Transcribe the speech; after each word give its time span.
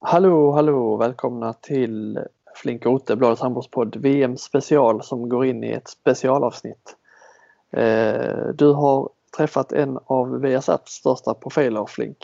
Hallå, 0.00 0.52
hallå! 0.52 0.96
Välkomna 0.96 1.52
till 1.52 2.18
Flink 2.54 2.86
Ote, 2.86 3.16
Bladets 3.16 3.42
handbollspodd 3.42 3.96
VM 3.96 4.36
special 4.36 5.02
som 5.02 5.28
går 5.28 5.46
in 5.46 5.64
i 5.64 5.70
ett 5.70 5.88
specialavsnitt. 5.88 6.96
Eh, 7.72 8.48
du 8.54 8.72
har 8.72 9.08
träffat 9.36 9.72
en 9.72 9.98
av 10.06 10.40
Viasats 10.40 10.92
största 10.92 11.34
profiler, 11.34 11.86
Flink. 11.88 12.16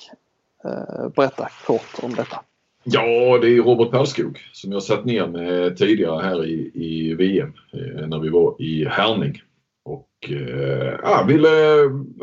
Eh, 0.65 1.09
berätta 1.17 1.49
kort 1.67 2.03
om 2.03 2.15
detta. 2.15 2.41
Ja, 2.85 3.39
det 3.39 3.57
är 3.57 3.63
Robert 3.63 3.91
Perskog 3.91 4.39
som 4.53 4.73
jag 4.73 4.83
satt 4.83 5.05
ner 5.05 5.27
med 5.27 5.77
tidigare 5.77 6.23
här 6.23 6.47
i, 6.47 6.71
i 6.75 7.15
VM 7.15 7.53
eh, 7.73 8.07
när 8.07 8.19
vi 8.19 8.29
var 8.29 8.63
i 8.63 8.85
Härning. 8.85 9.43
Och 9.85 10.09
jag 10.29 11.01
ja, 11.03 11.25
ville 11.29 11.49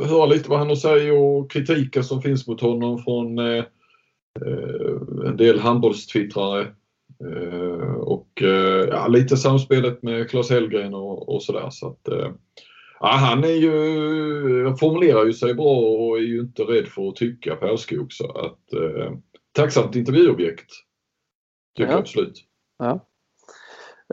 höra 0.07 0.25
lite 0.25 0.49
vad 0.49 0.59
han 0.59 0.67
har 0.67 0.73
att 0.73 0.81
säga 0.81 1.13
och 1.13 1.51
kritiken 1.51 2.03
som 2.03 2.21
finns 2.21 2.47
mot 2.47 2.61
honom 2.61 3.03
från 3.03 3.39
Eh, 3.39 3.63
en 5.25 5.37
del 5.37 5.59
handbollstwittrare 5.59 6.61
eh, 7.23 7.93
och 7.93 8.41
eh, 8.41 8.87
ja, 8.89 9.07
lite 9.07 9.37
samspelet 9.37 10.03
med 10.03 10.29
Claes 10.29 10.49
Hellgren 10.49 10.93
och, 10.93 11.35
och 11.35 11.43
sådär. 11.43 11.69
Så 11.69 11.87
att, 11.87 12.07
ja, 12.99 13.07
han 13.07 13.43
är 13.43 13.47
ju, 13.47 13.71
formulerar 14.79 15.25
ju 15.25 15.33
sig 15.33 15.53
bra 15.53 15.77
och 15.79 16.17
är 16.17 16.21
ju 16.21 16.39
inte 16.39 16.63
rädd 16.63 16.87
för 16.87 17.09
att 17.09 17.15
tycka 17.15 17.55
Perskog 17.55 18.13
så 18.13 18.31
att 18.31 18.59
tacksamt 19.51 19.95
intervjuobjekt. 19.95 20.71
Tycker 21.77 21.89
ja. 21.89 21.95
jag 21.95 21.99
absolut. 21.99 22.43
Ja. 22.77 23.07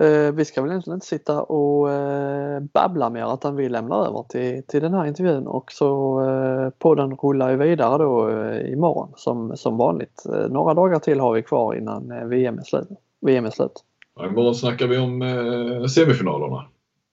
Eh, 0.01 0.33
vi 0.33 0.45
ska 0.45 0.63
väl 0.63 0.71
egentligen 0.71 0.97
inte 0.97 1.07
sitta 1.07 1.43
och 1.43 1.93
eh, 1.93 2.61
babbla 2.61 3.11
mer 3.11 3.35
utan 3.35 3.57
vi 3.57 3.69
lämnar 3.69 4.07
över 4.07 4.23
till, 4.29 4.63
till 4.67 4.83
den 4.83 4.95
här 4.95 5.07
intervjun 5.07 5.47
och 5.47 5.73
så 5.73 6.21
eh, 6.25 6.71
podden 6.71 7.17
rullar 7.17 7.51
ju 7.51 7.57
vidare 7.57 7.99
då 7.99 8.31
eh, 8.31 8.73
imorgon 8.73 9.13
som, 9.17 9.57
som 9.57 9.77
vanligt. 9.77 10.27
Eh, 10.27 10.49
några 10.49 10.75
dagar 10.75 10.99
till 10.99 11.21
har 11.21 11.33
vi 11.33 11.43
kvar 11.43 11.75
innan 11.75 12.11
eh, 12.11 12.25
VM 12.25 12.59
är 12.59 12.63
slut. 12.63 12.89
VM 13.21 13.47
är 13.47 13.51
slut. 13.51 13.85
Ja, 14.17 14.27
imorgon 14.27 14.55
snackar 14.55 14.87
vi 14.87 14.99
om 14.99 15.23
eh, 15.23 15.87
semifinalerna 15.87 16.65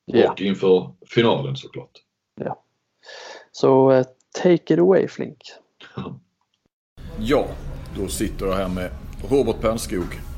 ja. 0.05 0.31
och 0.31 0.41
inför 0.41 0.89
finalen 1.05 1.55
såklart. 1.55 1.91
Ja. 2.41 2.61
Så 3.51 3.91
eh, 3.91 4.05
take 4.43 4.73
it 4.73 4.79
away 4.79 5.07
Flink. 5.07 5.37
ja, 7.19 7.45
då 7.97 8.07
sitter 8.07 8.45
jag 8.45 8.53
här 8.53 8.69
med 8.69 8.89
Robert 9.29 9.61
Pernskog 9.61 10.34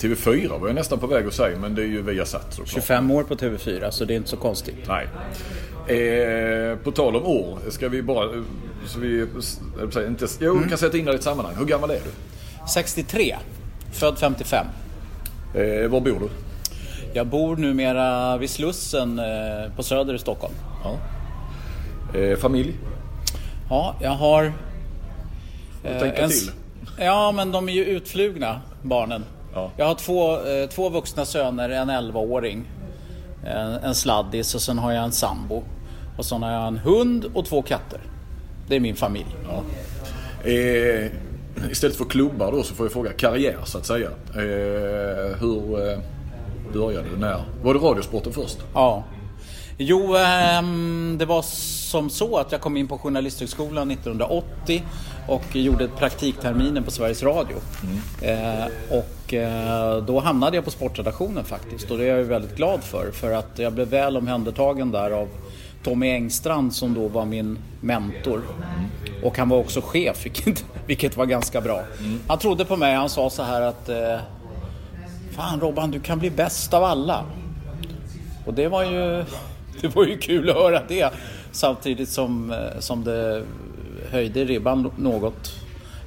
TV4 0.00 0.60
var 0.60 0.68
jag 0.68 0.74
nästan 0.74 0.98
på 0.98 1.06
väg 1.06 1.26
att 1.26 1.34
säga, 1.34 1.58
men 1.58 1.74
det 1.74 1.82
är 1.82 1.86
ju 1.86 2.02
Viasat 2.02 2.46
såklart. 2.50 2.68
25 2.68 3.10
år 3.10 3.22
på 3.22 3.34
TV4, 3.34 3.90
så 3.90 4.04
det 4.04 4.14
är 4.14 4.16
inte 4.16 4.30
så 4.30 4.36
konstigt. 4.36 4.88
Nej. 4.88 5.08
Eh, 5.86 6.76
på 6.76 6.92
tal 6.92 7.16
om 7.16 7.24
år, 7.24 7.58
ska 7.68 7.88
vi 7.88 8.02
bara... 8.02 8.44
Så 8.86 8.98
vi, 8.98 9.26
jag 9.94 10.06
inte, 10.06 10.26
jo, 10.40 10.56
mm. 10.56 10.68
kan 10.68 10.78
sätta 10.78 10.98
in 10.98 11.04
det 11.04 11.12
i 11.12 11.14
ett 11.14 11.22
sammanhang. 11.22 11.54
Hur 11.58 11.64
gammal 11.64 11.90
är 11.90 11.94
du? 12.04 12.10
63. 12.68 13.36
Född 13.92 14.18
55. 14.18 14.66
Eh, 15.54 15.88
var 15.88 16.00
bor 16.00 16.20
du? 16.20 16.28
Jag 17.12 17.26
bor 17.26 17.56
numera 17.56 18.36
vid 18.36 18.50
Slussen 18.50 19.18
eh, 19.18 19.76
på 19.76 19.82
Söder 19.82 20.14
i 20.14 20.18
Stockholm. 20.18 20.54
Ja. 20.84 20.98
Eh, 22.18 22.38
familj? 22.38 22.74
Ja, 23.70 23.96
jag 24.00 24.10
har... 24.10 24.52
Eh, 25.84 25.98
tänka 25.98 26.22
en, 26.22 26.30
till. 26.30 26.50
Ja, 26.98 27.32
men 27.32 27.52
de 27.52 27.68
är 27.68 27.72
ju 27.72 27.84
utflugna, 27.84 28.60
barnen. 28.82 29.24
Ja. 29.54 29.70
Jag 29.76 29.86
har 29.86 29.94
två, 29.94 30.46
eh, 30.46 30.68
två 30.68 30.88
vuxna 30.88 31.24
söner, 31.24 31.68
en 31.68 31.90
11-åring, 31.90 32.64
en, 33.44 33.72
en 33.72 33.94
sladdis 33.94 34.54
och 34.54 34.62
sen 34.62 34.78
har 34.78 34.92
jag 34.92 35.04
en 35.04 35.12
sambo. 35.12 35.62
Och 36.18 36.24
sen 36.24 36.42
har 36.42 36.52
jag 36.52 36.66
en 36.66 36.78
hund 36.78 37.24
och 37.34 37.44
två 37.44 37.62
katter. 37.62 38.00
Det 38.68 38.76
är 38.76 38.80
min 38.80 38.96
familj. 38.96 39.36
Ja. 39.48 39.62
Eh, 40.50 41.10
istället 41.70 41.96
för 41.96 42.04
klubbar 42.04 42.52
då 42.52 42.62
så 42.62 42.74
får 42.74 42.86
jag 42.86 42.92
fråga 42.92 43.12
karriär 43.12 43.58
så 43.64 43.78
att 43.78 43.86
säga. 43.86 44.08
Eh, 44.34 45.40
hur 45.40 45.90
eh, 45.90 45.98
började 46.72 47.08
du? 47.08 47.16
När? 47.16 47.44
Var 47.62 47.74
det 47.74 47.80
Radiosporten 47.80 48.32
först? 48.32 48.58
Ja. 48.74 49.04
Jo, 49.78 50.16
eh, 50.16 50.62
det 51.18 51.24
var 51.24 51.42
som 51.42 52.10
så 52.10 52.36
att 52.36 52.52
jag 52.52 52.60
kom 52.60 52.76
in 52.76 52.88
på 52.88 52.98
Journalisthögskolan 52.98 53.90
1980 53.90 54.82
och 55.28 55.56
gjorde 55.56 55.88
praktikterminen 55.88 56.84
på 56.84 56.90
Sveriges 56.90 57.22
Radio. 57.22 57.56
Mm. 57.82 58.58
Eh, 58.60 58.66
och 58.90 59.34
eh, 59.34 60.04
då 60.04 60.20
hamnade 60.20 60.56
jag 60.56 60.64
på 60.64 60.70
sportredaktionen 60.70 61.44
faktiskt 61.44 61.90
och 61.90 61.98
det 61.98 62.04
är 62.04 62.16
jag 62.16 62.24
väldigt 62.24 62.56
glad 62.56 62.82
för. 62.82 63.10
För 63.10 63.32
att 63.32 63.58
jag 63.58 63.72
blev 63.72 63.88
väl 63.88 64.16
omhändertagen 64.16 64.90
där 64.90 65.10
av 65.10 65.28
Tommy 65.82 66.10
Engstrand 66.10 66.74
som 66.74 66.94
då 66.94 67.08
var 67.08 67.24
min 67.24 67.58
mentor. 67.80 68.42
Mm. 68.56 69.24
Och 69.24 69.38
han 69.38 69.48
var 69.48 69.58
också 69.58 69.80
chef, 69.80 70.20
vilket, 70.24 70.64
vilket 70.86 71.16
var 71.16 71.26
ganska 71.26 71.60
bra. 71.60 71.82
Mm. 71.98 72.20
Han 72.28 72.38
trodde 72.38 72.64
på 72.64 72.76
mig, 72.76 72.94
han 72.94 73.08
sa 73.08 73.30
så 73.30 73.42
här 73.42 73.60
att 73.62 73.88
eh, 73.88 74.18
Fan 75.36 75.60
Robban, 75.60 75.90
du 75.90 76.00
kan 76.00 76.18
bli 76.18 76.30
bäst 76.30 76.74
av 76.74 76.84
alla. 76.84 77.24
Och 78.46 78.54
det 78.54 78.68
var 78.68 78.84
ju, 78.84 79.24
det 79.80 79.96
var 79.96 80.04
ju 80.04 80.18
kul 80.18 80.50
att 80.50 80.56
höra 80.56 80.82
det. 80.88 81.10
Samtidigt 81.52 82.08
som, 82.08 82.50
eh, 82.50 82.80
som 82.80 83.04
det 83.04 83.44
höjde 84.10 84.44
ribban 84.44 84.92
något. 84.96 85.52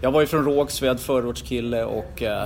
Jag 0.02 0.12
var 0.12 0.22
ju 0.22 0.28
från 0.28 0.46
Rågsved, 0.46 1.00
förortskille 1.00 1.84
och 1.84 2.24
eh, 2.24 2.44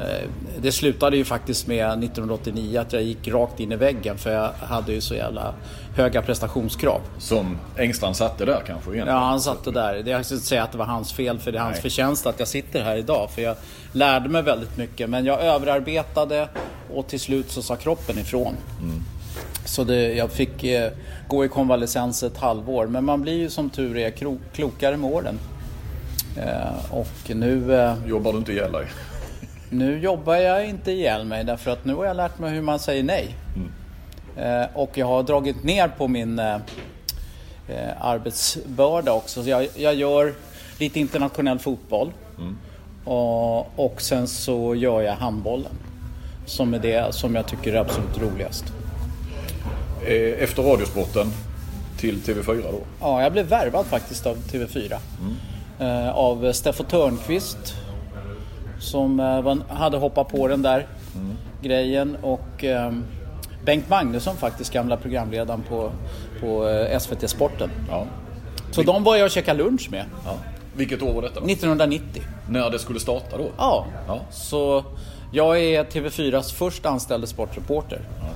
eh 0.00 0.28
det 0.60 0.72
slutade 0.72 1.16
ju 1.16 1.24
faktiskt 1.24 1.66
med 1.66 1.86
1989 1.86 2.80
att 2.80 2.92
jag 2.92 3.02
gick 3.02 3.28
rakt 3.28 3.60
in 3.60 3.72
i 3.72 3.76
väggen 3.76 4.18
för 4.18 4.32
jag 4.32 4.52
hade 4.52 4.92
ju 4.92 5.00
så 5.00 5.14
jävla 5.14 5.54
höga 5.96 6.22
prestationskrav. 6.22 7.00
Som 7.18 7.58
Engstrand 7.76 8.16
satte 8.16 8.44
där 8.44 8.62
kanske? 8.66 8.90
Egentligen. 8.90 9.08
Ja, 9.08 9.24
han 9.24 9.40
satte 9.40 9.70
där. 9.70 9.94
Jag 10.06 10.24
ska 10.24 10.34
inte 10.34 10.46
säga 10.46 10.62
att 10.62 10.72
det 10.72 10.78
var 10.78 10.86
hans 10.86 11.12
fel 11.12 11.38
för 11.38 11.52
det 11.52 11.58
är 11.58 11.62
hans 11.62 11.74
Nej. 11.74 11.82
förtjänst 11.82 12.26
att 12.26 12.38
jag 12.38 12.48
sitter 12.48 12.82
här 12.82 12.96
idag. 12.96 13.30
För 13.30 13.42
jag 13.42 13.56
lärde 13.92 14.28
mig 14.28 14.42
väldigt 14.42 14.76
mycket 14.76 15.10
men 15.10 15.24
jag 15.24 15.40
överarbetade 15.40 16.48
och 16.94 17.06
till 17.06 17.20
slut 17.20 17.50
så 17.50 17.62
sa 17.62 17.76
kroppen 17.76 18.18
ifrån. 18.18 18.54
Mm. 18.82 19.02
Så 19.66 19.84
det, 19.84 20.14
jag 20.14 20.30
fick 20.30 20.64
eh, 20.64 20.92
gå 21.28 21.44
i 21.44 21.48
konvalescens 21.48 22.22
ett 22.22 22.36
halvår. 22.36 22.86
Men 22.86 23.04
man 23.04 23.22
blir 23.22 23.36
ju 23.36 23.50
som 23.50 23.70
tur 23.70 23.96
är 23.96 24.10
kro, 24.10 24.38
klokare 24.52 24.96
med 24.96 25.10
åren. 25.10 25.38
Eh, 26.36 26.94
och 26.94 27.30
nu... 27.34 27.74
Eh, 27.74 27.94
jobbar 28.06 28.32
du 28.32 28.38
inte 28.38 28.52
ihjäl 28.52 28.72
dig? 28.72 28.86
Nu 29.70 29.98
jobbar 29.98 30.34
jag 30.34 30.66
inte 30.66 30.92
ihjäl 30.92 31.24
mig 31.24 31.44
därför 31.44 31.70
att 31.70 31.84
nu 31.84 31.94
har 31.94 32.04
jag 32.04 32.16
lärt 32.16 32.38
mig 32.38 32.50
hur 32.50 32.62
man 32.62 32.78
säger 32.78 33.02
nej. 33.02 33.34
Mm. 33.56 33.70
Eh, 34.36 34.68
och 34.74 34.98
jag 34.98 35.06
har 35.06 35.22
dragit 35.22 35.64
ner 35.64 35.88
på 35.88 36.08
min 36.08 36.38
eh, 36.38 36.54
eh, 37.68 37.90
arbetsbörda 38.00 39.12
också. 39.12 39.42
Så 39.42 39.50
jag, 39.50 39.68
jag 39.74 39.94
gör 39.94 40.34
lite 40.78 41.00
internationell 41.00 41.58
fotboll. 41.58 42.12
Mm. 42.38 42.58
Och, 43.04 43.78
och 43.78 44.02
sen 44.02 44.28
så 44.28 44.74
gör 44.74 45.02
jag 45.02 45.12
handbollen. 45.12 45.72
Som 46.46 46.74
är 46.74 46.78
det 46.78 47.14
som 47.14 47.34
jag 47.34 47.46
tycker 47.46 47.72
är 47.72 47.76
absolut 47.76 48.18
roligast. 48.18 48.64
Eh, 50.06 50.42
efter 50.42 50.62
Radiosporten 50.62 51.26
till 51.98 52.20
TV4 52.20 52.62
då? 52.62 52.80
Ja, 53.00 53.22
jag 53.22 53.32
blev 53.32 53.46
värvad 53.46 53.86
faktiskt 53.86 54.26
av 54.26 54.36
TV4. 54.36 54.98
Mm. 55.20 55.36
Eh, 55.78 56.16
av 56.16 56.52
Steffo 56.52 56.84
Törnqvist. 56.84 57.74
Som 58.80 59.20
eh, 59.20 59.74
hade 59.76 59.96
hoppat 59.96 60.28
på 60.28 60.48
den 60.48 60.62
där 60.62 60.86
mm. 61.14 61.36
grejen 61.62 62.16
och 62.22 62.64
Bengt 63.64 63.88
Magnusson 63.88 64.36
faktiskt, 64.36 64.72
gamla 64.72 64.96
programledaren 64.96 65.62
på, 65.68 65.90
på 66.40 66.68
SVT 67.00 67.30
Sporten. 67.30 67.70
Ja. 67.90 68.06
Så 68.70 68.80
Vil 68.80 68.86
de 68.86 69.04
var 69.04 69.16
jag 69.16 69.24
och 69.24 69.30
käkade 69.30 69.62
lunch 69.62 69.88
med. 69.90 70.04
Ja. 70.24 70.34
Vilket 70.76 71.02
år 71.02 71.12
var 71.12 71.22
detta? 71.22 71.40
Då? 71.40 71.46
1990. 71.46 72.22
När 72.48 72.70
det 72.70 72.78
skulle 72.78 73.00
starta 73.00 73.38
då? 73.38 73.48
Ja. 73.56 73.86
ja. 74.06 74.20
Så 74.30 74.84
jag 75.32 75.60
är 75.60 75.84
TV4s 75.84 76.54
först 76.54 76.86
anställde 76.86 77.26
sportreporter. 77.26 78.00
Ja. 78.20 78.28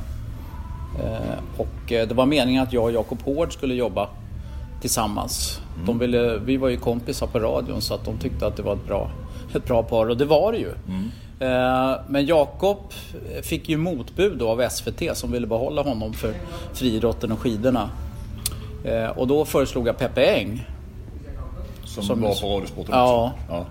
Eh, 1.04 1.38
och 1.56 1.92
eh, 1.92 2.08
det 2.08 2.14
var 2.14 2.26
meningen 2.26 2.62
att 2.62 2.72
jag 2.72 2.84
och 2.84 2.92
Jakob 2.92 3.22
Hård 3.22 3.52
skulle 3.52 3.74
jobba 3.74 4.08
tillsammans. 4.80 5.60
Mm. 5.74 5.86
De 5.86 5.98
ville, 5.98 6.38
vi 6.38 6.56
var 6.56 6.68
ju 6.68 6.76
kompisar 6.76 7.26
på 7.26 7.38
radion 7.38 7.80
så 7.80 7.94
att 7.94 8.04
de 8.04 8.18
tyckte 8.18 8.46
att 8.46 8.56
det 8.56 8.62
var 8.62 8.72
ett 8.72 8.86
bra, 8.86 9.10
ett 9.54 9.64
bra 9.64 9.82
par 9.82 10.08
och 10.08 10.16
det 10.16 10.24
var 10.24 10.52
det 10.52 10.58
ju. 10.58 10.72
Mm. 10.88 11.10
Eh, 11.40 12.00
men 12.08 12.26
Jakob 12.26 12.78
fick 13.42 13.68
ju 13.68 13.76
motbud 13.76 14.38
då 14.38 14.48
av 14.48 14.68
SVT 14.68 15.16
som 15.16 15.32
ville 15.32 15.46
behålla 15.46 15.82
honom 15.82 16.12
för 16.12 16.34
friidrotten 16.72 17.32
och 17.32 17.38
skidorna. 17.38 17.90
Och 19.16 19.26
då 19.26 19.44
föreslog 19.44 19.88
jag 19.88 19.98
Peppe 19.98 20.24
Eng. 20.24 20.66
Som, 21.84 22.02
som 22.02 22.20
var 22.20 22.40
på 22.40 22.46
Radiosporten 22.46 22.94
ja. 22.94 23.32
också? 23.32 23.54
Ja. 23.54 23.66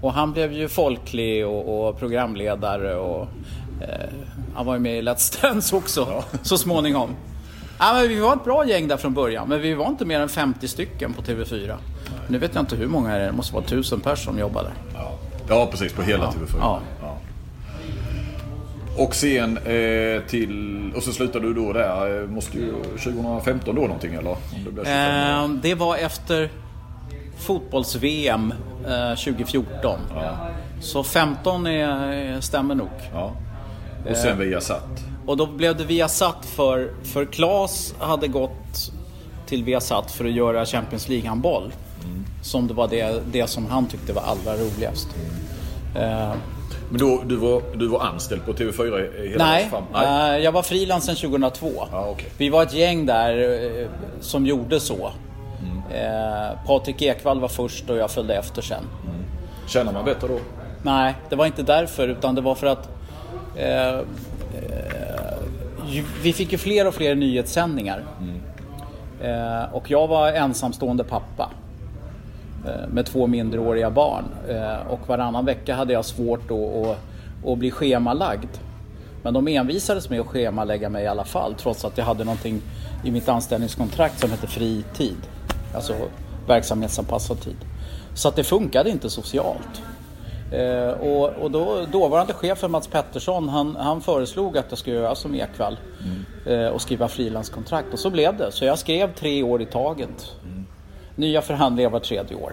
Och 0.00 0.12
han 0.12 0.32
blev 0.32 0.52
ju 0.52 0.68
folklig 0.68 1.46
och, 1.46 1.88
och 1.88 1.98
programledare 1.98 2.96
och 2.96 3.28
han 4.54 4.66
var 4.66 4.74
ju 4.74 4.80
med 4.80 4.98
i 4.98 5.02
Let's 5.02 5.42
Dance 5.42 5.76
också 5.76 6.06
ja. 6.10 6.24
så 6.42 6.58
småningom. 6.58 7.10
Ja, 7.78 7.92
men 7.94 8.08
vi 8.08 8.20
var 8.20 8.32
ett 8.32 8.44
bra 8.44 8.66
gäng 8.66 8.88
där 8.88 8.96
från 8.96 9.14
början, 9.14 9.48
men 9.48 9.60
vi 9.60 9.74
var 9.74 9.86
inte 9.86 10.04
mer 10.04 10.20
än 10.20 10.28
50 10.28 10.68
stycken 10.68 11.12
på 11.12 11.22
TV4. 11.22 11.66
Nej. 11.66 11.76
Nu 12.28 12.38
vet 12.38 12.54
jag 12.54 12.62
inte 12.62 12.76
hur 12.76 12.86
många 12.86 13.08
det 13.08 13.22
är, 13.22 13.26
det 13.26 13.32
måste 13.32 13.54
vara 13.54 13.64
tusen 13.64 14.00
personer 14.00 14.16
som 14.16 14.38
jobbar 14.38 14.62
där. 14.62 14.72
Ja, 14.94 15.18
ja 15.48 15.68
precis, 15.70 15.92
på 15.92 16.02
hela 16.02 16.24
ja. 16.24 16.30
TV4. 16.30 16.58
Ja. 16.60 16.80
ja. 17.02 17.18
Och 18.96 19.14
sen 19.14 19.58
eh, 19.58 20.22
till, 20.22 20.92
och 20.96 21.02
så 21.02 21.12
slutade 21.12 21.46
du 21.46 21.54
då 21.54 21.72
där, 21.72 22.22
eh, 22.22 22.28
måste 22.28 22.58
ju 22.58 22.72
2015 22.72 23.74
då 23.74 23.82
någonting 23.82 24.14
eller? 24.14 24.36
Det, 24.70 24.90
eh, 24.90 25.48
det 25.48 25.74
var 25.74 25.96
efter 25.96 26.50
fotbolls-VM 27.38 28.54
eh, 28.86 29.16
2014. 29.16 29.98
Ja. 30.14 30.48
Så 30.80 31.04
15 31.04 31.66
är, 31.66 32.40
stämmer 32.40 32.74
nog. 32.74 32.90
Och 34.10 34.16
sen 34.16 34.38
Viasat. 34.38 35.04
Och 35.26 35.36
då 35.36 35.46
blev 35.46 35.76
det 35.76 35.84
Viasat 35.84 36.46
för, 36.46 36.90
för 37.04 37.24
Klas 37.24 37.94
hade 37.98 38.28
gått 38.28 38.92
till 39.46 39.64
Viasat 39.64 40.10
för 40.10 40.24
att 40.24 40.32
göra 40.32 40.64
Champions 40.66 41.08
League-handboll. 41.08 41.72
Som 42.42 42.66
det 42.68 42.74
var 42.74 42.88
det, 42.88 43.22
det 43.32 43.46
som 43.46 43.66
han 43.66 43.86
tyckte 43.86 44.12
var 44.12 44.22
allra 44.22 44.54
roligast. 44.56 45.08
Eh, 45.96 46.32
Men 46.90 46.98
då, 47.00 47.22
du, 47.26 47.36
var, 47.36 47.62
du 47.76 47.86
var 47.88 48.00
anställd 48.00 48.44
på 48.46 48.52
TV4 48.52 49.20
i 49.24 49.28
hela 49.28 49.44
nej, 49.44 49.68
fram? 49.70 49.84
eh, 49.94 50.38
jag 50.44 50.52
var 50.52 50.62
frilans 50.62 51.04
sedan 51.04 51.16
2002. 51.16 51.70
Ja, 51.92 52.08
okej. 52.10 52.28
Vi 52.38 52.48
var 52.48 52.62
ett 52.62 52.74
gäng 52.74 53.06
där 53.06 53.38
eh, 53.80 53.88
som 54.20 54.46
gjorde 54.46 54.80
så. 54.80 55.10
Eh, 55.90 56.58
Patrik 56.66 57.02
Ekwall 57.02 57.40
var 57.40 57.48
först 57.48 57.90
och 57.90 57.96
jag 57.96 58.10
följde 58.10 58.34
efter 58.34 58.62
sen. 58.62 58.84
Tjänar 59.66 59.92
man 59.92 60.04
bättre 60.04 60.28
då? 60.28 60.38
Nej, 60.82 61.14
det 61.30 61.36
var 61.36 61.46
inte 61.46 61.62
därför 61.62 62.08
utan 62.08 62.34
det 62.34 62.40
var 62.40 62.54
för 62.54 62.66
att 62.66 62.88
Eh, 63.56 63.88
eh, 63.88 64.02
ju- 65.88 66.04
vi 66.22 66.32
fick 66.32 66.52
ju 66.52 66.58
fler 66.58 66.86
och 66.86 66.94
fler 66.94 67.14
nyhetssändningar. 67.14 68.04
Eh, 69.22 69.74
och 69.74 69.90
jag 69.90 70.06
var 70.08 70.32
ensamstående 70.32 71.04
pappa 71.04 71.50
eh, 72.66 72.88
med 72.88 73.06
två 73.06 73.26
minderåriga 73.26 73.90
barn. 73.90 74.24
Eh, 74.48 74.86
och 74.92 75.08
varannan 75.08 75.44
vecka 75.44 75.74
hade 75.74 75.92
jag 75.92 76.04
svårt 76.04 76.48
då 76.48 76.90
att, 76.90 76.98
att 77.52 77.58
bli 77.58 77.70
schemalagd. 77.70 78.48
Men 79.22 79.34
de 79.34 79.48
envisades 79.48 80.10
med 80.10 80.20
att 80.20 80.26
schemalägga 80.26 80.88
mig 80.88 81.04
i 81.04 81.06
alla 81.06 81.24
fall 81.24 81.54
trots 81.54 81.84
att 81.84 81.98
jag 81.98 82.04
hade 82.04 82.24
någonting 82.24 82.60
i 83.04 83.10
mitt 83.10 83.28
anställningskontrakt 83.28 84.18
som 84.20 84.30
hette 84.30 84.46
fritid. 84.46 85.16
Alltså 85.74 85.94
verksamhetsanpassad 86.46 87.40
tid. 87.40 87.56
Så 88.14 88.28
att 88.28 88.36
det 88.36 88.44
funkade 88.44 88.90
inte 88.90 89.10
socialt. 89.10 89.82
Eh, 90.54 90.88
och 90.88 91.28
och 91.28 91.50
då, 91.50 91.86
dåvarande 91.92 92.32
chefen 92.32 92.70
Mats 92.70 92.86
Pettersson 92.86 93.48
han, 93.48 93.76
han 93.76 94.00
föreslog 94.00 94.58
att 94.58 94.66
jag 94.68 94.78
skulle 94.78 94.96
göra 94.96 95.14
som 95.14 95.34
Ekwall 95.34 95.78
eh, 96.46 96.66
och 96.66 96.82
skriva 96.82 97.08
frilanskontrakt 97.08 97.92
och 97.92 97.98
så 97.98 98.10
blev 98.10 98.36
det. 98.36 98.52
Så 98.52 98.64
jag 98.64 98.78
skrev 98.78 99.14
tre 99.14 99.42
år 99.42 99.62
i 99.62 99.66
taget. 99.66 100.32
Nya 101.16 101.42
förhandlingar 101.42 101.90
var 101.90 102.00
tredje 102.00 102.36
år. 102.36 102.52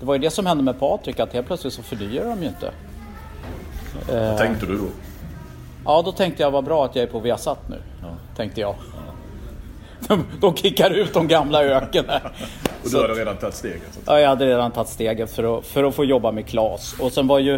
Det 0.00 0.06
var 0.06 0.14
ju 0.14 0.20
det 0.20 0.30
som 0.30 0.46
hände 0.46 0.62
med 0.62 0.80
Patrik 0.80 1.20
att 1.20 1.32
helt 1.32 1.46
plötsligt 1.46 1.72
så 1.72 1.82
förnyade 1.82 2.28
de 2.28 2.42
ju 2.42 2.48
inte. 2.48 2.70
Vad 4.08 4.38
tänkte 4.38 4.66
du 4.66 4.78
då? 4.78 4.86
Ja, 5.84 6.02
då 6.04 6.12
tänkte 6.12 6.42
jag 6.42 6.50
vad 6.50 6.64
bra 6.64 6.84
att 6.84 6.96
jag 6.96 7.02
är 7.02 7.06
på 7.06 7.18
Viasat 7.18 7.68
nu. 7.68 7.76
Tänkte 8.36 8.60
jag. 8.60 8.74
De, 10.08 10.24
de 10.40 10.56
kickar 10.56 10.90
ut 10.90 11.12
de 11.14 11.28
gamla 11.28 11.64
öken 11.64 12.04
här. 12.08 12.32
Och 12.84 12.90
du 12.90 13.00
hade 13.00 13.14
redan 13.14 13.36
tagit 13.36 13.54
steget? 13.54 14.00
Ja, 14.06 14.20
jag 14.20 14.28
hade 14.28 14.46
redan 14.46 14.70
tagit 14.70 14.88
steget 14.88 15.30
för 15.30 15.58
att, 15.58 15.66
för 15.66 15.84
att 15.84 15.94
få 15.94 16.04
jobba 16.04 16.32
med 16.32 16.46
Klas. 16.46 16.94
Och 17.00 17.12
sen 17.12 17.26
var 17.26 17.38
ju 17.38 17.54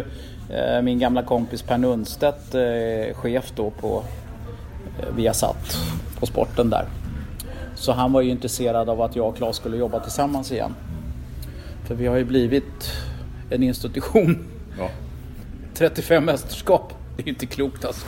eh, 0.49 0.81
min 0.81 0.99
gamla 0.99 1.23
kompis 1.23 1.61
Per 1.61 1.77
Nunstedt 1.77 2.55
eh, 2.55 3.15
chef 3.15 3.51
då 3.55 3.69
på 3.69 4.03
eh, 4.99 5.15
Viasat, 5.15 5.77
på 6.19 6.25
sporten 6.25 6.69
där. 6.69 6.85
Så 7.75 7.91
han 7.91 8.13
var 8.13 8.21
ju 8.21 8.29
intresserad 8.29 8.89
av 8.89 9.01
att 9.01 9.15
jag 9.15 9.27
och 9.27 9.37
Klas 9.37 9.55
skulle 9.55 9.77
jobba 9.77 9.99
tillsammans 9.99 10.51
igen. 10.51 10.75
För 11.87 11.95
vi 11.95 12.07
har 12.07 12.17
ju 12.17 12.25
blivit 12.25 12.91
en 13.49 13.63
institution. 13.63 14.47
Ja. 14.79 14.89
35 15.73 16.25
mästerskap. 16.25 16.93
Det 17.15 17.23
är 17.23 17.25
ju 17.25 17.31
inte 17.31 17.45
klokt 17.45 17.85
alltså. 17.85 18.05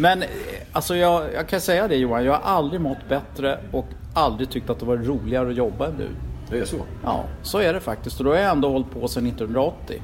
Men 0.00 0.22
eh, 0.22 0.28
alltså 0.72 0.96
jag, 0.96 1.34
jag 1.34 1.48
kan 1.48 1.60
säga 1.60 1.88
det 1.88 1.96
Johan, 1.96 2.24
jag 2.24 2.32
har 2.32 2.40
aldrig 2.40 2.80
mått 2.80 3.08
bättre 3.08 3.58
och 3.72 3.86
aldrig 4.14 4.50
tyckt 4.50 4.70
att 4.70 4.78
det 4.78 4.86
var 4.86 4.96
roligare 4.96 5.48
att 5.48 5.56
jobba 5.56 5.86
än 5.86 5.94
nu. 5.94 6.08
Det 6.50 6.58
är 6.58 6.64
så? 6.64 6.76
Ja, 7.04 7.24
så 7.42 7.58
är 7.58 7.72
det 7.72 7.80
faktiskt. 7.80 8.18
Och 8.18 8.24
då 8.24 8.30
har 8.30 8.38
jag 8.38 8.50
ändå 8.50 8.70
hållit 8.70 8.90
på 8.90 9.08
sedan 9.08 9.26
1980. 9.26 10.02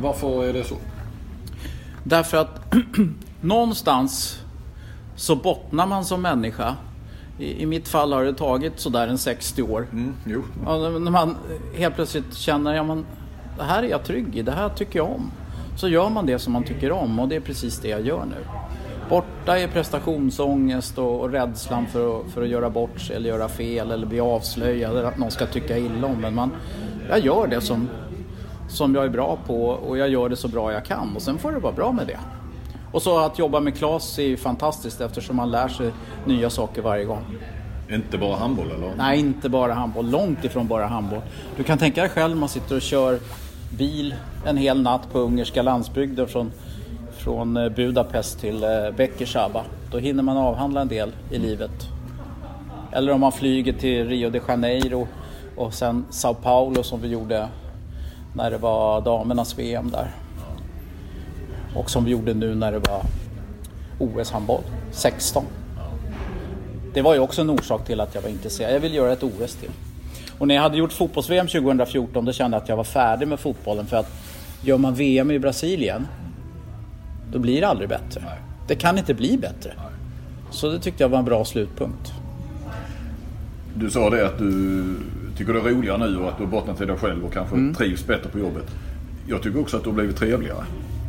Varför 0.00 0.44
är 0.44 0.52
det 0.52 0.64
så? 0.64 0.74
Därför 2.04 2.36
att 2.36 2.74
någonstans 3.40 4.40
så 5.16 5.36
bottnar 5.36 5.86
man 5.86 6.04
som 6.04 6.22
människa. 6.22 6.76
I, 7.38 7.62
I 7.62 7.66
mitt 7.66 7.88
fall 7.88 8.12
har 8.12 8.24
det 8.24 8.34
tagit 8.34 8.80
sådär 8.80 9.08
en 9.08 9.18
60 9.18 9.62
år. 9.62 9.86
Mm, 9.92 10.14
jo. 10.26 10.42
Ja, 10.64 10.76
när 10.78 11.10
man 11.10 11.36
helt 11.74 11.94
plötsligt 11.94 12.34
känner, 12.34 12.74
ja 12.74 12.82
men 12.82 13.06
det 13.58 13.64
här 13.64 13.82
är 13.82 13.88
jag 13.88 14.04
trygg 14.04 14.36
i, 14.36 14.42
det 14.42 14.52
här 14.52 14.68
tycker 14.68 14.98
jag 14.98 15.10
om. 15.10 15.30
Så 15.76 15.88
gör 15.88 16.08
man 16.08 16.26
det 16.26 16.38
som 16.38 16.52
man 16.52 16.64
tycker 16.64 16.92
om 16.92 17.18
och 17.18 17.28
det 17.28 17.36
är 17.36 17.40
precis 17.40 17.78
det 17.78 17.88
jag 17.88 18.06
gör 18.06 18.24
nu. 18.24 18.66
Borta 19.08 19.58
är 19.58 19.68
prestationsångest 19.68 20.98
och, 20.98 21.20
och 21.20 21.30
rädslan 21.30 21.86
för 21.86 22.20
att, 22.20 22.30
för 22.30 22.42
att 22.42 22.48
göra 22.48 22.70
bort 22.70 23.00
sig 23.00 23.16
eller 23.16 23.28
göra 23.28 23.48
fel 23.48 23.90
eller 23.90 24.06
bli 24.06 24.20
avslöjad 24.20 24.90
eller 24.90 25.04
att 25.04 25.18
någon 25.18 25.30
ska 25.30 25.46
tycka 25.46 25.78
illa 25.78 26.06
om 26.06 26.24
en. 26.24 26.34
Man, 26.34 26.50
jag 27.08 27.18
gör 27.18 27.46
det 27.46 27.60
som, 27.60 27.88
som 28.68 28.94
jag 28.94 29.04
är 29.04 29.08
bra 29.08 29.38
på 29.46 29.66
och 29.66 29.98
jag 29.98 30.08
gör 30.08 30.28
det 30.28 30.36
så 30.36 30.48
bra 30.48 30.72
jag 30.72 30.84
kan 30.84 31.16
och 31.16 31.22
sen 31.22 31.38
får 31.38 31.52
det 31.52 31.58
vara 31.58 31.72
bra 31.72 31.92
med 31.92 32.06
det. 32.06 32.18
Och 32.92 33.02
så 33.02 33.18
att 33.18 33.38
jobba 33.38 33.60
med 33.60 33.76
Klas 33.76 34.18
är 34.18 34.22
ju 34.22 34.36
fantastiskt 34.36 35.00
eftersom 35.00 35.36
man 35.36 35.50
lär 35.50 35.68
sig 35.68 35.90
nya 36.24 36.50
saker 36.50 36.82
varje 36.82 37.04
gång. 37.04 37.24
Inte 37.90 38.18
bara 38.18 38.36
handboll 38.36 38.70
eller? 38.70 38.92
Nej, 38.96 39.18
inte 39.18 39.48
bara 39.48 39.74
handboll. 39.74 40.10
Långt 40.10 40.44
ifrån 40.44 40.66
bara 40.66 40.86
handboll. 40.86 41.20
Du 41.56 41.62
kan 41.62 41.78
tänka 41.78 42.00
dig 42.00 42.10
själv 42.10 42.36
man 42.36 42.48
sitter 42.48 42.76
och 42.76 42.82
kör 42.82 43.18
bil 43.78 44.14
en 44.46 44.56
hel 44.56 44.82
natt 44.82 45.12
på 45.12 45.18
ungerska 45.18 45.62
landsbygden 45.62 46.28
från, 46.28 46.52
från 47.26 47.56
eh, 47.56 47.68
Budapest 47.68 48.40
till 48.40 48.64
eh, 48.64 48.90
Bekeshaba. 48.96 49.64
Då 49.90 49.98
hinner 49.98 50.22
man 50.22 50.36
avhandla 50.36 50.80
en 50.80 50.88
del 50.88 51.12
i 51.30 51.38
livet. 51.38 51.70
Eller 52.92 53.12
om 53.12 53.20
man 53.20 53.32
flyger 53.32 53.72
till 53.72 54.08
Rio 54.08 54.30
de 54.30 54.40
Janeiro 54.48 55.08
och 55.56 55.74
sen 55.74 56.04
Sao 56.10 56.34
Paulo 56.34 56.82
som 56.82 57.00
vi 57.00 57.08
gjorde 57.08 57.48
när 58.34 58.50
det 58.50 58.58
var 58.58 59.00
damernas 59.00 59.58
VM 59.58 59.90
där. 59.90 60.10
Och 61.74 61.90
som 61.90 62.04
vi 62.04 62.10
gjorde 62.10 62.34
nu 62.34 62.54
när 62.54 62.72
det 62.72 62.78
var 62.78 63.02
OS-handboll, 63.98 64.62
16. 64.90 65.44
Det 66.94 67.02
var 67.02 67.14
ju 67.14 67.20
också 67.20 67.40
en 67.40 67.50
orsak 67.50 67.86
till 67.86 68.00
att 68.00 68.14
jag 68.14 68.22
var 68.22 68.28
intresserad. 68.28 68.74
Jag 68.74 68.80
ville 68.80 68.96
göra 68.96 69.12
ett 69.12 69.22
OS 69.22 69.54
till. 69.54 69.70
Och 70.38 70.48
när 70.48 70.54
jag 70.54 70.62
hade 70.62 70.76
gjort 70.76 70.92
fotbolls-VM 70.92 71.46
2014 71.46 72.24
då 72.24 72.32
kände 72.32 72.56
jag 72.56 72.62
att 72.62 72.68
jag 72.68 72.76
var 72.76 72.84
färdig 72.84 73.28
med 73.28 73.40
fotbollen 73.40 73.86
för 73.86 73.96
att 73.96 74.10
gör 74.62 74.78
man 74.78 74.94
VM 74.94 75.30
i 75.30 75.38
Brasilien 75.38 76.06
då 77.32 77.38
blir 77.38 77.60
det 77.60 77.68
aldrig 77.68 77.88
bättre. 77.88 78.22
Nej. 78.24 78.38
Det 78.68 78.74
kan 78.74 78.98
inte 78.98 79.14
bli 79.14 79.38
bättre. 79.38 79.72
Så 80.50 80.70
det 80.70 80.78
tyckte 80.78 81.02
jag 81.04 81.08
var 81.08 81.18
en 81.18 81.24
bra 81.24 81.44
slutpunkt. 81.44 82.12
Du 83.74 83.90
sa 83.90 84.10
det 84.10 84.26
att 84.26 84.38
du 84.38 84.84
tycker 85.36 85.52
det 85.52 85.58
är 85.58 85.62
roligare 85.64 85.98
nu 85.98 86.16
och 86.16 86.28
att 86.28 86.38
du 86.38 86.44
har 86.44 86.50
bottnat 86.50 86.80
i 86.80 86.84
dig 86.84 86.96
själv 86.96 87.24
och 87.24 87.32
kanske 87.32 87.54
Mm. 87.56 87.74
trivs 87.74 88.06
bättre 88.06 88.28
på 88.30 88.38
jobbet. 88.38 88.64
Jag 89.28 89.42
tycker 89.42 89.60
också 89.60 89.76
att 89.76 89.82
du 89.82 89.88
har 89.88 89.94
blivit 89.94 90.16
trevligare. 90.16 90.64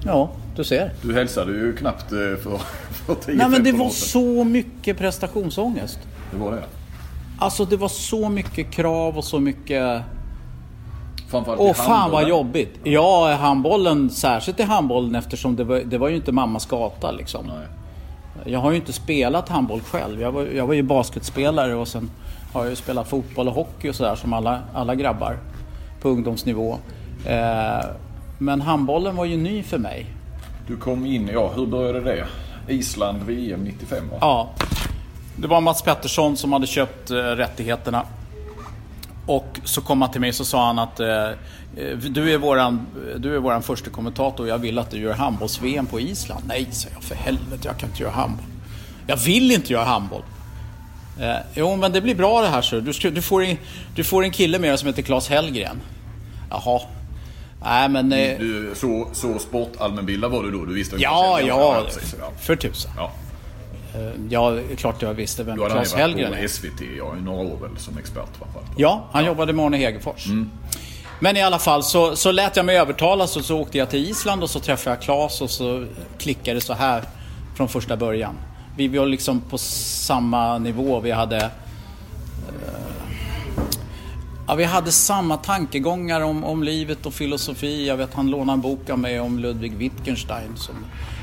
Ja, 0.06 0.32
du 0.56 0.64
ser. 0.64 0.92
Du 1.02 1.14
hälsade 1.14 1.52
ju 1.52 1.76
knappt 1.76 2.12
eh, 2.12 2.18
för, 2.18 2.58
för 3.06 3.16
10 3.16 3.36
Nej 3.36 3.50
men 3.50 3.64
det 3.64 3.70
15 3.70 3.80
var 3.80 3.90
så 3.90 4.44
mycket 4.44 4.98
prestationsångest. 4.98 6.00
Det 6.32 6.38
var 6.38 6.52
det. 6.52 6.64
Alltså 7.40 7.66
det 7.66 7.78
var 7.78 7.88
så 7.90 8.30
mycket 8.30 8.72
krav 8.72 9.18
och 9.18 9.24
så 9.24 9.40
mycket... 9.40 10.02
Framförallt 11.28 11.62
Åh 11.62 11.72
i 11.72 11.74
fan 11.74 12.12
vad 12.12 12.30
jobbigt. 12.30 12.80
Ja, 12.84 13.34
handbollen, 13.34 14.10
särskilt 14.10 14.60
i 14.60 14.64
handbollen 14.64 15.16
eftersom 15.16 15.56
det 15.56 15.64
var, 15.64 15.80
det 15.80 15.98
var 15.98 16.10
ju 16.10 16.16
inte 16.16 16.32
mammas 16.32 16.66
gata 16.66 17.12
liksom. 17.12 17.46
Nej. 17.46 17.68
Jag 18.46 18.60
har 18.60 18.72
ju 18.72 18.78
inte 18.78 18.94
spelat 18.94 19.50
handboll 19.50 19.82
själv. 19.82 20.22
Jag 20.22 20.32
var, 20.32 20.46
jag 20.46 20.68
var 20.68 20.74
ju 20.74 20.84
basketspelare 20.84 21.76
och 21.76 21.88
sen 21.88 22.12
har 22.54 22.62
jag 22.62 22.70
ju 22.70 22.76
spelat 22.76 23.08
fotboll 23.08 23.48
och 23.48 23.54
hockey 23.54 23.90
och 23.90 23.96
sådär 23.96 24.16
som 24.16 24.34
alla, 24.34 24.60
alla 24.74 24.96
grabbar 24.96 25.38
på 26.02 26.10
ungdomsnivå. 26.10 26.78
Eh, 27.26 27.86
men 28.38 28.62
handbollen 28.62 29.16
var 29.16 29.26
ju 29.26 29.38
ny 29.38 29.64
för 29.64 29.78
mig. 29.78 30.06
Du 30.68 30.78
kom 30.78 31.06
in, 31.06 31.30
ja 31.34 31.52
hur 31.56 31.66
började 31.66 32.02
det? 32.02 32.28
Island 32.68 33.24
VM 33.24 33.64
95 33.64 34.10
va? 34.10 34.18
Ja, 34.22 34.50
det 35.36 35.48
var 35.48 35.62
Mats 35.62 35.82
Pettersson 35.82 36.38
som 36.38 36.54
hade 36.54 36.68
köpt 36.68 37.12
eh, 37.12 37.16
rättigheterna. 37.16 38.06
Och 39.28 39.60
så 39.64 39.82
kom 39.82 40.02
han 40.02 40.12
till 40.12 40.22
mig 40.22 40.30
och 40.30 40.36
så 40.36 40.46
sa 40.46 40.66
han 40.68 40.80
att 40.80 41.00
eh, 41.00 41.08
eh, 41.08 41.98
du, 42.10 42.34
är 42.34 42.38
våran, 42.38 42.88
du 43.18 43.36
är 43.36 43.40
våran 43.40 43.64
första 43.64 43.90
kommentator 43.90 44.48
jag 44.48 44.58
vill 44.58 44.80
att 44.80 44.92
du 44.92 44.98
gör 44.98 45.14
handbolls-VM 45.14 45.86
på 45.86 46.00
Island. 46.00 46.44
Nej, 46.48 46.68
sa 46.72 46.90
jag, 46.94 47.04
för 47.04 47.16
helvete, 47.16 47.62
jag 47.64 47.78
kan 47.78 47.90
inte 47.90 48.04
göra 48.04 48.12
handboll. 48.12 48.46
Jag 49.08 49.18
vill 49.18 49.52
inte 49.52 49.74
göra 49.74 49.86
handboll. 49.86 50.24
Eh, 51.20 51.36
jo, 51.54 51.76
men 51.76 51.92
det 51.92 52.02
blir 52.02 52.16
bra 52.16 52.42
det 52.42 52.48
här 52.48 52.62
så. 52.62 52.80
Du, 52.80 52.94
ska, 52.94 53.10
du, 53.10 53.22
får 53.22 53.44
en, 53.44 53.58
du 53.96 54.04
får 54.04 54.24
en 54.24 54.32
kille 54.32 54.60
med 54.60 54.70
dig 54.70 54.78
som 54.78 54.88
heter 54.88 55.02
Claes 55.02 55.30
Hellgren. 55.30 55.82
Jaha. 56.50 56.82
Nej, 57.64 57.90
men... 57.90 58.14
Eh, 58.14 58.40
Du, 58.40 58.72
så, 58.76 59.08
så 59.14 59.40
sportallmänbildad 59.40 60.32
var 60.32 60.44
du 60.44 60.52
då? 60.52 60.66
Du 60.66 60.74
visste 60.74 60.96
ungefär 60.96 61.14
ja, 61.14 61.42
ja. 61.42 61.86
för 62.40 62.56
tusan. 62.56 62.92
ja. 62.98 63.12
Eh, 63.98 64.12
Ja, 64.30 64.50
det 64.50 64.72
är 64.72 64.76
klart 64.76 65.02
jag 65.02 65.14
visste 65.14 65.44
vem 65.44 65.56
Du 65.56 65.62
hade 65.62 65.74
Claes 65.74 65.92
varit 65.92 66.02
Hellgren 66.02 66.34
är. 66.34 66.42
på 66.42 66.48
SVT 66.50 66.82
ja, 66.98 67.16
i 67.18 67.22
några 67.22 67.40
år 67.40 67.58
väl 67.62 67.78
som 67.78 67.98
expert 67.98 68.30
framförallt. 68.40 68.68
Ja, 68.78 69.08
han 69.12 69.26
jobbade 69.26 69.54
med 69.54 69.66
Arne 69.66 69.78
Hegerfors. 69.78 70.26
Men 71.20 71.38
i 71.38 71.42
alla 71.42 71.60
fall 71.60 71.84
så, 71.84 72.16
så 72.16 72.32
lät 72.32 72.56
jag 72.56 72.66
mig 72.66 72.78
övertalas 72.78 73.38
och 73.38 73.46
så 73.46 73.60
åkte 73.60 73.78
jag 73.78 73.90
till 73.90 74.10
Island 74.10 74.44
och 74.44 74.50
så 74.50 74.60
träffade 74.60 74.96
jag 74.96 75.02
Claes 75.04 75.42
och 75.42 75.50
så 75.50 75.86
klickade 76.18 76.58
det 76.58 76.62
så 76.62 76.74
här 76.74 77.04
från 77.56 77.68
första 77.70 77.98
början. 77.98 78.36
Vi 78.78 78.88
var 78.88 79.06
liksom 79.06 79.42
på 79.42 79.58
samma 79.58 80.58
nivå. 80.58 81.00
Vi 81.00 81.12
hade... 81.12 81.38
Eh, 81.38 81.52
Ja, 84.50 84.56
vi 84.56 84.64
hade 84.64 84.92
samma 84.92 85.38
tankegångar 85.38 86.22
om, 86.22 86.44
om 86.44 86.64
livet 86.64 87.06
och 87.06 87.14
filosofi. 87.14 87.88
Jag 87.88 87.98
vet 87.98 88.14
han 88.14 88.30
lånade 88.30 88.52
en 88.54 88.62
bok 88.62 88.90
av 88.90 89.00
mig 89.00 89.20
om 89.20 89.40
Ludwig 89.40 89.76
Wittgenstein. 89.78 90.56
Som, 90.56 90.76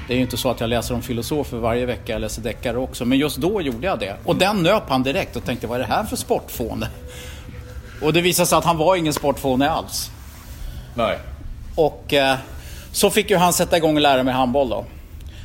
det 0.08 0.14
är 0.14 0.16
ju 0.16 0.23
inte 0.23 0.37
så 0.37 0.50
att 0.50 0.61
jag 0.61 0.70
läser 0.70 0.94
om 0.94 1.02
filosofer 1.02 1.56
varje 1.56 1.87
vecka, 1.87 2.12
jag 2.12 2.20
läser 2.20 2.42
deckare 2.42 2.76
också. 2.76 3.04
Men 3.04 3.18
just 3.18 3.37
då 3.37 3.62
gjorde 3.62 3.87
jag 3.87 3.99
det. 3.99 4.16
Och 4.25 4.37
den 4.37 4.62
nöp 4.62 4.82
han 4.88 5.02
direkt 5.02 5.37
och 5.37 5.44
tänkte, 5.44 5.66
vad 5.66 5.80
är 5.80 5.87
det 5.87 5.94
här 5.94 6.04
för 6.04 6.16
sportfåne? 6.16 6.88
Och 8.02 8.12
det 8.12 8.20
visade 8.20 8.46
sig 8.46 8.58
att 8.58 8.64
han 8.64 8.78
var 8.78 8.96
ingen 8.96 9.12
sportfåne 9.12 9.70
alls. 9.70 10.11
Nej. 10.94 11.18
Och 11.76 12.14
eh, 12.14 12.37
så 12.92 13.11
fick 13.11 13.30
ju 13.30 13.37
han 13.37 13.52
sätta 13.52 13.76
igång 13.76 13.94
och 13.94 14.00
lära 14.00 14.23
mig 14.23 14.34
handboll 14.34 14.68
då. 14.68 14.84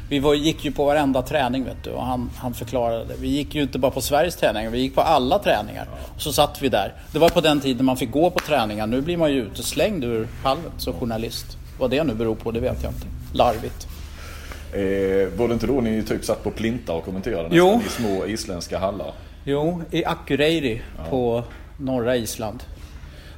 Vi 0.09 0.19
var, 0.19 0.33
gick 0.33 0.65
ju 0.65 0.71
på 0.71 0.85
varenda 0.85 1.21
träning 1.21 1.65
vet 1.65 1.83
du 1.83 1.89
och 1.89 2.05
han, 2.05 2.29
han 2.35 2.53
förklarade. 2.53 3.13
Vi 3.19 3.27
gick 3.27 3.55
ju 3.55 3.61
inte 3.61 3.79
bara 3.79 3.91
på 3.91 4.01
Sveriges 4.01 4.35
träningar, 4.35 4.69
vi 4.69 4.79
gick 4.79 4.95
på 4.95 5.01
alla 5.01 5.39
träningar. 5.39 5.87
Och 6.15 6.21
så 6.21 6.33
satt 6.33 6.61
vi 6.61 6.69
där. 6.69 6.93
Det 7.11 7.19
var 7.19 7.29
på 7.29 7.41
den 7.41 7.59
tiden 7.59 7.85
man 7.85 7.97
fick 7.97 8.11
gå 8.11 8.29
på 8.29 8.39
träningar. 8.39 8.87
Nu 8.87 9.01
blir 9.01 9.17
man 9.17 9.31
ju 9.31 9.41
uteslängd 9.41 10.03
ur 10.03 10.27
hallen 10.43 10.71
som 10.77 10.93
journalist. 10.93 11.57
Vad 11.79 11.89
det 11.89 12.03
nu 12.03 12.13
beror 12.13 12.35
på, 12.35 12.51
det 12.51 12.59
vet 12.59 12.83
jag 12.83 12.91
inte. 12.91 13.07
Larvigt. 13.33 13.87
Eh, 14.73 15.27
var 15.37 15.47
det 15.47 15.53
inte 15.53 15.67
då 15.67 15.81
ni 15.81 16.03
typ 16.03 16.25
satt 16.25 16.43
på 16.43 16.51
plintar 16.51 16.93
och 16.93 17.05
kommenterade 17.05 17.49
Jo. 17.51 17.81
i 17.87 17.89
små 17.89 18.25
isländska 18.25 18.79
hallar? 18.79 19.13
Jo, 19.43 19.81
i 19.91 20.05
Akureyri 20.05 20.81
på 21.09 21.43
norra 21.77 22.15
Island. 22.15 22.63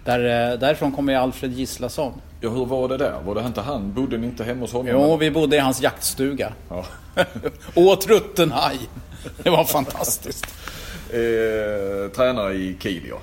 Där, 0.05 0.51
eh, 0.53 0.59
därifrån 0.59 0.91
kommer 0.91 1.13
ju 1.13 1.19
Alfred 1.19 1.53
Gislason. 1.53 2.13
Ja, 2.41 2.49
hur 2.49 2.65
var 2.65 2.87
det 2.87 2.97
där? 2.97 3.19
Var 3.25 3.35
det 3.35 3.41
inte 3.41 3.61
han? 3.61 3.93
Bodde 3.93 4.17
ni 4.17 4.27
inte 4.27 4.43
hemma 4.43 4.61
hos 4.61 4.73
honom? 4.73 4.87
Jo, 4.91 5.17
vi 5.17 5.31
bodde 5.31 5.55
i 5.55 5.59
hans 5.59 5.81
jaktstuga. 5.81 6.53
Ja. 6.69 6.85
Åt 7.75 8.07
rutten 8.07 8.51
haj. 8.51 8.77
Det 9.43 9.49
var 9.49 9.63
fantastiskt. 9.63 10.45
Eh, 11.09 12.11
tränare 12.15 12.53
i 12.53 12.77
Kiel, 12.79 13.03
ja. 13.09 13.17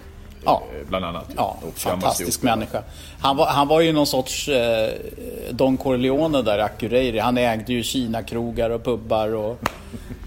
Ja. 0.44 0.62
Eh, 0.80 0.88
Bland 0.88 1.04
annat. 1.04 1.24
Ja, 1.36 1.56
Och 1.62 1.78
fantastisk 1.78 2.42
människa. 2.42 2.82
Han 3.20 3.36
var, 3.36 3.46
han 3.46 3.68
var 3.68 3.80
ju 3.80 3.92
någon 3.92 4.06
sorts 4.06 4.48
eh, 4.48 4.90
Don 5.50 5.76
Corleone 5.76 6.42
där 6.42 6.58
i 6.58 6.60
Akureyri. 6.62 7.18
Han 7.18 7.38
ägde 7.38 7.72
ju 7.72 7.82
Kina-krogar 7.82 8.70
och 8.70 8.84
pubbar 8.84 9.34
och... 9.34 9.58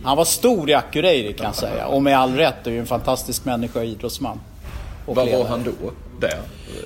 Han 0.03 0.18
var 0.18 0.25
stor 0.25 0.70
i 0.70 0.74
Akureyri 0.74 1.34
kan 1.34 1.46
jag 1.46 1.56
säga. 1.56 1.88
Och 1.88 2.03
med 2.03 2.18
all 2.18 2.36
rätt, 2.36 2.68
är 2.68 2.72
ju 2.72 2.80
en 2.80 2.86
fantastisk 2.86 3.46
människa 3.46 3.80
och 3.80 3.86
idrottsman. 3.86 4.39
Och 5.06 5.15
Vad 5.15 5.30
var 5.32 5.46
han 5.46 5.63
då? 5.63 5.72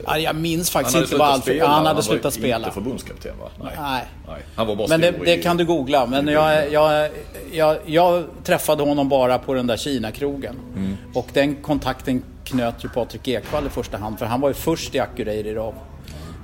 Ja, 0.05 0.17
jag 0.17 0.35
minns 0.35 0.73
Han 0.73 0.83
faktiskt 0.83 1.03
inte 1.03 1.15
vad 1.17 1.41
spela. 1.41 1.57
Ja, 1.57 1.67
han 1.67 1.85
hade 1.85 1.95
var 1.95 2.01
slutat 2.01 2.33
spela. 2.33 2.57
inte 2.57 2.71
förbundskapten 2.71 3.37
va? 3.39 3.49
Nej. 3.63 3.73
Nej. 3.81 4.03
Nej. 4.27 4.41
Han 4.55 4.67
var 4.67 4.75
bara 4.75 4.87
Men 4.87 5.01
det, 5.01 5.11
det 5.25 5.37
kan 5.37 5.57
du 5.57 5.65
googla. 5.65 6.05
Men 6.05 6.27
jag, 6.27 6.71
jag, 6.71 7.09
jag, 7.51 7.77
jag 7.85 8.23
träffade 8.43 8.83
honom 8.83 9.09
bara 9.09 9.39
på 9.39 9.53
den 9.53 9.67
där 9.67 9.77
Kina-krogen. 9.77 10.55
Mm. 10.75 10.97
Och 11.13 11.27
den 11.33 11.55
kontakten 11.55 12.23
knöt 12.43 12.83
ju 12.83 12.89
Patrik 12.89 13.27
Ekwall 13.27 13.65
i 13.65 13.69
första 13.69 13.97
hand. 13.97 14.19
För 14.19 14.25
han 14.25 14.41
var 14.41 14.49
ju 14.49 14.53
först 14.53 14.95
i 14.95 14.99
Akureyri. 14.99 15.71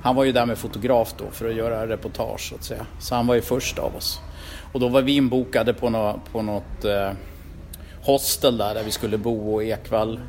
Han 0.04 0.16
var 0.16 0.24
ju 0.24 0.32
där 0.32 0.46
med 0.46 0.58
fotograf 0.58 1.14
då 1.18 1.26
för 1.32 1.50
att 1.50 1.56
göra 1.56 1.88
reportage 1.88 2.50
så 2.50 2.56
att 2.56 2.64
säga. 2.64 2.86
Så 3.00 3.16
han 3.16 3.28
var 3.28 3.36
ju 3.36 3.42
först 3.42 3.80
av 3.80 3.96
oss. 3.96 4.20
Och 4.74 4.80
då 4.80 4.88
var 4.88 5.02
vi 5.02 5.16
inbokade 5.16 5.74
på, 5.74 5.90
nå, 5.90 6.20
på 6.32 6.42
något 6.42 6.86
eh, 6.86 7.10
hostel 8.04 8.58
där, 8.58 8.76
där 8.76 8.84
vi 8.84 8.92
skulle 8.92 9.18
bo 9.18 9.54
och 9.54 9.64
Ekwall 9.64 10.20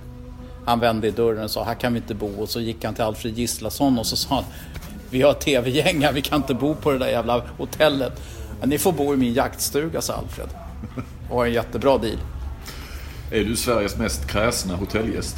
han 0.67 0.81
vände 0.81 1.09
i 1.09 1.11
dörren 1.11 1.45
och 1.45 1.51
sa 1.51 1.65
här 1.65 1.75
kan 1.75 1.93
vi 1.93 1.99
inte 1.99 2.15
bo 2.15 2.43
och 2.43 2.49
så 2.49 2.61
gick 2.61 2.85
han 2.85 2.95
till 2.95 3.05
Alfred 3.05 3.39
Gislason 3.39 3.99
och 3.99 4.07
så 4.07 4.17
sa 4.17 4.35
han 4.35 4.45
vi 5.11 5.23
har 5.23 5.33
tv-gäng 5.35 6.03
här, 6.03 6.13
vi 6.13 6.23
kan 6.23 6.37
inte 6.37 6.55
bo 6.55 6.75
på 6.75 6.91
det 6.93 6.99
där 6.99 7.09
jävla 7.09 7.43
hotellet. 7.59 8.23
Men 8.61 8.69
ni 8.69 8.79
får 8.79 8.93
bo 8.93 9.15
i 9.15 9.17
min 9.17 9.35
jaktstuga, 9.35 10.01
sa 10.01 10.15
Alfred. 10.15 10.49
Och 11.31 11.37
har 11.37 11.47
en 11.47 11.53
jättebra 11.53 11.99
deal. 11.99 12.19
Är 13.31 13.45
du 13.45 13.57
Sveriges 13.57 13.97
mest 13.97 14.29
kräsna 14.29 14.77
hotellgäst? 14.77 15.37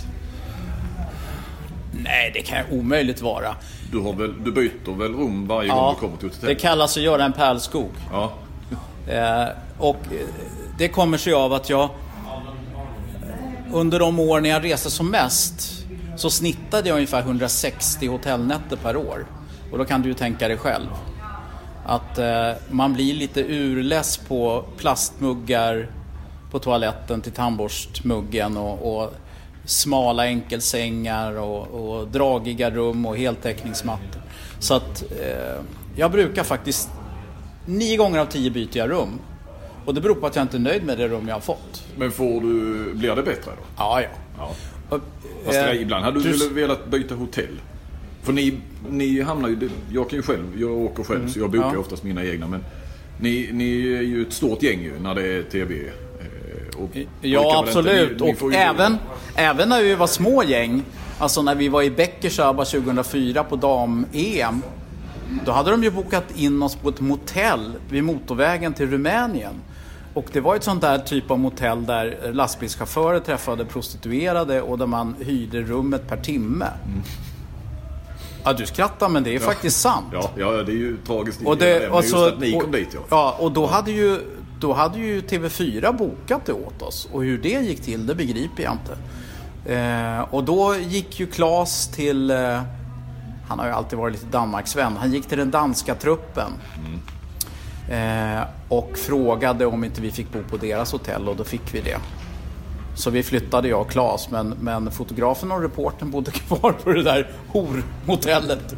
Nej, 1.93 2.31
det 2.35 2.43
kan 2.43 2.59
ju 2.59 2.79
omöjligt 2.79 3.23
vara. 3.23 3.57
Du, 3.93 3.99
har 4.01 4.13
väl, 4.13 4.45
du 4.45 4.53
byter 4.53 4.99
väl 4.99 5.13
rum 5.15 5.47
varje 5.47 5.69
gång 5.69 5.79
Ja, 5.79 5.95
du 5.95 6.01
kommer 6.07 6.17
till 6.19 6.29
det 6.29 6.35
hotellet? 6.35 6.61
kallas 6.61 6.97
att 6.97 7.03
göra 7.03 7.25
en 7.25 7.33
pärlskog. 7.33 7.91
Ja. 8.13 8.33
Eh, 9.09 9.49
och 9.79 9.97
eh, 9.97 10.27
det 10.79 10.89
kommer 10.89 11.19
sig 11.19 11.33
av 11.33 11.53
att 11.53 11.71
jag 11.71 11.89
under 13.75 13.99
de 13.99 14.19
år 14.19 14.41
när 14.41 14.51
jag 14.51 14.65
reste 14.65 14.91
som 14.91 15.11
mest 15.11 15.87
så 16.17 16.31
snittade 16.31 16.89
jag 16.89 16.95
ungefär 16.95 17.21
160 17.21 18.07
hotellnätter 18.07 18.77
per 18.77 18.97
år. 18.97 19.27
Och 19.73 19.79
då 19.79 19.85
kan 19.85 20.03
du 20.03 20.09
ju 20.09 20.15
tänka 20.15 20.49
dig 20.49 20.57
själv 20.57 20.87
att 21.87 22.19
eh, 22.19 22.53
man 22.71 22.93
blir 22.93 23.15
lite 23.15 23.41
urless 23.41 24.17
på 24.17 24.65
plastmuggar 24.77 25.91
på 26.51 26.59
toaletten 26.59 27.21
till 27.21 27.33
tandborstmuggen 27.33 28.57
och, 28.57 28.97
och 28.97 29.15
smala 29.65 30.23
enkelsängar 30.23 31.39
och, 31.39 31.67
och 31.67 32.09
dragiga 32.09 32.71
rum 32.71 33.07
och 33.07 33.17
heltäckningsmattor. 33.17 34.23
Så 34.59 34.75
att 34.75 35.03
eh, 35.03 35.63
jag 35.97 36.11
brukar 36.11 36.45
faktiskt 36.45 36.89
nio 37.67 37.97
gånger 37.97 38.19
av 38.19 38.27
tio 38.27 38.51
byter 38.51 38.79
jag 38.79 38.91
rum. 38.91 39.19
Och 39.85 39.95
det 39.95 40.01
beror 40.01 40.15
på 40.15 40.27
att 40.27 40.37
jag 40.37 40.43
inte 40.45 40.57
är 40.57 40.61
nöjd 40.61 40.85
med 40.85 40.99
det 40.99 41.09
rum 41.09 41.29
jag 41.29 41.35
har 41.35 41.41
fått. 41.41 41.83
Men 41.97 42.11
får 42.11 42.41
du, 42.41 42.85
blir 42.95 43.17
det 43.17 43.23
bättre 43.23 43.51
då? 43.57 43.63
Ja, 43.77 44.01
ja. 44.03 44.09
Ja. 44.39 44.51
Och, 44.89 45.01
Fast 45.45 45.59
eh, 45.59 45.83
ibland 45.83 46.05
hade 46.05 46.21
du, 46.23 46.33
du- 46.33 46.49
velat 46.49 46.87
byta 46.91 47.15
hotell? 47.15 47.61
För 48.23 48.33
ni, 48.33 48.59
ni 48.91 49.21
hamnar 49.21 49.49
ju... 49.49 49.71
Jag 49.93 50.11
kan 50.11 50.17
ju 50.17 50.23
själv, 50.23 50.45
jag 50.61 50.71
åker 50.71 51.03
själv 51.05 51.29
så 51.29 51.39
jag 51.39 51.51
bokar 51.51 51.63
Mm. 51.65 51.75
Ja. 51.75 51.81
oftast 51.81 52.03
mina 52.05 52.25
egna. 52.25 52.47
Men 52.47 52.65
ni, 53.21 53.49
ni 53.53 53.93
är 53.93 54.03
ju 54.03 54.23
ett 54.23 54.33
stort 54.33 54.63
gäng 54.63 54.81
ju 54.83 54.93
när 55.01 55.15
det 55.15 55.27
är 55.27 55.43
TV. 55.43 55.75
eh, 55.75 56.81
Och 56.83 56.91
Ja, 57.21 57.65
absolut. 57.67 58.21
Ni, 58.21 58.27
ni 58.27 58.37
och 58.41 58.53
även, 58.55 58.97
även 59.37 59.69
när 59.69 59.83
vi 59.83 59.95
var 59.95 60.07
små 60.07 60.43
gäng, 60.45 60.83
alltså 61.19 61.43
när 61.43 61.55
vi 61.55 61.69
var 61.69 61.83
i 61.83 61.91
Beckersaba 61.91 62.65
2004 62.65 63.45
på 63.45 63.57
dam-EM, 63.57 64.63
då 65.47 65.53
hade 65.53 65.71
de 65.71 65.83
ju 65.85 65.91
bokat 65.91 66.25
in 66.37 66.63
oss 66.63 66.77
på 66.77 66.89
ett 66.89 67.01
motell 67.01 67.73
vid 67.91 68.05
motorvägen 68.05 68.73
till 68.73 68.91
Rumänien. 68.91 69.55
Och 70.15 70.27
det 70.33 70.41
var 70.41 70.57
ett 70.57 70.65
sånt 70.65 70.81
där 70.81 70.99
typ 70.99 71.31
av 71.31 71.39
motell 71.39 71.87
där 71.87 72.33
lastbilschaufförer 72.33 73.21
träffade 73.21 73.65
prostituerade 73.65 74.63
och 74.63 74.79
där 74.79 74.87
man 74.87 75.15
hyrde 75.21 75.63
rummet 75.63 76.09
per 76.09 76.17
timme. 76.17 76.67
Ja, 78.45 78.53
du 78.53 78.67
skrattar 78.67 79.09
men 79.09 79.23
det 79.23 79.35
är 79.35 79.39
faktiskt 79.39 79.81
sant. 79.81 80.07
Ja, 80.13 80.31
ja, 80.37 80.51
det 80.51 80.73
är 80.73 80.77
ju 80.77 80.97
tragiskt. 81.07 81.41
Och, 81.45 81.57
det, 81.57 81.89
och, 81.89 82.05
så, 82.05 82.29
att 82.29 82.41
ni 82.41 82.53
kom 82.53 82.63
och, 82.63 82.71
dit 82.71 82.89
ja. 82.95 83.01
ja. 83.11 83.37
Och 83.41 83.53
då 83.53 83.67
hade, 83.67 83.91
ju, 83.91 84.21
då 84.61 84.73
hade 84.73 84.99
ju 84.99 85.21
TV4 85.21 85.97
bokat 85.97 86.47
det 86.47 86.53
åt 86.53 86.83
oss. 86.83 87.09
Och 87.13 87.25
hur 87.25 87.39
det 87.39 87.49
gick 87.49 87.83
till, 87.83 88.07
det 88.07 88.15
begriper 88.15 88.63
jag 88.63 88.73
inte. 88.73 88.97
Eh, 89.75 90.35
och 90.35 90.45
då 90.45 90.77
gick 90.77 91.21
ju 91.21 91.27
Klas 91.27 91.89
till... 91.89 92.31
Eh, 92.31 92.63
han 93.49 93.59
har 93.59 93.67
ju 93.67 93.73
alltid 93.73 93.99
varit 93.99 94.13
lite 94.13 94.27
Danmarksvän. 94.27 94.97
Han 94.97 95.13
gick 95.13 95.27
till 95.27 95.39
den 95.39 95.51
danska 95.51 95.95
truppen. 95.95 96.53
Eh, 96.75 97.14
Eh, 97.91 98.43
och 98.69 98.99
frågade 98.99 99.67
om 99.67 99.85
inte 99.85 100.01
vi 100.01 100.11
fick 100.11 100.33
bo 100.33 100.43
på 100.51 100.57
deras 100.57 100.93
hotell 100.93 101.29
och 101.29 101.37
då 101.37 101.45
fick 101.45 101.75
vi 101.75 101.81
det. 101.81 101.99
Så 102.97 103.11
vi 103.11 103.23
flyttade 103.23 103.69
jag 103.69 103.81
och 103.81 103.91
Klas 103.91 104.31
men, 104.31 104.49
men 104.61 104.91
fotografen 104.91 105.53
och 105.53 105.63
reportern 105.63 106.11
bodde 106.11 106.31
kvar 106.31 106.73
på 106.73 106.93
det 106.93 107.03
där 107.03 107.31
hormotellet. 107.49 108.75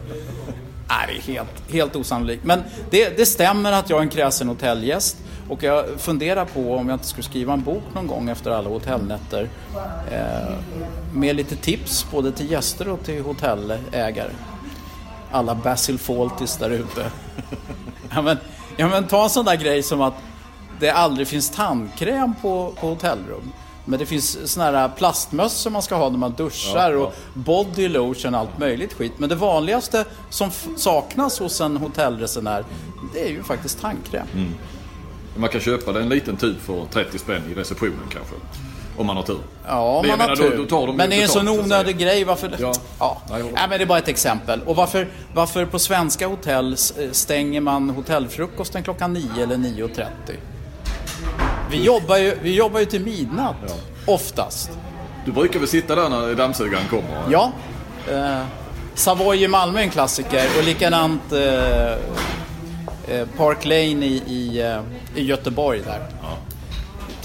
Nej, 0.88 1.06
det 1.08 1.32
är 1.32 1.34
helt, 1.34 1.72
helt 1.72 1.96
osannolikt. 1.96 2.44
Men 2.44 2.62
det, 2.90 3.16
det 3.16 3.26
stämmer 3.26 3.72
att 3.72 3.90
jag 3.90 3.98
är 3.98 4.02
en 4.02 4.08
kräsen 4.08 4.48
hotellgäst. 4.48 5.16
Och 5.48 5.62
jag 5.62 5.84
funderar 5.98 6.44
på 6.44 6.74
om 6.74 6.88
jag 6.88 6.94
inte 6.94 7.06
skulle 7.06 7.24
skriva 7.24 7.52
en 7.52 7.62
bok 7.62 7.82
någon 7.94 8.06
gång 8.06 8.28
efter 8.28 8.50
alla 8.50 8.68
hotellnätter. 8.68 9.48
Eh, 10.10 10.54
med 11.12 11.36
lite 11.36 11.56
tips 11.56 12.06
både 12.12 12.32
till 12.32 12.50
gäster 12.50 12.88
och 12.88 13.04
till 13.04 13.22
hotellägare. 13.22 14.30
Alla 15.30 15.54
Basil 15.54 15.98
Fawltys 15.98 16.56
där 16.56 16.70
ute. 16.70 17.10
ja, 18.10 18.22
men, 18.22 18.36
ja 18.76 18.88
men 18.88 19.06
ta 19.06 19.24
en 19.24 19.30
sån 19.30 19.44
där 19.44 19.56
grej 19.56 19.82
som 19.82 20.00
att 20.00 20.14
det 20.80 20.90
aldrig 20.90 21.28
finns 21.28 21.50
tandkräm 21.50 22.34
på, 22.42 22.74
på 22.80 22.86
hotellrum. 22.88 23.52
Men 23.84 23.98
det 23.98 24.06
finns 24.06 24.52
såna 24.52 24.64
här 24.64 24.88
plastmössor 24.88 25.70
man 25.70 25.82
ska 25.82 25.94
ha 25.94 26.08
när 26.10 26.18
man 26.18 26.32
duschar 26.32 26.90
Ja, 26.92 26.98
ja. 26.98 27.06
och 27.06 27.14
body 27.34 27.88
lotion 27.88 28.34
och 28.34 28.40
allt 28.40 28.58
möjligt 28.58 28.92
skit. 28.92 29.12
Men 29.18 29.28
det 29.28 29.34
vanligaste 29.34 30.04
som 30.30 30.50
saknas 30.76 31.38
hos 31.38 31.60
en 31.60 31.76
hotellresenär 31.76 32.64
det 33.14 33.26
är 33.26 33.30
ju 33.30 33.42
faktiskt 33.42 33.80
tandkräm. 33.80 34.26
Man 35.36 35.50
kan 35.50 35.60
köpa 35.60 36.00
en 36.00 36.08
liten 36.08 36.36
tub 36.36 36.60
för 36.60 36.86
30 36.92 37.18
spänn 37.18 37.42
i 37.50 37.54
receptionen 37.54 38.08
kanske. 38.10 38.34
Om 38.96 39.06
man 39.06 39.16
har 39.16 39.22
tur. 39.22 39.38
Ja, 39.68 39.80
om 39.80 39.94
man 40.08 40.10
har 40.10 40.16
menar, 40.16 40.36
då- 40.36 40.42
tur. 40.50 40.56
då 40.58 40.64
tar 40.64 40.86
de 40.86 40.96
men 40.96 41.10
det 41.10 41.16
är 41.16 41.22
en 41.22 41.28
sån 41.28 41.48
onödig 41.48 41.98
grej. 41.98 42.24
Varför... 42.24 42.50
Ja. 42.58 42.72
Ja. 42.98 43.16
Nej, 43.30 43.42
men 43.54 43.70
det 43.70 43.82
är 43.84 43.86
bara 43.86 43.98
ett 43.98 44.08
exempel. 44.08 44.60
Och 44.66 44.76
varför, 44.76 45.08
varför 45.34 45.64
på 45.66 45.78
svenska 45.78 46.26
hotell 46.26 46.72
s- 46.72 46.94
stänger 47.12 47.60
man 47.60 47.90
hotellfrukosten 47.90 48.82
klockan 48.82 49.12
9 49.12 49.22
eller 49.42 49.56
9.30? 49.56 50.06
Vi 51.70 51.84
jobbar 51.84 52.16
ju, 52.16 52.38
vi 52.42 52.54
jobbar 52.54 52.80
ju 52.80 52.86
till 52.86 53.04
midnatt. 53.04 53.56
Oftast. 54.06 54.70
Du 55.24 55.32
brukar 55.32 55.58
väl 55.58 55.68
sitta 55.68 55.94
där 55.94 56.08
när 56.08 56.34
dammsugaren 56.34 56.84
kommer? 56.90 57.22
Ja. 57.30 57.52
Eh, 58.12 58.42
Savoy 58.94 59.42
i 59.44 59.48
Malmö 59.48 59.78
är 59.78 59.82
en 59.82 59.90
klassiker 59.90 60.44
och 60.58 60.64
likadant 60.64 61.32
eh, 61.32 61.92
eh, 61.92 63.26
Park 63.36 63.64
Lane 63.64 64.06
i, 64.06 64.22
i, 64.26 64.60
eh, 64.62 64.80
i 65.20 65.24
Göteborg 65.24 65.80
där. 65.86 66.00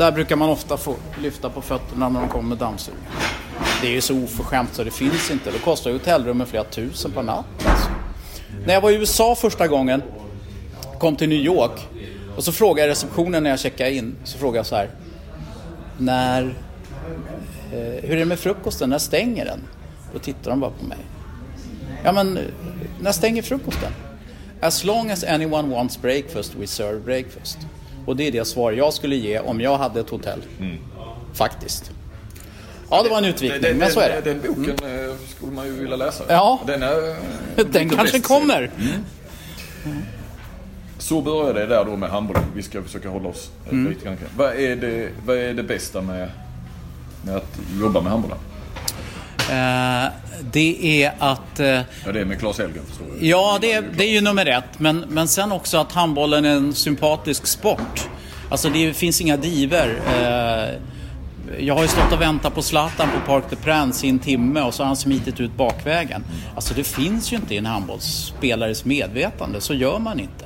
Där 0.01 0.11
brukar 0.11 0.35
man 0.35 0.49
ofta 0.49 0.77
få 0.77 0.95
lyfta 1.21 1.49
på 1.49 1.61
fötterna 1.61 2.09
när 2.09 2.19
de 2.19 2.29
kommer 2.29 2.49
med 2.49 2.57
dammsugaren. 2.57 3.03
Det 3.81 3.87
är 3.87 3.91
ju 3.91 4.01
så 4.01 4.23
oförskämt 4.23 4.69
så 4.73 4.83
det 4.83 4.91
finns 4.91 5.31
inte. 5.31 5.51
Då 5.51 5.57
kostar 5.57 5.89
ju 5.89 5.97
hotellrummen 5.97 6.47
flera 6.47 6.63
tusen 6.63 7.11
per 7.11 7.23
natt. 7.23 7.45
Alltså. 7.65 7.89
När 8.65 8.73
jag 8.73 8.81
var 8.81 8.91
i 8.91 8.95
USA 8.95 9.35
första 9.35 9.67
gången, 9.67 10.03
kom 10.99 11.15
till 11.15 11.29
New 11.29 11.37
York 11.37 11.87
och 12.35 12.43
så 12.43 12.51
frågade 12.51 12.81
jag 12.81 12.91
receptionen 12.91 13.43
när 13.43 13.49
jag 13.49 13.59
checkade 13.59 13.93
in. 13.93 14.15
Så 14.23 14.37
frågade 14.37 14.57
jag 14.57 14.65
så 14.65 14.75
här. 14.75 14.89
När... 15.97 16.41
Eh, 17.73 18.03
hur 18.03 18.11
är 18.11 18.19
det 18.19 18.25
med 18.25 18.39
frukosten? 18.39 18.89
När 18.89 18.99
stänger 18.99 19.45
den? 19.45 19.59
Då 20.13 20.19
tittar 20.19 20.51
de 20.51 20.59
bara 20.59 20.71
på 20.71 20.85
mig. 20.85 20.97
Ja 22.03 22.11
men, 22.11 22.39
när 23.01 23.11
stänger 23.11 23.41
frukosten? 23.41 23.91
As 24.61 24.83
long 24.83 25.11
as 25.11 25.23
anyone 25.23 25.75
wants 25.75 26.01
breakfast, 26.01 26.55
we 26.55 26.67
serve 26.67 26.99
breakfast. 26.99 27.57
Och 28.05 28.15
det 28.15 28.27
är 28.27 28.31
det 28.31 28.45
svar 28.45 28.71
jag 28.71 28.93
skulle 28.93 29.15
ge 29.15 29.39
om 29.39 29.61
jag 29.61 29.77
hade 29.77 29.99
ett 29.99 30.09
hotell. 30.09 30.39
Mm. 30.59 30.77
Faktiskt. 31.33 31.91
Ja, 32.89 33.03
det 33.03 33.09
var 33.09 33.17
en 33.17 33.25
utvikning, 33.25 33.61
den, 33.61 33.77
men 33.77 33.91
så 33.91 33.99
är 33.99 34.09
det. 34.09 34.33
Den 34.33 34.41
boken 34.41 34.75
mm. 34.83 35.17
skulle 35.35 35.51
man 35.51 35.65
ju 35.65 35.71
vilja 35.71 35.95
läsa. 35.95 36.23
Ja, 36.29 36.59
den, 36.67 36.83
är, 36.83 37.15
den 37.71 37.89
kanske 37.89 38.19
kommer. 38.19 38.71
Mm. 38.77 40.03
Så 40.97 41.21
började 41.21 41.59
det 41.59 41.65
där 41.65 41.85
då 41.85 41.95
med 41.95 42.09
handbollen. 42.09 42.43
Vi 42.55 42.63
ska 42.63 42.83
försöka 42.83 43.09
hålla 43.09 43.29
oss 43.29 43.51
mm. 43.71 43.89
lite 43.89 44.05
grann 44.05 44.17
vad 44.37 44.55
är, 44.55 44.75
det, 44.75 45.09
vad 45.25 45.37
är 45.37 45.53
det 45.53 45.63
bästa 45.63 46.01
med, 46.01 46.29
med 47.25 47.35
att 47.35 47.59
jobba 47.81 48.01
med 48.01 48.11
handbollen? 48.11 48.37
Eh, 49.51 50.11
det 50.51 51.03
är 51.03 51.13
att... 51.19 51.59
Eh, 51.59 51.67
ja, 51.67 52.11
det 52.13 52.21
är 52.21 52.25
med 52.25 52.39
Claes 52.39 52.59
Elgen 52.59 52.85
förstår 52.87 53.05
du. 53.05 53.27
Ja, 53.27 53.57
det 53.61 53.73
är, 53.73 53.83
det 53.97 54.03
är 54.03 54.11
ju 54.11 54.21
nummer 54.21 54.45
ett. 54.45 54.79
Men, 54.79 55.05
men 55.09 55.27
sen 55.27 55.51
också 55.51 55.77
att 55.77 55.91
handbollen 55.91 56.45
är 56.45 56.55
en 56.55 56.73
sympatisk 56.73 57.47
sport. 57.47 58.09
Alltså 58.49 58.69
det 58.69 58.93
finns 58.93 59.21
inga 59.21 59.37
diver. 59.37 60.01
Eh, 60.07 60.79
jag 61.59 61.75
har 61.75 61.81
ju 61.81 61.87
stått 61.87 62.13
och 62.13 62.21
väntat 62.21 62.55
på 62.55 62.61
Zlatan 62.61 63.07
på 63.09 63.31
Park 63.31 63.49
the 63.49 63.55
Prance 63.55 64.05
i 64.05 64.09
en 64.09 64.19
timme 64.19 64.61
och 64.61 64.73
så 64.73 64.83
har 64.83 64.87
han 64.87 64.95
smitit 64.95 65.39
ut 65.39 65.57
bakvägen. 65.57 66.23
Alltså 66.55 66.73
det 66.73 66.83
finns 66.83 67.33
ju 67.33 67.35
inte 67.35 67.53
i 67.53 67.57
en 67.57 67.65
handbollsspelares 67.65 68.85
medvetande, 68.85 69.61
så 69.61 69.73
gör 69.73 69.99
man 69.99 70.19
inte. 70.19 70.45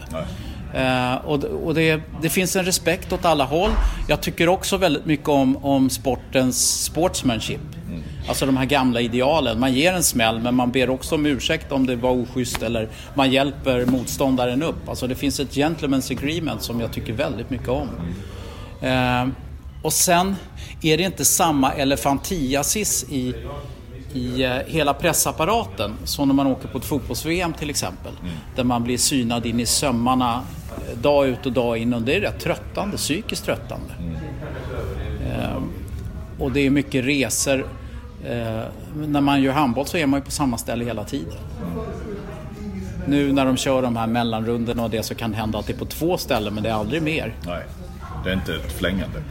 Uh, 0.76 1.16
och 1.16 1.44
och 1.44 1.74
det, 1.74 2.02
det, 2.22 2.30
finns 2.30 2.56
en 2.56 2.66
respekt 2.66 3.14
åt 3.14 3.26
alla 3.26 3.44
håll. 3.44 3.72
Jag 4.08 4.22
tycker 4.22 4.50
också 4.50 4.78
väldigt 4.78 5.06
mycket 5.06 5.30
om, 5.30 5.66
om 5.66 5.90
sportens 5.90 6.84
sportsmanship. 6.84 7.62
Alltså 8.28 8.46
de 8.46 8.58
här 8.58 8.66
gamla 8.66 9.02
idealen. 9.02 9.60
Man 9.60 9.74
ger 9.74 9.94
en 9.94 10.04
smäll 10.04 10.40
men 10.40 10.56
man 10.56 10.72
ber 10.72 10.90
också 10.90 11.16
om 11.16 11.26
ursäkt 11.26 11.72
om 11.72 11.86
det 11.86 11.96
var 11.96 12.12
oschysst 12.12 12.64
eller 12.64 12.90
man 13.14 13.32
hjälper 13.32 13.86
motståndaren 13.86 14.64
upp. 14.64 14.90
Alltså 14.90 15.08
det 15.08 15.16
finns 15.16 15.40
ett 15.40 15.56
gentleman's 15.56 16.12
agreement 16.12 16.62
som 16.62 16.80
jag 16.80 16.94
tycker 16.94 17.14
väldigt 17.14 17.50
mycket 17.50 17.70
om. 17.70 17.90
Uh, 18.84 19.28
och 19.86 19.94
sen 19.94 20.36
är 20.82 20.98
det 20.98 21.04
inte 21.04 21.26
samma 21.26 21.74
elefantiasis 21.74 23.06
i, 23.10 23.36
i 24.14 24.44
eh, 24.44 24.56
hela 24.68 24.94
pressapparaten 24.94 25.94
som 26.04 26.28
när 26.28 26.36
man 26.36 26.48
åker 26.48 26.68
på 26.68 26.78
ett 26.78 26.86
fotbolls-VM 26.86 27.54
till 27.54 27.70
exempel. 27.70 28.12
Mm. 28.22 28.34
Där 28.56 28.64
man 28.64 28.84
blir 28.84 28.98
synad 28.98 29.46
in 29.46 29.60
i 29.60 29.66
sömmarna 29.66 30.42
eh, 30.70 30.98
dag 30.98 31.28
ut 31.28 31.46
och 31.46 31.52
dag 31.52 31.78
in 31.78 31.94
och 31.94 32.02
det 32.02 32.16
är 32.16 32.22
rätt 32.22 32.40
tröttande, 32.40 32.98
psykiskt 32.98 33.46
tröttande. 33.46 33.94
Mm. 34.00 34.16
Ehm, 35.32 35.70
och 36.40 36.52
det 36.52 36.60
är 36.60 36.70
mycket 36.70 37.06
resor. 37.06 37.66
Ehm, 38.30 39.12
när 39.12 39.22
man 39.22 39.42
gör 39.42 39.54
handboll 39.54 39.86
så 39.86 39.98
är 39.98 40.06
man 40.06 40.20
ju 40.20 40.24
på 40.26 40.32
samma 40.32 40.58
ställe 40.58 40.86
hela 40.86 41.04
tiden. 41.04 41.34
Nu 43.08 43.34
när 43.34 43.46
de 43.46 43.58
kör 43.58 43.82
de 43.82 43.96
här 43.96 44.08
mellanrundorna 44.08 44.84
och 44.84 44.90
det 44.90 45.04
så 45.04 45.16
kan 45.16 45.32
det 45.32 45.38
hända 45.38 45.60
att 45.60 45.68
det 45.68 45.74
är 45.74 45.78
på 45.78 45.86
två 45.86 46.18
ställen 46.18 46.54
men 46.54 46.64
det 46.64 46.70
är 46.70 46.74
aldrig 46.74 47.02
mer. 47.02 47.34
Nej, 47.46 47.64
det 48.24 48.30
är 48.30 48.34
inte 48.34 48.56
ett 48.56 48.72
flängande. 48.72 49.24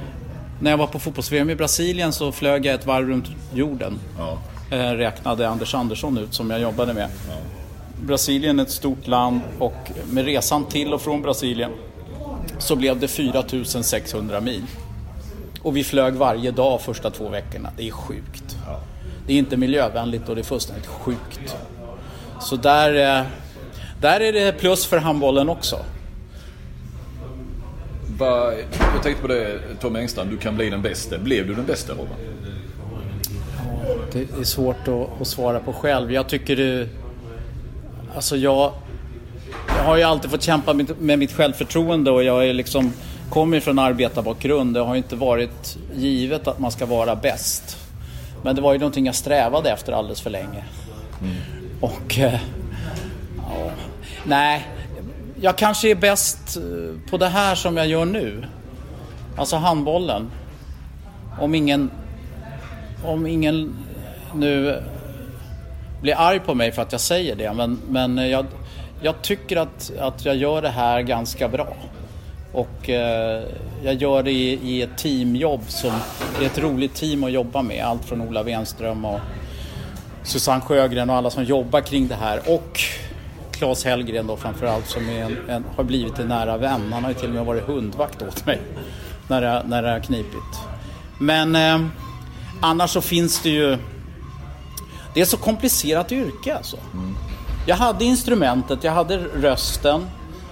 När 0.60 0.70
jag 0.70 0.78
var 0.78 0.86
på 0.86 0.98
fotbolls-VM 0.98 1.50
i 1.50 1.54
Brasilien 1.54 2.12
så 2.12 2.32
flög 2.32 2.66
jag 2.66 2.74
ett 2.74 2.86
varv 2.86 3.08
runt 3.08 3.26
jorden. 3.54 3.98
Ja. 4.18 4.38
Eh, 4.70 4.90
räknade 4.90 5.48
Anders 5.48 5.74
Andersson 5.74 6.18
ut 6.18 6.34
som 6.34 6.50
jag 6.50 6.60
jobbade 6.60 6.94
med. 6.94 7.08
Ja. 7.28 7.34
Brasilien 8.02 8.58
är 8.58 8.62
ett 8.62 8.70
stort 8.70 9.06
land 9.06 9.40
och 9.58 9.90
med 10.10 10.24
resan 10.24 10.64
till 10.64 10.94
och 10.94 11.00
från 11.00 11.22
Brasilien 11.22 11.70
så 12.58 12.76
blev 12.76 13.00
det 13.00 13.08
4600 13.08 14.40
mil. 14.40 14.62
Och 15.64 15.77
vi 15.77 15.85
flög 15.85 16.14
varje 16.14 16.50
dag 16.50 16.81
första 16.81 17.11
två 17.11 17.29
veckorna. 17.29 17.70
Det 17.77 17.88
är 17.88 17.90
sjukt. 17.90 18.57
Det 19.27 19.33
är 19.33 19.38
inte 19.38 19.57
miljövänligt 19.57 20.29
och 20.29 20.35
det 20.35 20.40
är 20.40 20.44
fullständigt 20.44 20.87
sjukt. 20.87 21.57
Så 22.40 22.57
där, 22.57 23.20
eh, 23.20 23.27
där 24.00 24.20
är 24.20 24.33
det 24.33 24.53
plus 24.53 24.87
för 24.87 24.98
handbollen 24.98 25.48
också. 25.48 25.79
jag 28.18 29.03
tänkte 29.03 29.22
på 29.22 29.29
det 29.29 29.61
Tom 29.81 29.96
Engstrand, 29.96 30.31
du 30.31 30.37
kan 30.37 30.57
bli 30.57 30.70
den 30.70 30.83
bästa. 30.83 31.18
Blev 31.18 31.46
du 31.46 31.55
den 31.55 31.66
bästa 31.66 31.92
Robban? 31.92 32.16
Det 34.12 34.40
är 34.40 34.44
svårt 34.44 34.88
att, 34.88 35.20
att, 35.20 35.27
svara 35.27 35.61
på 35.61 35.72
själv. 35.72 36.12
Jag 36.12 36.29
tycker 36.29 36.57
det... 36.57 36.88
Alltså 38.14 38.37
jag... 38.37 38.72
Jag 39.68 39.85
har 39.85 39.96
ju 39.96 40.03
alltid 40.03 40.31
fått 40.31 40.42
kämpa 40.42 40.74
med 40.98 41.18
mitt 41.18 41.33
självförtroende 41.33 42.11
och 42.11 42.24
jag 42.24 42.46
är 42.48 42.53
liksom... 42.53 42.92
Kommer 43.35 43.61
från 43.61 43.79
arbetarbakgrund. 43.79 44.75
Det 44.75 44.81
har 44.81 44.97
inte 44.97 45.16
varit 45.16 45.79
givet 45.94 46.49
att 46.49 46.59
man 46.59 46.70
ska 46.70 46.87
vara 46.87 47.16
bäst. 47.16 47.77
Men 48.42 48.57
det 48.57 48.62
var 48.62 48.73
ju 48.73 48.79
någonting 48.79 49.07
jag 49.07 49.14
strävade 49.14 49.70
efter 49.70 49.92
alldeles 49.92 50.20
för 50.20 50.31
länge. 50.31 50.64
Mm. 51.20 51.35
Och... 51.81 52.18
Eh, 52.18 52.40
ja, 53.37 53.70
nej, 54.25 54.68
jag 55.40 55.59
kanske 55.59 55.90
är 55.90 55.94
bäst 55.94 56.57
eh, 56.57 57.11
på 57.11 57.16
det 57.16 57.29
här 57.29 57.55
som 57.55 57.77
jag 57.77 57.87
gör 57.87 58.05
nu. 58.05 58.44
Alltså 59.37 59.57
handbollen. 59.57 60.31
Om 61.40 61.55
ingen, 61.55 61.90
om 63.05 63.27
ingen 63.27 63.77
nu 64.35 64.83
blir 66.03 66.14
arg 66.16 66.40
på 66.40 66.55
mig 66.55 66.73
för 66.73 66.83
att 66.83 66.92
jag 66.92 67.01
säger 67.01 67.37
det. 67.37 67.53
Men, 67.53 67.81
men 67.88 68.31
jag, 68.31 68.47
jag 69.01 69.23
tycker 69.23 69.57
att, 69.57 69.92
att 69.99 70.25
jag 70.25 70.37
gör 70.37 70.62
det 70.62 70.68
här 70.68 71.03
ganska 71.03 71.49
bra. 71.49 71.77
Och 72.55 72.90
eh, 72.90 73.43
jag 73.85 73.95
gör 73.95 74.23
det 74.23 74.31
i, 74.31 74.53
i, 74.62 74.83
ett 74.83 74.99
teamjobb 74.99 75.61
som 75.69 75.93
det 76.38 76.45
är 76.45 76.47
ett 76.47 76.59
roligt 76.59 76.95
team 76.95 77.25
att 77.25 77.33
jobba 77.33 77.62
med. 77.62 77.85
Allt 77.85 78.05
från 78.05 78.21
Ola 78.21 78.43
Wenström 78.43 79.05
och 79.05 79.21
Susanne 80.23 80.61
Sjögren 80.61 81.11
och 81.11 81.17
alla 81.17 81.31
som 81.31 81.45
jobbar 81.45 81.81
kring 81.81 82.09
det 82.09 82.14
här. 82.14 82.40
Och 82.47 82.81
Claes 83.51 83.85
Hellgren 83.85 84.27
då 84.27 84.37
framförallt 84.37 84.88
som 84.88 85.09
en, 85.09 85.37
en, 85.49 85.64
har 85.77 85.85
blivit 85.85 86.19
en 86.19 86.29
nära 86.29 86.57
vän. 86.57 86.93
Han 86.93 87.03
har 87.03 87.11
ju 87.11 87.17
till 87.17 87.29
och 87.29 87.35
med 87.35 87.45
varit 87.45 87.67
hundvakt 87.67 88.23
åt 88.23 88.47
mig 88.47 88.61
när 89.29 89.40
det, 89.40 89.62
när 89.67 89.83
det 89.83 89.90
har 89.90 90.01
knipit. 90.01 90.61
Men 91.19 91.57
eh, 91.57 91.87
annars 92.61 92.90
så 92.90 93.01
finns 93.01 93.43
det 93.43 93.51
ju... 93.51 93.79
Det 95.14 95.21
är 95.21 95.25
så 95.25 95.37
komplicerat 95.37 96.12
yrke 96.12 96.57
alltså. 96.57 96.77
Mm. 96.93 97.17
Jag 97.67 97.77
hade 97.77 98.05
instrumentet, 98.05 98.85
jag 98.85 98.93
hade 98.93 99.17
rösten, 99.19 100.07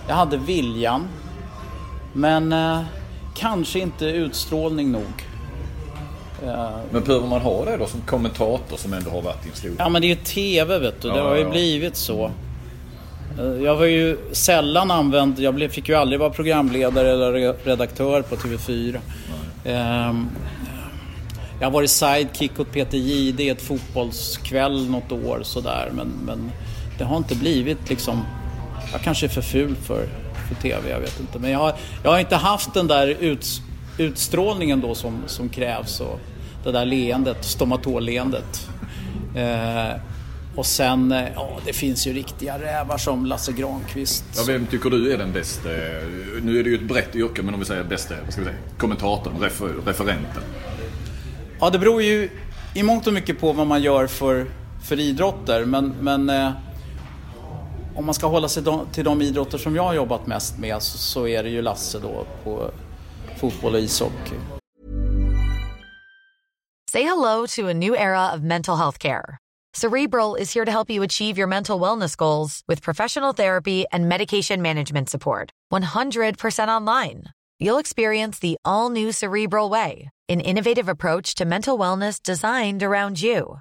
jag 0.08 0.14
hade 0.14 0.36
viljan. 0.36 1.08
Men 2.12 2.52
eh, 2.52 2.80
kanske 3.34 3.78
inte 3.78 4.06
utstrålning 4.06 4.92
nog. 4.92 5.26
Eh, 6.46 6.70
men 6.90 7.04
behöver 7.04 7.26
man 7.26 7.40
ha 7.40 7.64
det 7.64 7.76
då 7.76 7.86
som 7.86 8.00
kommentator 8.00 8.76
som 8.76 8.92
ändå 8.92 9.10
har 9.10 9.22
varit 9.22 9.46
i 9.46 9.48
en 9.48 9.54
stor... 9.54 9.70
Ja 9.78 9.88
men 9.88 10.02
det 10.02 10.06
är 10.06 10.08
ju 10.08 10.14
TV 10.14 10.78
vet 10.78 11.02
du, 11.02 11.08
det 11.08 11.16
ja, 11.16 11.28
har 11.28 11.36
ju 11.36 11.42
ja. 11.42 11.50
blivit 11.50 11.96
så. 11.96 12.30
Eh, 13.38 13.44
jag 13.44 13.76
var 13.76 13.86
ju 13.86 14.18
sällan 14.32 14.90
använd, 14.90 15.38
jag 15.38 15.72
fick 15.72 15.88
ju 15.88 15.94
aldrig 15.94 16.20
vara 16.20 16.30
programledare 16.30 17.10
eller 17.10 17.54
redaktör 17.64 18.22
på 18.22 18.36
TV4. 18.36 18.98
Mm. 19.64 20.28
Jag 21.60 21.66
har 21.66 21.72
varit 21.72 21.90
sidekick 21.90 22.60
åt 22.60 22.72
Peter 22.72 22.98
Jihde 22.98 23.42
ett 23.42 23.62
fotbollskväll 23.62 24.90
något 24.90 25.12
år 25.12 25.40
sådär 25.42 25.90
men, 25.92 26.08
men 26.26 26.50
det 26.98 27.04
har 27.04 27.16
inte 27.16 27.34
blivit 27.34 27.88
liksom, 27.88 28.22
jag 28.92 29.00
kanske 29.00 29.26
är 29.26 29.28
för 29.28 29.42
ful 29.42 29.76
för, 29.76 30.08
för 30.54 30.62
TV, 30.62 30.90
jag 30.90 31.00
vet 31.00 31.20
inte. 31.20 31.38
Men 31.38 31.50
jag 31.50 31.58
har, 31.58 31.74
jag 32.02 32.10
har 32.10 32.18
inte 32.18 32.36
haft 32.36 32.74
den 32.74 32.86
där 32.86 33.06
ut, 33.06 33.62
utstrålningen 33.98 34.80
då 34.80 34.94
som, 34.94 35.22
som 35.26 35.48
krävs 35.48 36.00
och 36.00 36.20
det 36.64 36.72
där 36.72 36.84
leendet, 36.84 37.44
stomatoleendet. 37.44 38.68
Eh, 39.36 40.00
och 40.56 40.66
sen, 40.66 41.12
eh, 41.12 41.24
ja 41.34 41.58
det 41.66 41.72
finns 41.72 42.06
ju 42.06 42.12
riktiga 42.12 42.58
rävar 42.58 42.98
som 42.98 43.26
Lasse 43.26 43.52
Granqvist. 43.52 44.24
Ja, 44.36 44.42
vem 44.46 44.66
tycker 44.66 44.90
du 44.90 45.12
är 45.12 45.18
den 45.18 45.32
bästa, 45.32 45.68
nu 46.42 46.58
är 46.58 46.64
det 46.64 46.70
ju 46.70 46.74
ett 46.74 46.88
brett 46.88 47.16
yrke, 47.16 47.42
men 47.42 47.54
om 47.54 47.60
vi 47.60 47.66
säger 47.66 47.84
bästa, 47.84 48.14
vad 48.24 48.32
ska 48.32 48.40
vi 48.40 48.46
säga, 48.46 48.58
kommentatorn, 48.78 49.40
refer, 49.40 49.68
referenten? 49.86 50.42
Ja, 51.60 51.70
det 51.70 51.78
beror 51.78 52.02
ju 52.02 52.30
i 52.74 52.82
mångt 52.82 53.06
och 53.06 53.12
mycket 53.12 53.40
på 53.40 53.52
vad 53.52 53.66
man 53.66 53.82
gör 53.82 54.06
för, 54.06 54.46
för 54.84 55.00
idrotter, 55.00 55.64
men, 55.64 55.94
men 56.00 56.30
eh, 56.30 56.50
om 57.96 58.04
man 58.04 58.14
ska 58.14 58.26
hålla 58.26 58.48
sig 58.48 58.64
till 58.92 59.04
de 59.04 59.22
idrotter 59.22 59.58
som 59.58 59.76
jag 59.76 59.82
har 59.82 59.94
jobbat 59.94 60.26
mest 60.26 60.58
med 60.58 60.82
så, 60.82 60.98
så 60.98 61.26
är 61.26 61.42
det 61.42 61.48
ju 61.48 61.62
Lasse 61.62 61.98
då 61.98 62.26
på 62.44 62.70
fotboll 63.36 63.74
och 63.74 63.80
ishockey. 63.80 64.36
Say 66.90 67.02
hello 67.02 67.46
to 67.46 67.68
a 67.68 67.74
new 67.74 67.94
era 67.94 68.34
of 68.34 68.40
mental 68.40 68.76
health 68.76 68.98
care. 68.98 69.38
Cerebral 69.76 70.36
is 70.36 70.54
here 70.54 70.66
to 70.66 70.70
help 70.70 70.90
you 70.90 71.04
achieve 71.04 71.38
your 71.38 71.48
mental 71.48 71.80
wellness 71.80 72.16
goals 72.16 72.62
with 72.68 72.82
professional 72.82 73.34
therapy 73.34 73.84
and 73.92 74.08
medication 74.08 74.62
management 74.62 75.08
support. 75.08 75.50
100% 75.72 76.68
online. 76.68 77.22
you'll 77.62 77.78
experience 77.78 78.38
the 78.40 78.56
all 78.64 78.90
new 78.90 79.12
Cerebral 79.12 79.70
Way, 79.70 80.10
an 80.28 80.40
innovative 80.40 80.88
approach 80.88 81.36
to 81.36 81.44
mental 81.44 81.78
wellness 81.78 82.20
designed 82.22 82.82
around 82.82 83.22
you. 83.22 83.60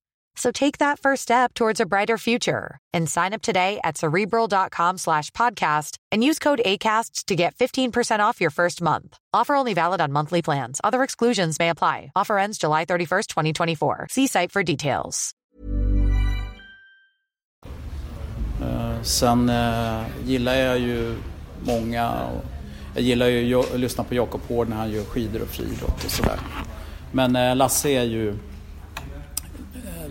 So 0.35 0.51
take 0.51 0.77
that 0.79 0.99
first 0.99 1.23
step 1.23 1.53
towards 1.53 1.79
a 1.79 1.85
brighter 1.85 2.17
future 2.17 2.77
and 2.93 3.09
sign 3.09 3.33
up 3.33 3.41
today 3.41 3.79
at 3.83 3.97
cerebral.com 3.97 4.97
slash 4.97 5.29
podcast 5.31 5.97
and 6.11 6.23
use 6.23 6.39
code 6.39 6.61
ACAST 6.65 7.25
to 7.25 7.35
get 7.35 7.55
15% 7.55 8.19
off 8.19 8.41
your 8.41 8.49
first 8.51 8.81
month. 8.81 9.17
Offer 9.33 9.55
only 9.55 9.73
valid 9.73 10.01
on 10.01 10.11
monthly 10.11 10.41
plans. 10.41 10.79
Other 10.83 11.03
exclusions 11.03 11.59
may 11.59 11.69
apply. 11.69 12.11
Offer 12.15 12.37
ends 12.39 12.57
July 12.57 12.85
31st, 12.85 13.27
2024. 13.27 14.07
See 14.09 14.27
site 14.27 14.51
for 14.51 14.63
details. 14.63 15.33
Eh, 18.61 19.01
Sen 19.01 19.49
eh, 19.49 20.03
gillar 20.25 20.53
jag 20.55 20.79
ju 20.79 21.15
många. 21.65 22.29
Jag 22.93 23.03
gillar 23.03 23.27
ju 23.27 23.55
att 23.59 23.79
lyssna 23.79 24.03
på 24.03 24.15
Jakob 24.15 24.41
Hård 24.47 24.69
när 24.69 24.75
han 24.75 24.91
gör 24.91 25.03
skidor 25.03 25.41
och 25.41 25.47
friidrott 25.47 26.05
och 26.05 26.11
sådär. 26.11 26.39
Men 27.11 27.35
eh, 27.35 27.55
Lasse 27.55 27.89
är 27.89 28.03
ju... 28.03 28.37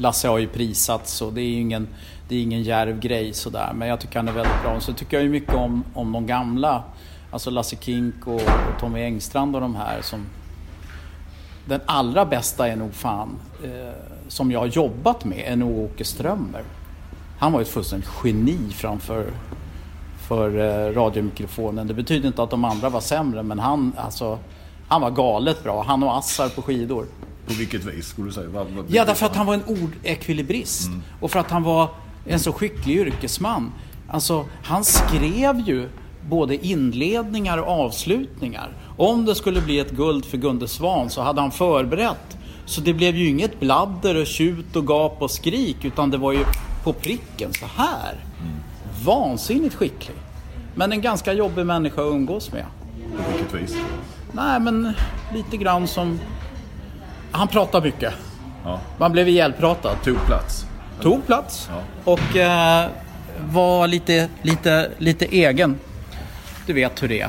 Lasse 0.00 0.28
har 0.28 0.38
ju 0.38 0.46
prisats 0.46 1.22
och 1.22 1.32
det 1.32 1.40
är 1.40 1.48
ju 1.48 1.60
ingen, 1.60 1.88
det 2.28 2.36
är 2.36 2.42
ingen 2.42 2.62
djärv 2.62 3.00
grej 3.00 3.32
sådär. 3.32 3.72
Men 3.74 3.88
jag 3.88 4.00
tycker 4.00 4.16
han 4.16 4.28
är 4.28 4.32
väldigt 4.32 4.62
bra. 4.62 4.76
Och 4.76 4.82
Så 4.82 4.92
tycker 4.92 5.16
jag 5.16 5.24
ju 5.24 5.30
mycket 5.30 5.54
om, 5.54 5.84
om 5.94 6.12
de 6.12 6.26
gamla. 6.26 6.82
Alltså 7.30 7.50
Lasse 7.50 7.76
Kink 7.80 8.26
och, 8.26 8.34
och 8.34 8.80
Tommy 8.80 9.00
Engstrand 9.02 9.54
och 9.54 9.60
de 9.60 9.76
här 9.76 10.02
som... 10.02 10.26
Den 11.64 11.80
allra 11.86 12.26
bästa 12.26 12.68
är 12.68 12.76
nog 12.76 12.94
fan, 12.94 13.38
eh, 13.64 13.94
som 14.28 14.50
jag 14.50 14.60
har 14.60 14.66
jobbat 14.66 15.24
med, 15.24 15.44
är 15.46 15.56
nog 15.56 15.78
Åke 15.78 16.04
Strömmer. 16.04 16.62
Han 17.38 17.52
var 17.52 17.60
ju 17.60 17.62
ett 17.62 17.68
fullständigt 17.68 18.10
geni 18.24 18.58
framför 18.70 19.26
för 20.28 20.58
eh, 20.58 20.94
radiomikrofonen. 20.94 21.86
Det 21.86 21.94
betyder 21.94 22.26
inte 22.26 22.42
att 22.42 22.50
de 22.50 22.64
andra 22.64 22.88
var 22.88 23.00
sämre, 23.00 23.42
men 23.42 23.58
han, 23.58 23.92
alltså, 23.96 24.38
han 24.88 25.00
var 25.00 25.10
galet 25.10 25.62
bra. 25.62 25.84
Han 25.86 26.02
och 26.02 26.18
Assar 26.18 26.48
på 26.48 26.62
skidor. 26.62 27.06
På 27.50 27.54
vilket 27.58 27.84
vis 27.84 28.08
skulle 28.08 28.28
du 28.28 28.32
säga? 28.32 28.48
Vad, 28.48 28.66
vad, 28.66 28.84
Ja, 28.88 29.04
därför 29.04 29.26
att 29.26 29.36
han 29.36 29.46
var 29.46 29.54
en 29.54 29.64
ordekvilibrist. 29.64 30.90
Och 31.20 31.30
för 31.30 31.38
att 31.38 31.50
han 31.50 31.62
var 31.62 31.88
en 32.26 32.40
så 32.40 32.52
skicklig 32.52 32.96
yrkesman. 32.96 33.72
Alltså, 34.08 34.46
han 34.62 34.84
skrev 34.84 35.60
ju 35.60 35.88
både 36.28 36.66
inledningar 36.66 37.58
och 37.58 37.68
avslutningar. 37.68 38.76
Om 38.96 39.24
det 39.24 39.34
skulle 39.34 39.60
bli 39.60 39.78
ett 39.78 39.90
guld 39.90 40.24
för 40.24 40.38
Gunde 40.38 40.68
Svan 40.68 41.10
så 41.10 41.22
hade 41.22 41.40
han 41.40 41.50
förberett. 41.50 42.36
Så 42.66 42.80
det 42.80 42.92
blev 42.94 43.16
ju 43.16 43.28
inget 43.28 43.60
bladder 43.60 44.20
och 44.20 44.26
tjut 44.26 44.76
och 44.76 44.88
gap 44.88 45.22
och 45.22 45.30
skrik 45.30 45.84
utan 45.84 46.10
det 46.10 46.16
var 46.16 46.32
ju 46.32 46.44
på 46.84 46.92
pricken 46.92 47.52
så 47.52 47.66
här. 47.76 48.24
Vansinnigt 49.04 49.74
skicklig. 49.74 50.16
Men 50.74 50.92
en 50.92 51.00
ganska 51.00 51.32
jobbig 51.32 51.66
människa 51.66 52.02
att 52.02 52.12
umgås 52.14 52.52
med. 52.52 52.64
På 53.16 53.36
vilket 53.36 53.54
vis? 53.54 53.76
Nej, 54.32 54.60
men 54.60 54.92
lite 55.34 55.56
grann 55.56 55.88
som... 55.88 56.18
Han 57.32 57.48
pratar 57.48 57.80
mycket. 57.82 58.14
Ja. 58.64 58.80
Man 58.98 59.12
blev 59.12 59.28
ihjälpratad. 59.28 59.96
Tog 60.04 60.26
plats. 60.26 60.66
Tog 61.02 61.26
plats 61.26 61.68
Ja. 61.72 62.12
och 62.12 62.36
eh, 62.36 62.86
var 63.50 63.86
lite, 63.86 64.28
lite, 64.42 64.90
lite 64.98 65.24
egen. 65.24 65.78
Du 66.66 66.72
vet 66.72 67.02
hur 67.02 67.08
det 67.08 67.20
är. 67.20 67.26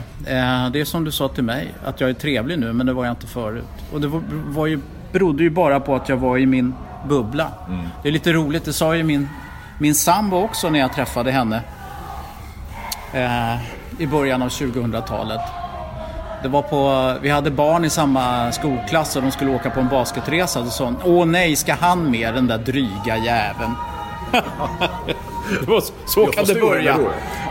Eh, 0.65 0.71
det 0.71 0.79
är 0.81 0.85
som 0.85 1.03
du 1.03 1.11
sa 1.11 1.27
till 1.27 1.43
mig, 1.43 1.67
att 1.85 2.01
jag 2.01 2.09
är 2.09 2.13
trevlig 2.13 2.59
nu, 2.59 2.73
men 2.73 2.85
det 2.85 2.93
var 2.93 3.05
jag 3.05 3.11
inte 3.11 3.27
förut. 3.27 3.63
Och 3.93 4.01
det 4.01 4.07
var, 4.07 4.21
var 4.47 4.67
ju, 4.67 4.79
berodde 5.11 5.43
ju 5.43 5.49
bara 5.49 5.79
på 5.79 5.95
att 5.95 6.09
jag 6.09 6.17
var 6.17 6.37
i 6.37 6.45
min 6.45 6.73
bubbla. 7.09 7.47
Det 8.03 8.07
är 8.09 8.13
lite 8.13 8.33
roligt, 8.33 8.65
det 8.65 8.73
sa 8.73 8.95
ju 8.95 9.03
min, 9.03 9.29
min 9.79 9.95
sambo 9.95 10.37
också 10.37 10.69
när 10.69 10.79
jag 10.79 10.93
träffade 10.93 11.31
henne. 11.31 11.61
Eh, 13.13 13.55
I 14.01 14.07
början 14.07 14.41
av 14.41 14.49
2000-talet. 14.49 15.41
Det 16.43 16.47
var 16.47 16.61
på, 16.61 17.13
vi 17.21 17.29
hade 17.29 17.51
barn 17.51 17.85
i 17.85 17.89
samma 17.89 18.51
skolklass 18.51 19.15
och 19.15 19.21
de 19.21 19.31
skulle 19.31 19.55
åka 19.55 19.69
på 19.69 19.79
en 19.79 19.89
basketresa. 19.89 20.61
Då 20.61 20.69
sa 20.69 20.93
åh 21.05 21.25
nej, 21.25 21.55
ska 21.55 21.73
han 21.73 22.11
med 22.11 22.33
den 22.33 22.47
där 22.47 22.57
dryga 22.57 23.17
jäveln? 23.17 23.75
så, 26.05 26.25
kan 26.25 26.45
det 26.45 26.53
förstår 26.53 26.69
börja. 26.69 26.97
det. 26.97 27.03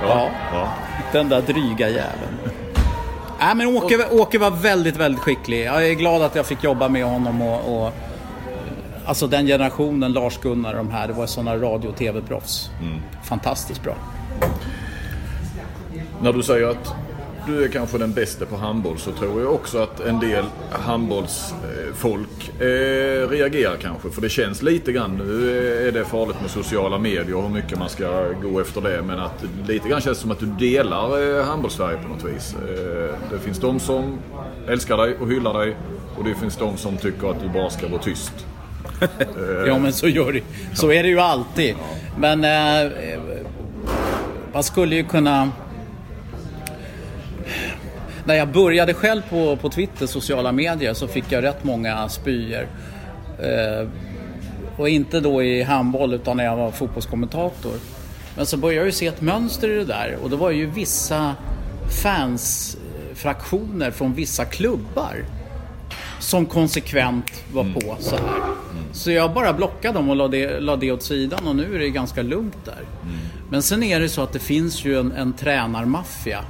Ja. 0.02 0.28
Ja. 0.52 0.68
Den 1.12 1.28
där 1.28 1.42
dryga 1.42 1.88
jäveln. 1.88 2.38
Nej 3.38 3.54
men 3.54 3.66
Åke, 3.66 4.08
Åke 4.10 4.38
var 4.38 4.50
väldigt, 4.50 4.96
väldigt 4.96 5.20
skicklig. 5.20 5.64
Jag 5.64 5.88
är 5.88 5.94
glad 5.94 6.22
att 6.22 6.34
jag 6.34 6.46
fick 6.46 6.64
jobba 6.64 6.88
med 6.88 7.04
honom 7.04 7.42
och, 7.42 7.84
och 7.84 7.92
Alltså 9.06 9.26
den 9.26 9.46
generationen, 9.46 10.12
Lars-Gunnar 10.12 10.70
och 10.70 10.76
de 10.76 10.90
här, 10.90 11.06
det 11.06 11.12
var 11.12 11.26
sådana 11.26 11.56
radio 11.56 11.88
och 11.88 11.96
tv-proffs. 11.96 12.70
Fantastiskt 13.24 13.82
bra. 13.82 13.94
När 16.22 16.32
du 16.32 16.42
säger 16.42 16.66
att 16.66 16.94
du 17.46 17.64
är 17.64 17.68
kanske 17.68 17.98
den 17.98 18.12
bästa 18.12 18.46
på 18.46 18.56
handboll 18.56 18.98
så 18.98 19.12
tror 19.12 19.42
jag 19.42 19.54
också 19.54 19.78
att 19.78 20.00
en 20.00 20.20
del 20.20 20.44
handbollsfolk 20.70 22.60
eh, 22.60 23.28
reagerar 23.28 23.76
kanske. 23.76 24.10
För 24.10 24.22
det 24.22 24.28
känns 24.28 24.62
lite 24.62 24.92
grann, 24.92 25.16
nu 25.16 25.88
är 25.88 25.92
det 25.92 26.04
farligt 26.04 26.40
med 26.40 26.50
sociala 26.50 26.98
medier 26.98 27.34
och 27.34 27.42
hur 27.42 27.48
mycket 27.48 27.78
man 27.78 27.88
ska 27.88 28.32
gå 28.42 28.60
efter 28.60 28.80
det. 28.80 29.02
Men 29.02 29.18
att 29.18 29.44
lite 29.66 29.88
grann 29.88 30.00
känns 30.00 30.18
det 30.18 30.22
som 30.22 30.30
att 30.30 30.40
du 30.40 30.46
delar 30.46 31.38
eh, 31.38 31.44
handbollssverige 31.44 31.98
på 32.02 32.08
något 32.08 32.24
vis. 32.24 32.54
Eh, 32.54 33.14
det 33.32 33.38
finns 33.38 33.58
de 33.58 33.80
som 33.80 34.18
älskar 34.68 34.96
dig 34.96 35.16
och 35.20 35.28
hyllar 35.28 35.58
dig 35.58 35.76
och 36.18 36.24
det 36.24 36.34
finns 36.34 36.56
de 36.56 36.76
som 36.76 36.96
tycker 36.96 37.30
att 37.30 37.40
du 37.40 37.48
bara 37.48 37.70
ska 37.70 37.88
vara 37.88 38.02
tyst. 38.02 38.32
Ja 39.66 39.78
men 39.78 39.92
så, 39.92 40.08
gör 40.08 40.32
det, 40.32 40.42
så 40.74 40.92
är 40.92 41.02
det 41.02 41.08
ju 41.08 41.20
alltid. 41.20 41.74
Men 42.18 42.44
eh, 42.44 42.92
man 44.52 44.62
skulle 44.62 44.96
ju 44.96 45.04
kunna... 45.04 45.50
När 48.30 48.36
jag 48.36 48.48
började 48.48 48.94
själv 48.94 49.22
på, 49.30 49.56
på 49.56 49.70
Twitter, 49.70 50.06
sociala 50.06 50.52
medier, 50.52 50.94
så 50.94 51.08
fick 51.08 51.24
jag 51.28 51.44
rätt 51.44 51.64
många 51.64 52.08
spyor. 52.08 52.66
Eh, 53.38 53.88
och 54.76 54.88
inte 54.88 55.20
då 55.20 55.42
i 55.42 55.62
handboll 55.62 56.14
utan 56.14 56.36
när 56.36 56.44
jag 56.44 56.56
var 56.56 56.70
fotbollskommentator. 56.70 57.72
Men 58.36 58.46
så 58.46 58.56
började 58.56 58.76
jag 58.76 58.86
ju 58.86 58.92
se 58.92 59.06
ett 59.06 59.20
mönster 59.20 59.68
i 59.68 59.74
det 59.74 59.84
där 59.84 60.16
och 60.22 60.30
det 60.30 60.36
var 60.36 60.50
ju 60.50 60.66
vissa 60.66 61.34
fansfraktioner 62.02 63.90
från 63.90 64.14
vissa 64.14 64.44
klubbar 64.44 65.24
som 66.18 66.46
konsekvent 66.46 67.44
var 67.52 67.64
på 67.64 67.96
så 68.00 68.16
här. 68.16 68.24
Så 68.92 69.10
jag 69.10 69.32
bara 69.32 69.52
blockade 69.52 69.94
dem 69.94 70.10
och 70.10 70.16
la 70.16 70.28
det, 70.28 70.60
la 70.60 70.76
det 70.76 70.92
åt 70.92 71.02
sidan 71.02 71.46
och 71.46 71.56
nu 71.56 71.74
är 71.74 71.78
det 71.78 71.90
ganska 71.90 72.22
lugnt 72.22 72.64
där. 72.64 72.84
Men 73.50 73.62
sen 73.62 73.82
är 73.82 74.00
det 74.00 74.08
så 74.08 74.22
att 74.22 74.32
det 74.32 74.38
finns 74.38 74.84
ju 74.84 75.00
en, 75.00 75.12
en 75.12 75.32
tränarmaffia 75.32 76.44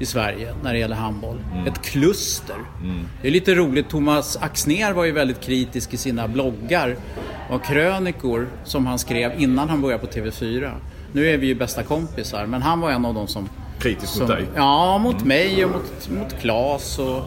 i 0.00 0.06
Sverige 0.06 0.54
när 0.62 0.72
det 0.72 0.78
gäller 0.78 0.96
handboll. 0.96 1.38
Ett 1.66 1.82
kluster. 1.82 2.56
Det 3.22 3.28
är 3.28 3.32
lite 3.32 3.54
roligt, 3.54 3.88
Thomas 3.88 4.36
Axner 4.36 4.92
var 4.92 5.04
ju 5.04 5.12
väldigt 5.12 5.40
kritisk 5.40 5.94
i 5.94 5.96
sina 5.96 6.28
bloggar 6.28 6.96
och 7.50 7.64
krönikor 7.64 8.48
som 8.64 8.86
han 8.86 8.98
skrev 8.98 9.32
innan 9.40 9.68
han 9.68 9.82
började 9.82 10.06
på 10.06 10.12
TV4. 10.12 10.70
Nu 11.12 11.28
är 11.28 11.38
vi 11.38 11.46
ju 11.46 11.54
bästa 11.54 11.82
kompisar, 11.82 12.46
men 12.46 12.62
han 12.62 12.80
var 12.80 12.90
en 12.90 13.04
av 13.04 13.14
de 13.14 13.26
som 13.26 13.48
Kritisk 13.78 14.12
som, 14.12 14.20
mot 14.20 14.28
dig. 14.28 14.44
Ja, 14.54 14.98
mot 14.98 15.24
mig 15.24 15.64
och 15.64 15.70
mot, 15.70 16.08
mot 16.08 16.40
Claes. 16.40 16.98
Och, 16.98 17.22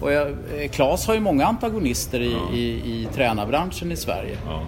och 0.00 0.12
jag, 0.12 0.36
Claes 0.72 1.06
har 1.06 1.14
ju 1.14 1.20
många 1.20 1.46
antagonister 1.46 2.20
i, 2.20 2.36
i, 2.52 2.62
i 2.62 3.08
tränarbranschen 3.14 3.92
i 3.92 3.96
Sverige. 3.96 4.36
Ja. 4.46 4.62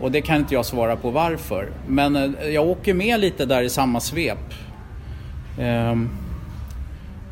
Och 0.00 0.10
det 0.10 0.20
kan 0.20 0.36
inte 0.36 0.54
jag 0.54 0.66
svara 0.66 0.96
på 0.96 1.10
varför. 1.10 1.68
Men 1.86 2.16
eh, 2.16 2.48
jag 2.48 2.68
åker 2.68 2.94
med 2.94 3.20
lite 3.20 3.46
där 3.46 3.62
i 3.62 3.70
samma 3.70 4.00
svep. 4.00 4.54
Ehm, 5.60 6.08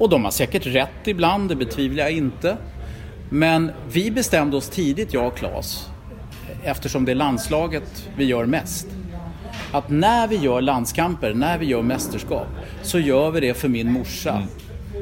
och 0.02 0.08
de 0.08 0.24
har 0.24 0.30
säkert 0.30 0.66
rätt 0.66 1.06
ibland, 1.06 1.48
det 1.48 1.56
betvivlar 1.56 2.04
jag 2.04 2.12
inte. 2.12 2.56
Men 3.30 3.70
vi 3.92 4.10
bestämde 4.10 4.56
oss 4.56 4.68
tidigt, 4.68 5.14
jag 5.14 5.26
och 5.26 5.36
Claes, 5.36 5.90
eftersom 6.64 7.04
det 7.04 7.12
är 7.12 7.16
landslaget 7.16 8.08
vi 8.16 8.24
gör 8.24 8.46
mest. 8.46 8.86
Att 9.72 9.90
när 9.90 10.28
vi 10.28 10.36
gör 10.36 10.60
landskamper, 10.60 11.34
när 11.34 11.58
vi 11.58 11.66
gör 11.66 11.82
mästerskap, 11.82 12.46
så 12.82 12.98
gör 12.98 13.30
vi 13.30 13.40
det 13.40 13.54
för 13.54 13.68
min 13.68 13.92
morsa. 13.92 14.42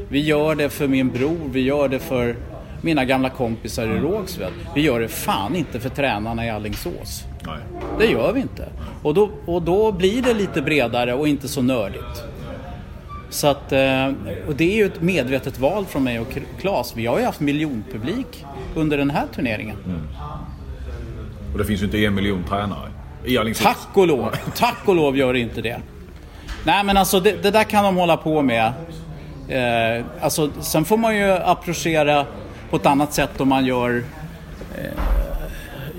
Vi 0.08 0.20
gör 0.20 0.54
det 0.54 0.68
för 0.68 0.88
min 0.88 1.08
bror, 1.08 1.50
vi 1.52 1.60
gör 1.60 1.88
det 1.88 1.98
för 1.98 2.36
mina 2.82 3.04
gamla 3.04 3.30
kompisar 3.30 3.86
i 3.86 3.98
Rågsved. 3.98 4.52
Vi 4.74 4.80
gör 4.80 5.00
det 5.00 5.08
fan 5.08 5.56
inte 5.56 5.80
för 5.80 5.88
tränarna 5.88 6.46
i 6.46 6.50
Alingsås. 6.50 7.24
Nej. 7.46 7.58
Det 7.98 8.06
gör 8.06 8.32
vi 8.32 8.40
inte. 8.40 8.68
Och 9.02 9.14
då, 9.14 9.30
och 9.46 9.62
då 9.62 9.92
blir 9.92 10.22
det 10.22 10.34
lite 10.34 10.62
bredare 10.62 11.14
och 11.14 11.28
inte 11.28 11.48
så 11.48 11.62
nördigt. 11.62 12.24
Så 13.30 13.46
att, 13.46 13.72
eh, 13.72 14.06
och 14.48 14.56
det 14.56 14.72
är 14.72 14.76
ju 14.76 14.86
ett 14.86 15.02
medvetet 15.02 15.58
val 15.58 15.86
från 15.86 16.04
mig 16.04 16.20
och 16.20 16.38
Claes. 16.60 16.96
Vi 16.96 17.06
har 17.06 17.18
ju 17.18 17.24
haft 17.24 17.40
miljonpublik 17.40 18.46
under 18.74 18.98
den 18.98 19.10
här 19.10 19.26
turneringen. 19.34 19.76
Och 21.52 21.58
det 21.58 21.64
finns 21.64 21.80
ju 21.80 21.84
inte 21.84 22.04
en 22.04 22.14
miljon 22.14 22.44
tränare. 22.48 22.90
I 23.24 23.38
Alingsås. 23.38 23.64
Tack 23.64 23.96
och 23.96 24.06
lov. 24.06 24.36
Tack 24.56 24.78
och 24.84 24.94
lov 24.94 25.16
gör 25.16 25.32
det 25.32 25.38
inte 25.38 25.60
det. 25.60 25.80
Nej 26.64 26.84
men 26.84 26.96
alltså 26.96 27.20
det, 27.20 27.42
det 27.42 27.50
där 27.50 27.64
kan 27.64 27.84
de 27.84 27.96
hålla 27.96 28.16
på 28.16 28.42
med. 28.42 28.72
Eh, 29.48 30.04
alltså, 30.20 30.50
sen 30.60 30.84
får 30.84 30.96
man 30.96 31.16
ju 31.16 31.32
approchera 31.32 32.26
på 32.70 32.76
ett 32.76 32.86
annat 32.86 33.12
sätt 33.14 33.40
om 33.40 33.48
man 33.48 33.64
gör 33.64 34.04
eh, 34.78 34.92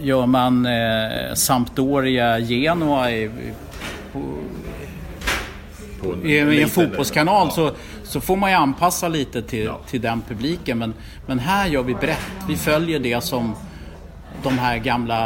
Gör 0.04 0.26
man 0.26 0.66
eh, 0.66 1.34
Sampdoria 1.34 2.40
Genoa 2.40 3.12
i, 3.12 3.32
På 4.14 4.20
en 6.04 6.26
i, 6.26 6.38
en 6.38 6.50
liten- 6.50 6.70
fotbollskanal 6.70 7.48
Ja. 7.48 7.54
så, 7.54 7.72
så 8.04 8.22
får 8.22 8.36
man 8.36 8.50
ju 8.50 8.56
anpassa 8.56 9.08
lite 9.08 9.42
till, 9.42 9.64
Ja. 9.66 9.80
till 9.90 10.02
den 10.02 10.22
publiken. 10.28 10.78
Men, 10.78 10.94
men 11.28 11.40
här 11.40 11.68
gör 11.68 11.84
vi 11.84 11.94
brett. 11.96 12.32
Vi 12.48 12.56
följer 12.58 13.00
det 13.00 13.22
som 13.24 13.56
de 14.44 14.58
här 14.60 14.78
gamla 14.78 15.18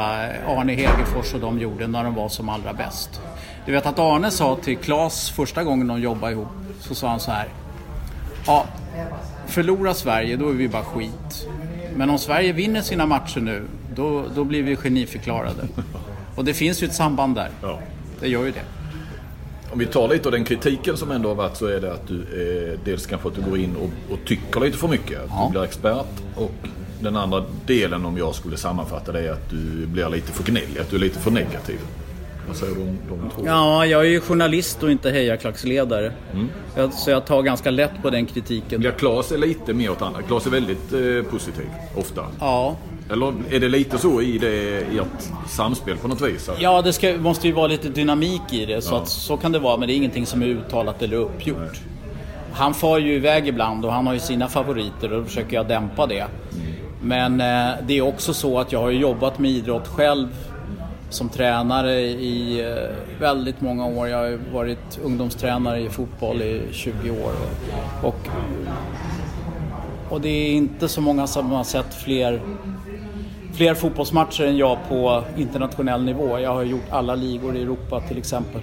Arne 0.47 0.73
Hegerfors 0.73 1.33
och 1.33 1.39
de 1.39 1.59
gjorde 1.59 1.87
när 1.87 2.03
de 2.03 2.15
var 2.15 2.29
som 2.29 2.49
allra 2.49 2.73
bäst. 2.73 3.21
Du 3.65 3.71
vet 3.71 3.85
att 3.85 3.99
Arne 3.99 4.31
sa 4.31 4.55
till 4.63 4.77
Claes 4.77 5.29
första 5.29 5.63
gången 5.63 5.87
de 5.87 6.01
jobbade 6.01 6.33
ihop, 6.33 6.47
så 6.79 6.95
sa 6.95 7.09
han 7.09 7.19
så 7.19 7.31
här. 7.31 7.47
Ja, 8.47 8.65
förlorar 9.47 9.93
Sverige 9.93 10.35
då 10.37 10.49
är 10.49 10.53
vi 10.53 10.67
bara 10.69 10.83
skit. 10.83 11.47
Men 11.95 12.09
om 12.09 12.17
Sverige 12.17 12.51
vinner 12.53 12.81
sina 12.81 13.05
matcher 13.05 13.39
nu, 13.39 13.63
då, 13.95 14.23
då 14.35 14.43
blir 14.43 14.63
vi 14.63 14.75
geniförklarade. 14.75 15.67
Och 16.35 16.45
det 16.45 16.53
finns 16.53 16.83
ju 16.83 16.87
ett 16.87 16.93
samband 16.95 17.35
där. 17.35 17.49
Ja. 17.61 17.79
Det 18.19 18.27
gör 18.27 18.45
ju 18.45 18.51
det. 18.51 18.61
Om 19.75 19.79
vi 19.79 19.85
tar 19.85 20.07
lite 20.07 20.27
av 20.27 20.31
den 20.31 20.43
kritiken 20.43 20.97
som 20.97 21.11
ändå 21.11 21.29
har 21.29 21.35
varit 21.35 21.57
så 21.57 21.65
är 21.65 21.81
det 21.81 21.93
att 21.93 22.07
du 22.07 22.15
eh, 22.73 22.79
dels 22.85 23.05
kanske 23.05 23.27
att 23.27 23.35
du 23.35 23.41
går 23.41 23.57
in 23.59 23.75
och, 23.75 24.13
och 24.13 24.19
tycker 24.25 24.59
lite 24.59 24.77
för 24.77 24.87
mycket. 24.87 25.19
Att 25.19 25.29
Ja. 25.29 25.43
du 25.45 25.51
blir 25.51 25.63
expert. 25.63 26.05
Och 26.35 26.51
den 26.99 27.15
andra 27.15 27.43
delen 27.65 28.05
om 28.05 28.17
jag 28.17 28.35
skulle 28.35 28.57
sammanfatta 28.57 29.11
det 29.11 29.19
är 29.27 29.31
att 29.31 29.49
du 29.49 29.85
blir 29.85 30.09
lite 30.09 30.31
för 30.31 30.43
gnällig. 30.43 30.79
Att 30.81 30.89
du 30.89 30.95
är 30.95 30.99
lite 30.99 31.19
för 31.19 31.31
negativ. 31.31 31.79
Vad 32.47 32.55
säger 32.57 32.75
du 32.75 32.81
om 32.81 32.97
de 33.09 33.29
två? 33.35 33.41
Ja, 33.45 33.85
jag 33.85 34.01
är 34.01 34.09
ju 34.09 34.19
journalist 34.19 34.83
och 34.83 34.91
inte 34.91 35.11
hejaklacksledare. 35.11 36.11
Jag- 36.75 36.93
Så 36.93 37.09
jag 37.11 37.25
tar 37.25 37.41
ganska 37.41 37.71
lätt 37.71 38.01
på 38.01 38.09
den 38.09 38.25
kritiken. 38.25 38.81
Ja, 38.81 38.91
Claes 38.91 39.31
är 39.31 39.37
lite 39.37 39.73
mer 39.73 39.91
åt 39.91 40.01
andra. 40.01 40.21
Claes 40.21 40.45
är 40.45 40.49
väldigt 40.51 40.93
eh, 40.93 41.31
positiv, 41.31 41.65
ofta. 41.95 42.25
Ja, 42.39 42.75
Eller 43.11 43.33
är 43.51 43.59
det 43.59 43.69
lite 43.69 43.97
så 43.97 44.21
i, 44.21 44.37
det, 44.37 44.47
i 44.93 44.97
ert 44.97 45.47
samspel 45.47 45.97
på 45.97 46.07
något 46.07 46.21
vis? 46.21 46.49
Att- 46.49 46.61
ja 46.61 46.81
det 46.81 46.93
ska, 46.93 47.13
måste 47.17 47.47
ju 47.47 47.53
vara 47.53 47.67
lite 47.67 47.89
dynamik 47.89 48.41
i 48.53 48.65
det. 48.65 48.81
Så, 48.81 48.93
Ja. 48.95 49.01
att, 49.01 49.07
så 49.07 49.37
kan 49.37 49.51
det 49.51 49.59
vara, 49.59 49.77
men 49.77 49.87
det 49.87 49.93
är 49.93 49.97
ingenting 49.97 50.25
som 50.25 50.41
är 50.41 50.45
uttalat 50.45 51.01
eller 51.01 51.17
uppgjort. 51.17 51.79
Han 52.53 52.73
far 52.73 52.97
ju 52.97 53.13
iväg 53.13 53.47
ibland 53.47 53.85
och 53.85 53.91
han 53.93 54.07
har 54.07 54.13
ju 54.13 54.19
sina 54.19 54.47
favoriter 54.47 55.13
och 55.13 55.19
då 55.21 55.25
försöker 55.27 55.55
jag 55.55 55.67
dämpa 55.67 56.05
det. 56.07 56.25
Men 57.01 57.41
eh, 57.41 57.73
det 57.87 57.97
är 57.97 58.01
också 58.01 58.33
så 58.33 58.59
att 58.59 58.71
jag 58.71 58.79
har 58.81 58.91
jobbat 58.91 59.39
med 59.39 59.51
idrott 59.51 59.87
själv 59.87 60.27
som 61.09 61.29
tränare 61.29 62.01
i 62.01 62.59
eh, 62.59 63.19
väldigt 63.21 63.61
många 63.61 63.85
år. 63.85 64.07
Jag 64.07 64.17
har 64.17 64.39
varit 64.53 64.99
ungdomstränare 65.03 65.79
i 65.79 65.89
fotboll 65.89 66.41
i 66.41 66.61
20 66.71 67.09
år. 67.11 67.31
Och, 68.03 68.27
och 70.09 70.21
det 70.21 70.29
är 70.29 70.51
inte 70.51 70.87
så 70.87 71.01
många 71.01 71.27
som 71.27 71.51
har 71.51 71.63
sett 71.63 71.93
fler, 71.93 72.41
fler 73.55 73.73
fotbollsmatcher 73.73 74.43
än 74.45 74.57
jag 74.57 74.77
på 74.89 75.23
internationell 75.37 76.03
nivå. 76.03 76.39
Jag 76.39 76.53
har 76.53 76.63
gjort 76.63 76.89
alla 76.89 77.15
ligor 77.15 77.57
i 77.57 77.61
Europa 77.61 78.01
till 78.01 78.17
exempel. 78.17 78.61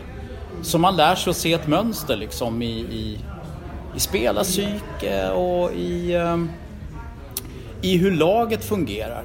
Så 0.62 0.78
man 0.78 0.96
lär 0.96 1.14
sig 1.14 1.31
att 1.31 1.37
se 1.37 1.52
ett 1.52 1.66
mönster 1.66 2.16
liksom 2.16 2.62
i, 2.62 2.81
i, 2.81 3.18
i 3.96 4.00
spelarpsyke 4.00 5.31
och 5.31 5.72
i, 5.72 6.14
ehm, 6.14 6.50
i 7.81 7.96
hur 7.96 8.11
laget 8.11 8.64
fungerar. 8.64 9.24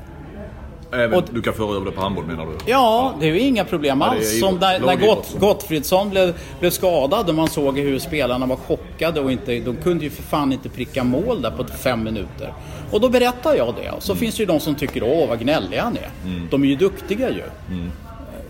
Även, 0.91 1.13
och- 1.19 1.23
du 1.31 1.41
kan 1.41 1.53
föra 1.53 1.75
över 1.75 1.85
det 1.85 1.91
på 1.91 2.01
handboll 2.01 2.25
menar 2.25 2.45
du? 2.45 2.71
Ja, 2.71 3.13
det 3.19 3.25
är 3.29 3.33
ju 3.33 3.39
inga 3.39 3.65
problem 3.65 4.01
Ja, 4.01 4.07
alls. 4.07 4.33
idrott. 4.35 4.49
Som 4.49 4.59
när, 4.59 4.79
när 4.79 4.95
Gott. 4.95 5.35
Gottfridsson 5.39 6.09
blev, 6.09 6.37
blev 6.59 6.69
skadad 6.69 7.29
och 7.29 7.35
man 7.35 7.47
såg 7.47 7.79
hur 7.79 7.99
spelarna 7.99 8.45
var 8.45 8.55
chockade 8.55 9.19
och 9.21 9.31
inte, 9.31 9.59
de 9.59 9.75
kunde 9.75 10.03
ju 10.03 10.09
för 10.09 10.23
fan 10.23 10.53
inte 10.53 10.69
pricka 10.69 11.03
mål 11.03 11.41
där 11.41 11.51
på 11.51 11.63
fem 11.63 12.03
minuter. 12.03 12.53
Och 12.91 13.01
då 13.01 13.09
berättar 13.09 13.55
jag 13.55 13.73
det. 13.83 13.91
Och 13.91 14.03
så 14.03 14.11
Mm. 14.11 14.19
finns 14.19 14.35
det 14.35 14.39
ju 14.39 14.45
de 14.47 14.59
som 14.59 14.75
tycker 14.75 15.03
åh 15.03 15.29
vad 15.29 15.39
gnällig 15.39 15.77
han 15.77 15.97
är. 15.97 16.09
De 16.51 16.63
är 16.63 16.67
ju 16.67 16.75
duktiga 16.75 17.29
ju. 17.29 17.43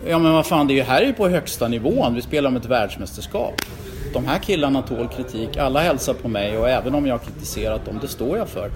Ja 0.08 0.18
men 0.18 0.32
vad 0.32 0.46
fan, 0.46 0.66
det 0.66 0.72
är 0.72 0.76
ju 0.76 0.82
här 0.82 1.02
är 1.02 1.06
ju 1.06 1.12
på 1.12 1.28
högsta 1.28 1.68
nivån. 1.68 2.14
Vi 2.14 2.22
spelar 2.22 2.48
om 2.50 2.56
ett 2.56 2.66
världsmästerskap. 2.66 3.54
De 4.12 4.26
här 4.26 4.38
killarna 4.38 4.82
tål 4.82 5.08
kritik. 5.16 5.56
Alla 5.56 5.80
hälsar 5.80 6.14
på 6.14 6.28
mig 6.28 6.58
och 6.58 6.68
även 6.68 6.94
om 6.94 7.06
jag 7.06 7.14
har 7.14 7.18
kritiserat 7.18 7.84
dem, 7.86 7.98
det 8.02 8.08
står 8.08 8.38
jag 8.38 8.48
för. 8.48 8.70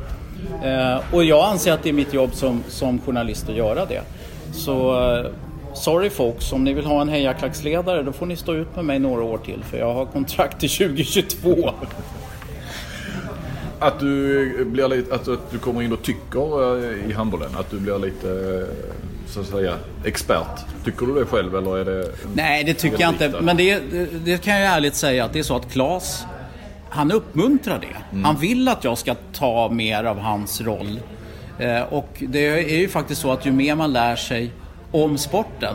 Eh, 0.65 1.15
och 1.15 1.25
jag 1.25 1.45
anser 1.45 1.73
att 1.73 1.83
det 1.83 1.89
är 1.89 1.93
mitt 1.93 2.15
jobb 2.15 2.35
som, 2.35 2.63
som 2.69 3.01
journalist 3.01 3.49
att 3.49 3.55
göra 3.55 3.87
det. 3.87 4.03
Så 4.53 5.01
eh, 5.17 5.27
sorry 5.75 6.11
folks, 6.11 6.53
om 6.53 6.65
ni 6.65 6.73
vill 6.73 6.87
ha 6.87 7.01
en 7.01 7.09
hejaklacksledare 7.09 8.03
då 8.03 8.13
får 8.13 8.27
ni 8.27 8.37
stå 8.37 8.55
ut 8.55 8.77
med 8.77 8.85
mig 8.85 8.99
några 8.99 9.23
år 9.23 9.39
till 9.39 9.65
för 9.65 9.79
jag 9.79 9.95
har 9.95 10.07
kontrakt 10.07 10.61
till 10.61 10.71
2022. 10.79 11.71
Att 13.79 14.01
du, 14.01 14.65
blir 14.65 14.89
lite, 14.89 15.15
att, 15.15 15.29
du 15.51 15.59
kommer 15.59 15.83
in 15.83 15.93
och 15.93 16.03
tycker 16.03 16.85
eh, 16.85 17.11
i 17.11 17.13
handbollen, 17.13 17.51
att 17.59 17.71
du 17.71 17.79
blir 17.81 17.99
lite 17.99 18.67
så 19.27 19.41
att 19.41 19.47
säga 19.47 19.75
expert. 20.05 20.61
Tycker 20.85 21.07
du 21.07 21.15
det 21.15 21.27
själv 21.27 21.57
eller 21.57 21.79
är 21.79 21.85
det... 21.85 22.09
Nej, 22.35 22.65
det 22.65 22.75
tycker 22.75 23.01
jag 23.01 23.11
inte. 23.11 23.35
Men 23.41 23.57
det, 23.57 23.79
det, 23.79 24.07
det 24.25 24.43
kan 24.43 24.61
jag 24.61 24.75
ärligt 24.75 24.95
säga 24.95 25.25
att 25.25 25.33
det 25.33 25.39
är 25.39 25.43
så 25.43 25.57
att 25.57 25.73
Claes, 25.73 26.25
han 26.93 27.13
uppmuntrar 27.13 27.79
det. 27.79 28.19
Han 28.23 28.37
vill 28.37 28.69
att 28.69 28.85
jag 28.85 28.99
ska 28.99 29.15
ta 29.15 29.69
mer 29.69 30.05
av 30.05 30.19
hans 30.19 30.61
roll. 30.61 31.01
Eh, 31.59 31.81
och 31.81 32.23
det 32.29 32.47
är 32.49 32.79
ju 32.79 32.89
faktiskt 32.89 33.21
så 33.21 33.33
att 33.33 33.47
ju 33.47 33.53
mer 33.53 33.75
man 33.75 33.93
lär 33.93 34.17
sig 34.17 34.51
om 34.91 35.19
sporten, 35.19 35.75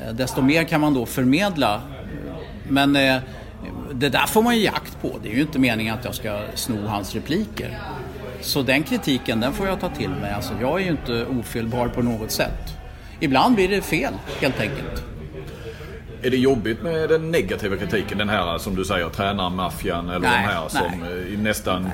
eh, 0.00 0.12
desto 0.14 0.42
mer 0.42 0.64
kan 0.64 0.80
man 0.80 0.94
då 0.94 1.06
förmedla. 1.06 1.80
Men 2.68 2.96
eh, 2.96 3.16
det 3.92 4.08
där 4.08 4.26
får 4.26 4.42
man 4.42 4.56
ju 4.56 4.62
jakt 4.62 5.02
på. 5.02 5.10
Det 5.22 5.28
är 5.28 5.34
ju 5.34 5.40
inte 5.40 5.58
meningen 5.58 5.94
att 5.94 6.04
jag 6.04 6.14
ska 6.14 6.40
sno 6.54 6.86
hans 6.86 7.14
repliker. 7.14 7.78
Så 8.40 8.62
den 8.62 8.82
kritiken, 8.82 9.40
den 9.40 9.52
får 9.52 9.66
jag 9.66 9.80
ta 9.80 9.88
till 9.88 10.10
mig. 10.10 10.32
Alltså, 10.32 10.52
jag 10.60 10.80
är 10.80 10.84
ju 10.84 10.90
inte 10.90 11.26
ofelbar 11.26 11.88
på 11.88 12.02
något 12.02 12.30
sätt. 12.30 12.78
Ibland 13.20 13.54
blir 13.54 13.68
det 13.68 13.82
fel, 13.82 14.12
helt 14.40 14.60
enkelt. 14.60 15.13
Är 16.24 16.30
det 16.30 16.36
jobbigt 16.36 16.82
med 16.82 17.08
den 17.08 17.30
negativa 17.30 17.76
kritiken? 17.76 18.18
Den 18.18 18.28
här 18.28 18.58
som 18.58 18.74
du 18.74 18.84
säger, 18.84 19.08
tränarmaffian 19.08 20.08
eller 20.08 20.18
Nej, 20.20 20.46
de 20.46 20.52
här 20.52 20.68
som 20.68 20.80
nej. 21.00 21.32
eh, 21.34 21.38
nästan... 21.38 21.90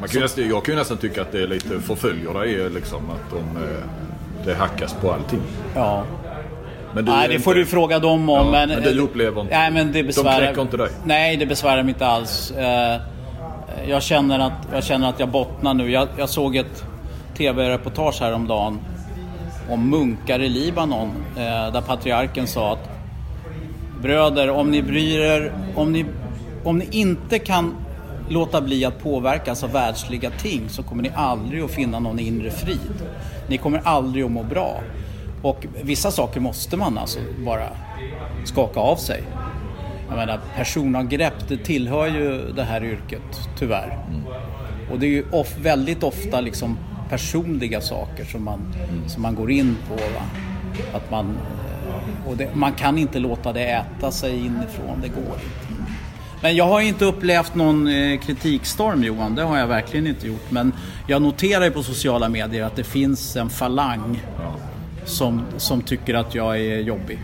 Man 0.00 0.08
kan 0.08 0.22
nästan, 0.22 0.48
jag 0.48 0.64
kan 0.64 0.74
ju 0.74 0.78
nästan 0.78 0.96
tycka 0.96 1.22
att 1.22 1.32
det 1.32 1.42
är 1.42 1.46
lite 1.46 1.80
förföljer 1.80 2.34
dig 2.34 2.70
liksom. 2.70 3.10
Att 3.10 3.30
de, 3.30 3.62
eh, 3.62 4.44
det 4.46 4.54
hackas 4.54 4.94
på 5.00 5.12
allting. 5.12 5.40
Ja. 5.74 6.04
Men 6.94 7.04
Nej, 7.04 7.28
det 7.28 7.34
inte- 7.34 7.44
får 7.44 7.54
du 7.54 7.66
fråga 7.66 7.98
dem 7.98 8.28
om. 8.30 8.46
Ja, 8.46 8.50
men, 8.50 8.68
men 8.68 8.82
du 8.82 9.00
upplever 9.00 9.40
inte- 9.40 9.58
Nej, 9.58 9.70
men 9.70 9.86
det 9.86 9.92
de 9.92 10.02
besvärar... 10.02 10.38
knäcker 10.38 10.62
inte 10.62 10.76
dig? 10.76 10.88
Nej, 11.04 11.36
det 11.36 11.46
besvärar 11.46 11.82
mig 11.82 11.92
inte 11.92 12.06
alls. 12.06 12.50
Eh, 12.50 13.00
Jag 13.88 14.02
känner 14.02 14.38
att 14.38 14.52
jag, 14.72 14.84
känner 14.84 15.08
att 15.08 15.20
jag 15.20 15.28
bottnar 15.28 15.74
nu. 15.74 15.90
Jag, 15.90 16.08
jag 16.18 16.28
såg 16.28 16.56
ett 16.56 16.84
TV-reportage 17.36 18.20
häromdagen 18.20 18.78
om 19.70 19.90
munkar 19.90 20.40
i 20.42 20.48
Libanon. 20.48 21.10
eh, 21.36 21.72
Där 21.72 21.80
patriarken 21.80 22.46
sa 22.46 22.72
att 22.72 22.88
Bröder, 24.02 24.50
om 24.50 24.70
ni 24.70 24.82
bryr 24.82 25.20
er, 25.20 25.52
om 25.74 25.92
ni, 25.92 26.04
om 26.64 26.78
ni 26.78 26.88
inte 26.90 27.38
kan 27.38 27.74
låta 28.28 28.60
bli 28.60 28.84
att 28.84 29.02
påverkas 29.02 29.64
av 29.64 29.72
världsliga 29.72 30.30
ting 30.30 30.68
så 30.68 30.82
kommer 30.82 31.02
ni 31.02 31.10
aldrig 31.14 31.62
att 31.62 31.70
finna 31.70 31.98
någon 31.98 32.18
inre 32.18 32.50
frid. 32.50 33.06
Ni 33.48 33.58
kommer 33.58 33.80
aldrig 33.84 34.24
att 34.24 34.30
må 34.30 34.42
bra. 34.42 34.80
Och 35.42 35.66
vissa 35.82 36.10
saker 36.10 36.40
måste 36.40 36.76
man 36.76 36.98
alltså 36.98 37.18
bara 37.44 37.68
skaka 38.44 38.80
av 38.80 38.96
sig. 38.96 39.22
Jag 40.08 40.16
menar, 40.16 40.40
personangrepp, 40.56 41.48
det 41.48 41.56
tillhör 41.56 42.06
ju 42.06 42.52
det 42.52 42.62
här 42.62 42.84
yrket, 42.84 43.48
tyvärr. 43.58 43.98
Och 44.92 44.98
det 44.98 45.06
är 45.06 45.10
ju 45.10 45.24
of, 45.30 45.58
väldigt 45.58 46.02
ofta 46.02 46.40
liksom 46.40 46.78
personliga 47.10 47.80
saker 47.80 48.24
som 48.24 48.44
man, 48.44 48.74
som 49.06 49.22
man 49.22 49.34
går 49.34 49.50
in 49.50 49.76
på. 49.88 49.94
Va? 49.94 50.24
Att 50.92 51.10
man, 51.10 51.38
och 52.26 52.36
det, 52.36 52.54
man 52.54 52.72
kan 52.72 52.98
inte 52.98 53.18
låta 53.18 53.52
det 53.52 53.64
äta 53.64 54.10
sig 54.10 54.38
inifrån, 54.38 55.00
det 55.02 55.08
går 55.08 55.34
inte. 55.34 55.72
Men 56.42 56.56
jag 56.56 56.64
har 56.64 56.80
inte 56.80 57.04
upplevt 57.04 57.54
någon 57.54 57.88
eh, 57.88 58.20
kritikstorm 58.20 59.04
Johan, 59.04 59.34
det 59.34 59.42
har 59.42 59.58
jag 59.58 59.66
verkligen 59.66 60.06
inte 60.06 60.26
gjort. 60.26 60.50
Men 60.50 60.72
jag 61.06 61.22
noterar 61.22 61.64
ju 61.64 61.70
på 61.70 61.82
sociala 61.82 62.28
medier 62.28 62.64
att 62.64 62.76
det 62.76 62.84
finns 62.84 63.36
en 63.36 63.50
falang 63.50 64.22
som, 65.04 65.42
som 65.56 65.82
tycker 65.82 66.14
att 66.14 66.34
jag 66.34 66.60
är 66.60 66.78
jobbig. 66.78 67.18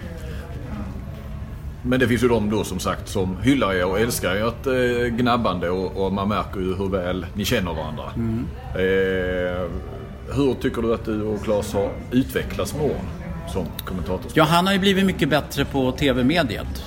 Men 1.83 2.01
det 2.01 2.09
finns 2.09 2.25
ju 2.25 2.29
de 2.29 2.51
då 2.51 2.65
som 2.65 2.79
sagt 2.79 3.09
som 3.09 3.37
hyllar 3.43 3.75
er 3.75 3.87
och 3.87 4.01
älskar 4.01 4.37
ert 4.37 4.67
eh, 4.67 5.17
gnabbande 5.17 5.71
och, 5.71 6.07
och 6.07 6.13
man 6.13 6.29
märker 6.29 6.61
ju 6.61 6.75
hur 6.75 6.89
väl 6.89 7.27
ni 7.35 7.45
känner 7.45 7.75
varandra. 7.75 8.05
Mm. 8.17 8.47
Eh, 8.75 9.71
hur 10.35 10.55
tycker 10.55 10.83
du 10.83 10.95
att 10.95 11.05
du 11.05 11.23
och 11.23 11.45
Claes 11.45 11.73
har 11.73 11.91
utvecklats 12.11 12.75
med 12.75 12.85
åren 12.85 13.18
som 13.49 13.67
kommentator? 13.85 14.31
Ja, 14.35 14.45
han 14.45 14.67
har 14.67 14.73
ju 14.73 14.79
blivit 14.79 15.07
mycket 15.07 15.29
bättre 15.29 15.65
på 15.65 15.93
TV-mediet. 15.93 16.85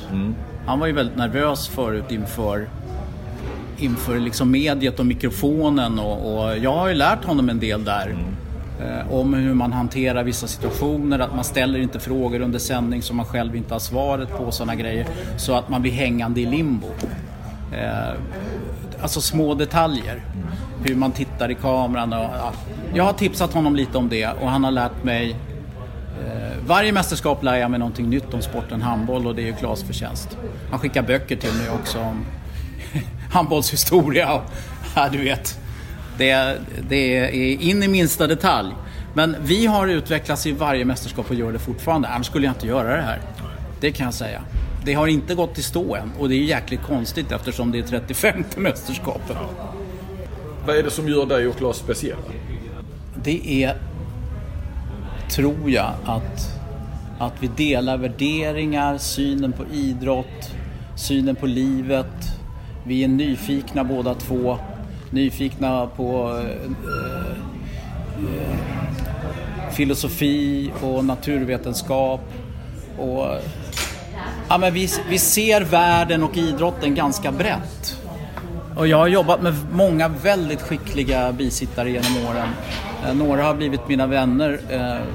Han 0.65 0.79
var 0.79 0.87
ju 0.87 0.93
väldigt 0.93 1.17
nervös 1.17 1.67
förut 1.67 2.11
inför, 2.11 2.67
inför 3.77 4.19
liksom 4.19 4.51
mediet 4.51 4.99
och 4.99 5.05
mikrofonen 5.05 5.99
och, 5.99 6.43
och 6.43 6.57
jag 6.57 6.73
har 6.73 6.87
ju 6.87 6.93
lärt 6.93 7.23
honom 7.25 7.49
en 7.49 7.59
del 7.59 7.83
där. 7.83 8.15
eh, 8.81 9.13
om 9.13 9.33
hur 9.33 9.53
man 9.53 9.73
hanterar 9.73 10.23
vissa 10.23 10.47
situationer, 10.47 11.19
att 11.19 11.35
man 11.35 11.43
ställer 11.43 11.79
inte 11.79 11.99
frågor 11.99 12.41
under 12.41 12.59
sändning 12.59 13.01
som 13.01 13.17
man 13.17 13.25
själv 13.25 13.55
inte 13.55 13.73
har 13.73 13.79
svaret 13.79 14.29
på, 14.37 14.51
sådana 14.51 14.75
grejer. 14.75 15.07
Så 15.37 15.55
att 15.55 15.69
man 15.69 15.81
blir 15.81 15.91
hängande 15.91 16.41
i 16.41 16.45
limbo. 16.45 16.87
Eh, 17.73 18.13
alltså 19.01 19.21
små 19.21 19.53
detaljer. 19.53 20.21
Hur 20.83 20.95
man 20.95 21.11
tittar 21.11 21.51
i 21.51 21.55
kameran. 21.55 22.13
Och, 22.13 22.19
ja. 22.19 22.51
Jag 22.93 23.03
har 23.03 23.13
tipsat 23.13 23.53
honom 23.53 23.75
lite 23.75 23.97
om 23.97 24.09
det 24.09 24.27
och 24.41 24.49
han 24.49 24.63
har 24.63 24.71
lärt 24.71 25.03
mig 25.03 25.35
varje 26.65 26.91
mästerskap 26.91 27.43
lär 27.43 27.57
jag 27.57 27.71
mig 27.71 27.79
någonting 27.79 28.09
nytt 28.09 28.33
om 28.33 28.41
sporten 28.41 28.81
handboll 28.81 29.27
och 29.27 29.35
det 29.35 29.41
är 29.41 29.45
ju 29.45 29.53
Klas 29.53 29.83
förtjänst. 29.83 30.37
Han 30.69 30.79
skickar 30.79 31.01
böcker 31.01 31.35
till 31.35 31.53
mig 31.53 31.69
också 31.69 31.99
om 31.99 32.25
handbollshistoria 33.31 34.33
och 34.33 34.41
ja, 34.95 35.09
du 35.11 35.17
vet. 35.17 35.59
Det, 36.17 36.57
det 36.89 37.17
är 37.17 37.61
in 37.61 37.83
i 37.83 37.87
minsta 37.87 38.27
detalj. 38.27 38.73
Men 39.13 39.35
vi 39.43 39.65
har 39.65 39.87
utvecklats 39.87 40.45
i 40.45 40.51
varje 40.51 40.85
mästerskap 40.85 41.29
och 41.29 41.35
gör 41.35 41.51
det 41.51 41.59
fortfarande. 41.59 42.07
Annars 42.07 42.25
skulle 42.27 42.45
jag 42.45 42.55
inte 42.55 42.67
göra 42.67 42.95
det 42.95 43.01
här. 43.01 43.21
Det 43.79 43.91
kan 43.91 44.05
jag 44.05 44.13
säga. 44.13 44.41
Det 44.85 44.93
har 44.93 45.07
inte 45.07 45.35
gått 45.35 45.57
i 45.57 45.61
stå 45.63 45.95
än 45.95 46.11
och 46.19 46.29
det 46.29 46.35
är 46.35 46.43
jäkligt 46.43 46.81
konstigt 46.81 47.31
eftersom 47.31 47.71
det 47.71 47.79
är 47.79 47.83
35 47.83 48.43
mästerskapet. 48.57 49.37
Vad 50.65 50.75
är 50.75 50.83
det 50.83 50.91
som 50.91 51.07
gör 51.09 51.25
dig 51.25 51.47
och 51.47 51.57
Claes 51.57 51.77
speciella? 51.77 52.21
Det 53.15 53.63
är, 53.63 53.77
tror 55.31 55.71
jag, 55.71 55.93
att, 56.05 56.59
att 57.19 57.33
vi 57.39 57.47
delar 57.47 57.97
värderingar, 57.97 58.97
synen 58.97 59.51
på 59.51 59.65
idrott, 59.73 60.55
synen 60.95 61.35
på 61.35 61.45
livet. 61.45 62.37
Vi 62.83 63.03
är 63.03 63.07
nyfikna 63.07 63.83
båda 63.83 64.13
två. 64.13 64.57
Nyfikna 65.09 65.87
på 65.87 66.39
eh, 66.39 66.71
eh, 68.19 68.57
filosofi 69.71 70.71
och 70.81 71.05
naturvetenskap. 71.05 72.21
Och, 72.97 73.27
ja, 74.49 74.57
men 74.57 74.73
vi, 74.73 74.89
vi 75.09 75.19
ser 75.19 75.61
världen 75.61 76.23
och 76.23 76.37
idrotten 76.37 76.95
ganska 76.95 77.31
brett. 77.31 77.97
Och 78.75 78.87
jag 78.87 78.97
har 78.97 79.07
jobbat 79.07 79.41
med 79.41 79.53
många 79.71 80.07
väldigt 80.07 80.61
skickliga 80.61 81.31
bisittare 81.31 81.91
genom 81.91 82.25
åren. 82.29 82.47
Eh, 83.07 83.15
några 83.15 83.43
har 83.43 83.53
blivit 83.53 83.87
mina 83.87 84.07
vänner 84.07 84.59
eh, 84.69 85.05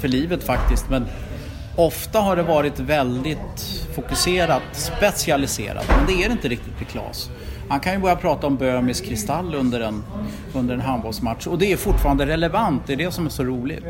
för 0.00 0.08
livet 0.08 0.44
faktiskt. 0.44 0.90
Men 0.90 1.06
ofta 1.76 2.20
har 2.20 2.36
det 2.36 2.42
varit 2.42 2.80
väldigt 2.80 3.86
fokuserat, 3.94 4.62
specialiserat. 4.72 5.84
Men 5.88 6.06
det 6.06 6.24
är 6.24 6.28
det 6.28 6.32
inte 6.32 6.48
riktigt 6.48 6.78
med 6.78 6.88
Klas. 6.88 7.30
Han 7.68 7.80
kan 7.80 7.92
ju 7.92 7.98
börja 7.98 8.16
prata 8.16 8.46
om 8.46 8.56
Böhmis 8.56 9.00
kristall 9.00 9.54
under 9.54 9.80
en, 9.80 10.04
under 10.54 10.74
en 10.74 10.80
handbollsmatch 10.80 11.46
och 11.46 11.58
det 11.58 11.72
är 11.72 11.76
fortfarande 11.76 12.26
relevant, 12.26 12.82
det 12.86 12.92
är 12.92 12.96
det 12.96 13.10
som 13.12 13.26
är 13.26 13.30
så 13.30 13.44
roligt. 13.44 13.84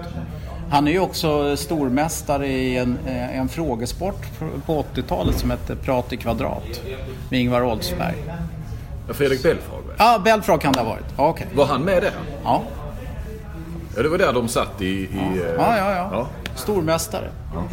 Han 0.70 0.88
är 0.88 0.92
ju 0.92 0.98
också 0.98 1.56
stormästare 1.56 2.46
i 2.46 2.76
en, 2.76 2.98
eh, 3.06 3.38
en 3.38 3.48
frågesport 3.48 4.26
på 4.66 4.84
80-talet 4.94 5.38
som 5.38 5.50
hette 5.50 5.76
Prat 5.76 6.12
i 6.12 6.16
kvadrat 6.16 6.80
med 7.30 7.40
Ingvar 7.40 7.62
Oldsberg. 7.62 8.14
Fredrik 9.08 9.42
Belfrage? 9.42 9.84
Ja, 9.98 10.20
Belfrage 10.24 10.60
kan 10.60 10.72
det 10.72 10.80
ha 10.80 10.88
varit. 10.88 11.18
Okay. 11.18 11.46
Var 11.54 11.66
han 11.66 11.82
med 11.82 12.02
där? 12.02 12.12
Ja. 12.44 12.62
Ja, 13.96 14.02
det 14.02 14.08
var 14.08 14.18
där 14.18 14.32
de 14.32 14.48
satt 14.48 14.82
i... 14.82 14.86
i 14.86 15.08
ja, 15.56 15.76
ja, 15.76 15.90
ja. 15.90 16.08
ja. 16.12 16.28
Stormästare. 16.54 17.30
Ja. 17.54 17.64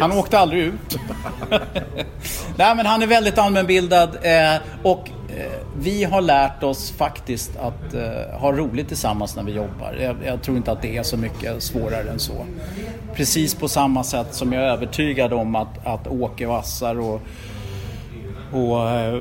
Han 0.00 0.12
åkte 0.12 0.38
aldrig 0.38 0.62
ut. 0.62 0.98
Nej, 2.56 2.76
men 2.76 2.86
han 2.86 3.02
är 3.02 3.06
väldigt 3.06 3.38
allmänbildad 3.38 4.08
eh, 4.22 4.60
och 4.82 5.10
eh, 5.36 5.52
vi 5.78 6.04
har 6.04 6.20
lärt 6.20 6.62
oss 6.62 6.90
faktiskt 6.90 7.56
att 7.56 7.94
eh, 7.94 8.38
ha 8.38 8.52
roligt 8.52 8.88
tillsammans 8.88 9.36
när 9.36 9.42
vi 9.42 9.52
jobbar. 9.52 9.96
Jag, 10.00 10.16
jag, 10.24 10.42
tror 10.42 10.56
inte 10.56 10.72
att 10.72 10.82
det 10.82 10.96
är 10.96 11.02
så 11.02 11.16
mycket 11.16 11.62
svårare 11.62 12.10
än 12.10 12.18
så. 12.18 12.46
Precis 13.14 13.54
på 13.54 13.68
samma 13.68 14.04
sätt 14.04 14.34
som 14.34 14.52
jag 14.52 14.62
är 14.62 14.68
övertygad 14.68 15.32
om 15.32 15.54
att, 15.54 15.86
att 15.86 16.06
Åke 16.06 16.46
Vassar 16.46 17.00
och 17.00 17.20
och 18.54 18.90
äh, 18.90 19.20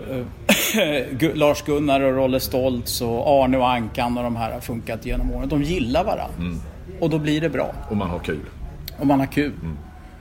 Lars-Gunnar 1.33 2.01
och 2.01 2.15
Rolle 2.15 2.39
Stoltz 2.39 3.01
och 3.01 3.43
Arne 3.43 3.57
och 3.57 3.69
Ankan 3.69 4.17
och 4.17 4.23
de 4.23 4.35
här 4.35 4.51
har 4.51 4.59
funkat 4.59 5.05
genom 5.05 5.31
åren. 5.31 5.49
De 5.49 5.63
gillar 5.63 6.03
varandra. 6.03 6.35
Mm. 6.37 6.59
Och 6.99 7.09
då 7.09 7.19
blir 7.19 7.41
det 7.41 7.49
bra. 7.49 7.73
Och 7.89 7.97
man 7.97 8.09
har 8.09 8.19
kul. 8.19 8.45
Och 8.99 9.07
man 9.07 9.19
har 9.19 9.27
kul. 9.27 9.53
Mm. 9.61 9.77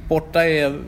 Borta 0.08 0.44
är... 0.44 0.78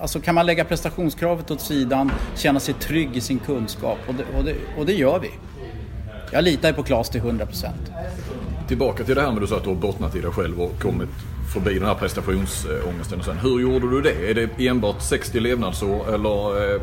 Alltså 0.00 0.20
kan 0.20 0.34
man 0.34 0.46
lägga 0.46 0.64
prestationskravet 0.64 1.50
åt 1.50 1.60
sidan, 1.60 2.12
känna 2.36 2.60
sig 2.60 2.74
trygg 2.74 3.16
i 3.16 3.20
sin 3.20 3.38
kunskap 3.38 3.98
och 4.08 4.14
det, 4.14 4.24
och 4.38 4.44
det, 4.44 4.54
och 4.78 4.86
det 4.86 4.92
gör 4.92 5.18
vi. 5.18 5.30
Jag 6.32 6.44
litar 6.44 6.68
ju 6.68 6.74
på 6.74 6.82
Klas 6.82 7.10
till 7.10 7.20
100%. 7.20 7.66
Tillbaka 8.68 9.04
till 9.04 9.14
det 9.14 9.20
här 9.20 9.32
med 9.32 9.42
du 9.42 9.46
sa 9.46 9.56
att 9.56 9.62
du 9.62 9.68
har 9.68 9.76
bottnat 9.76 10.16
i 10.16 10.20
dig 10.20 10.30
själv 10.30 10.60
och 10.60 10.80
kommit 10.80 11.08
förbi 11.54 11.74
den 11.74 11.88
här 11.88 11.94
prestationsångesten. 11.94 13.18
Och 13.18 13.24
sen, 13.24 13.38
hur 13.38 13.60
gjorde 13.60 13.90
du 13.90 14.00
det? 14.00 14.30
Är 14.30 14.34
det 14.34 14.66
enbart 14.68 15.02
60 15.02 15.40
levnadsår 15.40 16.14
eller 16.14 16.74
eh, 16.74 16.80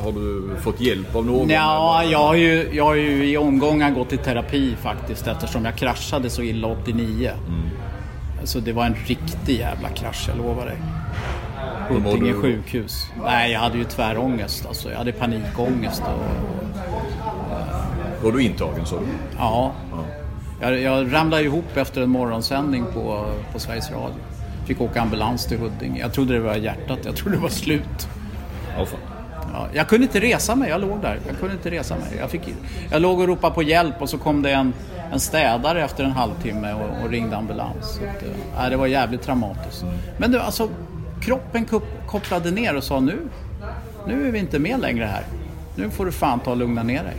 har 0.00 0.12
du 0.12 0.56
fått 0.60 0.80
hjälp 0.80 1.16
av 1.16 1.26
någon? 1.26 1.50
Ja, 1.50 2.04
jag 2.04 2.18
har, 2.18 2.34
ju, 2.34 2.68
jag 2.72 2.84
har 2.84 2.94
ju 2.94 3.30
i 3.30 3.36
omgångar 3.36 3.90
gått 3.90 4.12
i 4.12 4.16
terapi 4.16 4.76
faktiskt 4.82 5.26
eftersom 5.26 5.64
jag 5.64 5.76
kraschade 5.76 6.30
så 6.30 6.42
illa 6.42 6.68
89. 6.68 7.30
Mm. 7.48 7.60
Så 8.44 8.60
det 8.60 8.72
var 8.72 8.86
en 8.86 8.96
riktig 9.06 9.58
jävla 9.58 9.88
krasch, 9.88 10.24
jag 10.28 10.36
lovar 10.36 10.66
dig. 10.66 10.76
Huddinge 11.88 12.32
sjukhus. 12.32 13.06
Nej, 13.24 13.52
jag 13.52 13.60
hade 13.60 13.78
ju 13.78 13.84
tvärångest. 13.84 14.66
Alltså, 14.66 14.90
jag 14.90 14.98
hade 14.98 15.12
panikångest. 15.12 16.02
Och, 16.02 16.08
och, 18.18 18.24
var 18.24 18.32
du 18.32 18.42
intagen 18.42 18.84
du? 18.90 18.96
Ja. 19.38 19.72
ja. 19.92 20.04
Jag, 20.60 20.80
jag 20.80 21.12
ramlade 21.12 21.42
ihop 21.42 21.76
efter 21.76 22.02
en 22.02 22.10
morgonsändning 22.10 22.84
på, 22.94 23.26
på 23.52 23.58
Sveriges 23.58 23.90
Radio. 23.90 24.16
Fick 24.66 24.80
åka 24.80 25.00
ambulans 25.00 25.46
till 25.46 25.58
Huddinge. 25.58 26.00
Jag 26.00 26.12
trodde 26.12 26.34
det 26.34 26.40
var 26.40 26.54
hjärtat. 26.54 26.98
Jag 27.04 27.16
trodde 27.16 27.36
det 27.36 27.42
var 27.42 27.48
slut. 27.48 28.08
Fan. 28.76 29.19
Ja, 29.52 29.66
jag 29.72 29.88
kunde 29.88 30.06
inte 30.06 30.20
resa 30.20 30.54
mig, 30.54 30.70
jag 30.70 30.80
låg 30.80 31.00
där. 31.02 31.20
Jag 31.26 31.38
kunde 31.38 31.54
inte 31.54 31.70
resa 31.70 31.94
mig. 31.94 32.18
Jag, 32.18 32.30
fick, 32.30 32.54
jag 32.90 33.02
låg 33.02 33.20
och 33.20 33.26
ropade 33.26 33.54
på 33.54 33.62
hjälp 33.62 34.02
och 34.02 34.08
så 34.08 34.18
kom 34.18 34.42
det 34.42 34.50
en, 34.50 34.72
en 35.12 35.20
städare 35.20 35.84
efter 35.84 36.04
en 36.04 36.12
halvtimme 36.12 36.72
och, 36.72 37.04
och 37.04 37.10
ringde 37.10 37.36
ambulans. 37.36 37.98
Så 37.98 38.04
att, 38.04 38.64
äh, 38.64 38.70
det 38.70 38.76
var 38.76 38.86
jävligt 38.86 39.22
traumatiskt. 39.22 39.82
Mm. 39.82 39.94
Men 40.18 40.32
det, 40.32 40.42
alltså, 40.42 40.68
kroppen 41.20 41.66
kopplade 42.06 42.50
ner 42.50 42.76
och 42.76 42.84
sa 42.84 43.00
nu, 43.00 43.18
nu 44.06 44.28
är 44.28 44.32
vi 44.32 44.38
inte 44.38 44.58
med 44.58 44.80
längre 44.80 45.04
här. 45.04 45.22
Nu 45.74 45.90
får 45.90 46.06
du 46.06 46.12
fan 46.12 46.40
ta 46.40 46.50
och 46.50 46.56
lugna 46.56 46.82
ner 46.82 47.02
dig. 47.04 47.16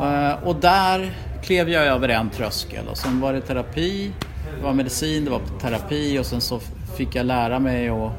Uh, 0.00 0.48
och 0.48 0.56
där 0.56 1.16
klev 1.42 1.68
jag 1.68 1.86
över 1.86 2.08
en 2.08 2.30
tröskel 2.30 2.88
och 2.88 2.98
sen 2.98 3.20
var 3.20 3.32
det 3.32 3.40
terapi, 3.40 4.10
det 4.56 4.64
var 4.64 4.72
medicin, 4.72 5.24
det 5.24 5.30
var 5.30 5.40
terapi 5.60 6.18
och 6.18 6.26
sen 6.26 6.40
så 6.40 6.60
fick 6.96 7.14
jag 7.14 7.26
lära 7.26 7.58
mig 7.58 7.88
att 7.88 8.12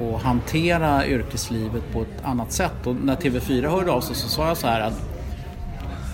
och 0.00 0.20
hantera 0.20 1.06
yrkeslivet 1.06 1.92
på 1.92 2.02
ett 2.02 2.24
annat 2.24 2.52
sätt. 2.52 2.86
Och 2.86 2.94
när 2.94 3.16
TV4 3.16 3.68
hörde 3.70 3.90
av 3.90 4.00
sig 4.00 4.16
så 4.16 4.28
sa 4.28 4.48
jag 4.48 4.56
så 4.56 4.66
här 4.66 4.80
att 4.80 5.02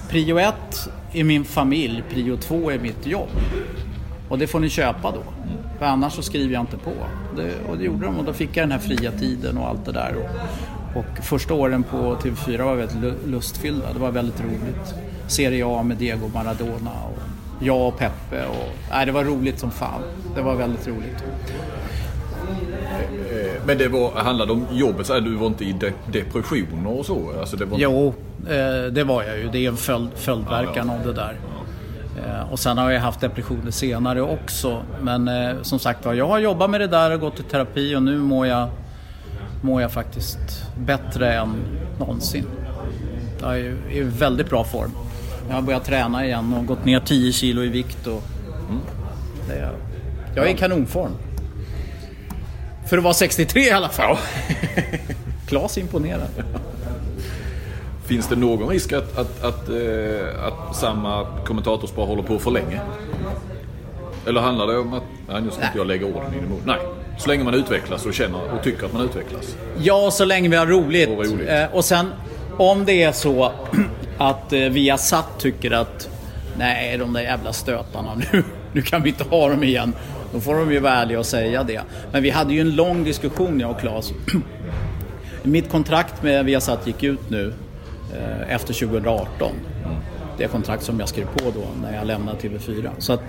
prio 0.09 0.39
ett 0.39 0.89
är 1.13 1.25
min 1.25 1.45
familj, 1.45 2.05
prio 2.11 2.37
två 2.37 2.71
är 2.71 2.79
mitt 2.79 3.07
jobb. 3.07 3.29
Och 4.29 4.39
det 4.39 4.47
får 4.47 4.61
ni 4.61 4.69
köpa 4.69 5.11
då. 5.11 5.23
För 5.79 5.87
annars 5.87 6.13
så 6.13 6.23
skriver 6.23 6.55
jag 6.55 6.63
inte 6.63 6.77
på. 6.77 6.93
Det, 7.37 7.53
och 7.71 7.79
det 7.79 7.85
gjorde 7.85 8.07
de 8.07 8.19
och 8.19 8.25
då 8.25 8.33
fick 8.33 8.57
jag 8.57 8.63
den 8.63 8.73
här 8.73 8.79
fria 8.79 9.13
tiden 9.13 9.59
och 9.59 9.69
allt 9.69 9.85
det 9.85 9.93
där. 9.93 10.15
Och, 10.17 10.97
och 10.97 11.25
första 11.25 11.55
åren 11.55 11.83
på 11.83 11.97
TV4 11.97 12.63
var 12.63 12.75
väldigt 12.75 13.27
lustfyllda. 13.27 13.93
Det 13.93 13.99
var 13.99 14.11
väldigt 14.11 14.41
roligt. 14.41 14.95
Serie 15.27 15.67
A 15.67 15.83
med 15.83 15.97
Diego 15.97 16.29
Maradona 16.35 16.91
och 16.91 17.19
jag 17.61 17.89
och 17.89 17.99
Peppe. 17.99 18.47
Och, 18.47 18.73
nej, 18.91 19.07
det 19.07 19.13
var 19.13 19.25
roligt 19.25 19.59
som 19.59 19.71
fan. 19.71 20.03
Det 20.35 20.43
var 20.43 20.55
väldigt 20.55 20.89
roligt. 20.89 21.25
Men 23.67 23.79
det 23.79 23.89
var, 23.89 24.11
handlade 24.11 24.53
om 24.53 24.67
jobbet, 24.73 25.07
så 25.07 25.21
du 25.21 25.35
var 25.35 25.47
inte 25.47 25.65
i 25.65 25.73
de, 25.73 25.93
depressioner 26.13 26.99
och 26.99 27.07
så? 27.07 27.33
Alltså 27.41 27.57
det 27.57 27.65
var... 27.65 27.79
Jo, 27.79 28.15
eh, 28.51 28.93
det 28.93 29.05
var 29.05 29.23
jag 29.23 29.39
ju. 29.39 29.49
Det 29.49 29.59
är 29.59 29.69
en 29.69 29.77
följd, 29.77 30.09
följdverkan 30.15 30.87
ja, 30.89 30.95
ja. 30.95 31.01
av 31.01 31.07
det 31.07 31.13
där. 31.13 31.39
Eh, 32.25 32.53
och 32.53 32.59
sen 32.59 32.79
har 32.79 32.91
jag 32.91 33.01
haft 33.01 33.21
depressioner 33.21 33.71
senare 33.71 34.23
också. 34.23 34.83
Men 35.03 35.29
eh, 35.29 35.63
som 35.63 35.79
sagt 35.79 36.05
var, 36.05 36.15
jag 36.15 36.29
har 36.29 36.39
jobbat 36.39 36.71
med 36.71 36.81
det 36.81 36.87
där 36.87 37.11
och 37.11 37.21
gått 37.21 37.41
i 37.41 37.43
terapi 37.43 37.97
och 37.97 38.03
nu 38.03 38.19
mår 38.19 38.47
jag, 38.47 38.69
mår 39.63 39.83
jag 39.83 39.93
faktiskt 39.93 40.67
bättre 40.79 41.35
än 41.35 41.55
någonsin. 41.99 42.45
Jag 43.41 43.59
är 43.59 43.77
i 43.91 44.03
väldigt 44.03 44.51
bra 44.51 44.65
form. 44.65 44.91
Jag 45.49 45.55
har 45.55 45.63
börjat 45.63 45.85
träna 45.85 46.25
igen 46.25 46.55
och 46.55 46.67
gått 46.67 46.85
ner 46.85 47.01
10 47.01 47.33
kilo 47.33 47.63
i 47.63 47.69
vikt. 47.69 48.07
Och 48.07 48.23
mm. 48.69 48.81
det, 49.49 49.71
jag 50.35 50.47
är 50.47 50.51
i 50.51 50.57
kanonform. 50.57 51.13
För 52.87 52.99
att 52.99 53.05
vara 53.05 53.15
63 53.15 53.63
i 53.63 53.71
alla 53.71 53.89
fall. 53.89 54.17
Ja. 54.77 54.83
Klas 55.49 55.79
imponerar. 55.79 56.29
Finns 58.07 58.29
det 58.29 58.37
någon 58.37 58.69
risk 58.69 58.93
att, 58.93 59.19
att, 59.19 59.45
att, 59.45 59.69
äh, 59.69 60.45
att 60.45 60.77
samma 60.77 61.27
kommentatorspar 61.47 62.07
håller 62.07 62.23
på 62.23 62.39
för 62.39 62.51
länge? 62.51 62.81
Eller 64.27 64.41
handlar 64.41 64.67
det 64.67 64.79
om 64.79 64.93
att, 64.93 65.03
nej 65.29 65.43
nu 65.43 65.51
ska 65.51 65.65
inte 65.65 65.79
jag 65.79 65.87
lägga 65.87 66.07
orden 66.07 66.35
i 66.35 66.41
din 66.41 66.49
mun. 66.49 66.61
Nej, 66.65 66.79
så 67.19 67.29
länge 67.29 67.45
man 67.45 67.55
utvecklas 67.55 68.07
och 68.07 68.15
känner 68.15 68.55
och 68.55 68.63
tycker 68.63 68.87
att 68.87 68.93
man 68.93 69.03
utvecklas. 69.03 69.57
Ja, 69.79 70.11
så 70.11 70.25
länge 70.25 70.49
vi 70.49 70.57
har 70.57 70.67
roligt. 70.67 71.09
Och, 71.09 71.25
roligt. 71.25 71.49
Eh, 71.49 71.65
och 71.73 71.85
sen 71.85 72.11
om 72.57 72.85
det 72.85 73.03
är 73.03 73.13
så 73.13 73.53
att 74.19 74.53
eh, 74.53 74.61
Viasat 74.61 75.39
tycker 75.39 75.71
att 75.71 76.09
nej 76.59 76.99
de 76.99 77.13
där 77.13 77.21
jävla 77.21 77.53
stötarna 77.53 78.15
nu, 78.33 78.45
nu 78.73 78.83
kan 78.83 79.03
vi 79.03 79.09
inte 79.09 79.25
ha 79.25 79.49
dem 79.49 79.65
igen. 79.65 79.95
Då 80.35 80.41
får 80.41 80.55
de 80.55 80.73
ju 80.73 80.79
vara 80.79 80.93
ärliga 80.93 81.19
och 81.19 81.27
säga 81.27 81.65
det. 81.65 81.81
Men 82.13 82.23
vi 82.23 82.31
hade 82.31 82.55
ju 82.55 82.61
en 82.61 82.77
lång 82.77 83.05
diskussion 83.05 83.61
jag 83.61 83.71
och 83.71 83.81
Claes. 83.81 84.13
Mitt 85.43 85.71
kontrakt 85.71 86.23
med 86.23 86.45
Viasat 86.45 86.87
gick 86.87 87.03
ut 87.03 87.31
nu 87.31 87.53
eh, 88.17 88.55
efter 88.55 88.75
2018. 88.75 89.53
Det 90.39 90.47
kontrakt 90.47 90.83
som 90.83 91.01
jag 91.01 91.09
skrev 91.09 91.25
på 91.25 91.51
då 91.51 91.67
när 91.83 91.97
jag 91.97 92.07
lämnade 92.07 92.39
TV4. 92.39 92.91
Så 92.99 93.13
att, 93.13 93.21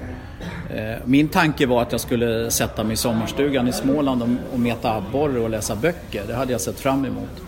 eh, 0.76 0.96
min 1.06 1.28
tanke 1.28 1.66
var 1.66 1.82
att 1.82 1.92
jag 1.92 2.02
skulle 2.02 2.52
sätta 2.52 2.84
mig 2.84 2.94
i 2.94 2.98
sommarstugan 2.98 3.68
i 3.68 3.74
Småland 3.74 4.22
och, 4.22 4.30
och 4.54 4.60
meta 4.60 4.96
abborre 4.96 5.40
och 5.40 5.50
läsa 5.50 5.76
böcker. 5.76 6.24
Det 6.28 6.34
hade 6.34 6.52
jag 6.52 6.62
sett 6.62 6.80
fram 6.80 7.06
emot. 7.06 7.42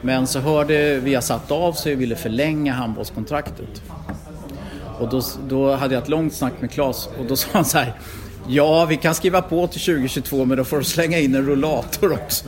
Men 0.00 0.26
så 0.26 0.40
hörde 0.40 1.00
Viasat 1.00 1.50
av 1.50 1.72
sig 1.72 1.94
och 1.94 2.00
ville 2.00 2.16
förlänga 2.16 2.72
handbollskontraktet. 2.72 3.82
Och 4.98 5.08
då, 5.08 5.22
då 5.48 5.74
hade 5.74 5.94
jag 5.94 6.02
ett 6.02 6.08
långt 6.08 6.34
snack 6.34 6.52
med 6.60 6.70
Claes 6.70 7.08
och 7.18 7.24
då 7.24 7.36
sa 7.36 7.48
han 7.52 7.64
så 7.64 7.78
här 7.78 7.94
Ja, 8.48 8.84
vi 8.84 8.96
kan 8.96 9.14
skriva 9.14 9.42
på 9.42 9.66
till 9.66 9.80
2022 9.80 10.44
men 10.44 10.58
då 10.58 10.64
får 10.64 10.78
du 10.78 10.84
slänga 10.84 11.18
in 11.18 11.34
en 11.34 11.46
rullator 11.46 12.12
också. 12.12 12.44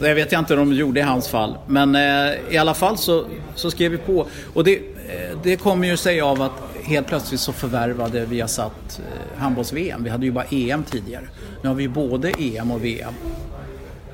Det 0.00 0.14
vet 0.14 0.32
jag 0.32 0.38
inte 0.40 0.56
om 0.56 0.70
de 0.70 0.76
gjorde 0.76 1.00
i 1.00 1.02
hans 1.02 1.28
fall. 1.28 1.58
Men 1.66 1.94
eh, 1.94 2.34
i 2.50 2.56
alla 2.56 2.74
fall 2.74 2.98
så, 2.98 3.24
så 3.54 3.70
skrev 3.70 3.90
vi 3.90 3.98
på. 3.98 4.26
Och 4.54 4.64
det, 4.64 4.76
eh, 4.76 5.38
det 5.42 5.56
kommer 5.56 5.88
ju 5.88 5.96
sig 5.96 6.20
av 6.20 6.42
att 6.42 6.52
helt 6.84 7.06
plötsligt 7.06 7.40
så 7.40 7.52
förvärvade 7.52 8.26
vi 8.26 8.40
har 8.40 8.48
satt 8.48 9.00
eh, 9.00 9.40
handbolls-VM. 9.40 10.04
Vi 10.04 10.10
hade 10.10 10.26
ju 10.26 10.32
bara 10.32 10.44
EM 10.44 10.84
tidigare. 10.84 11.24
Nu 11.62 11.68
har 11.68 11.74
vi 11.74 11.88
både 11.88 12.30
EM 12.38 12.70
och 12.70 12.84
VM. 12.84 13.14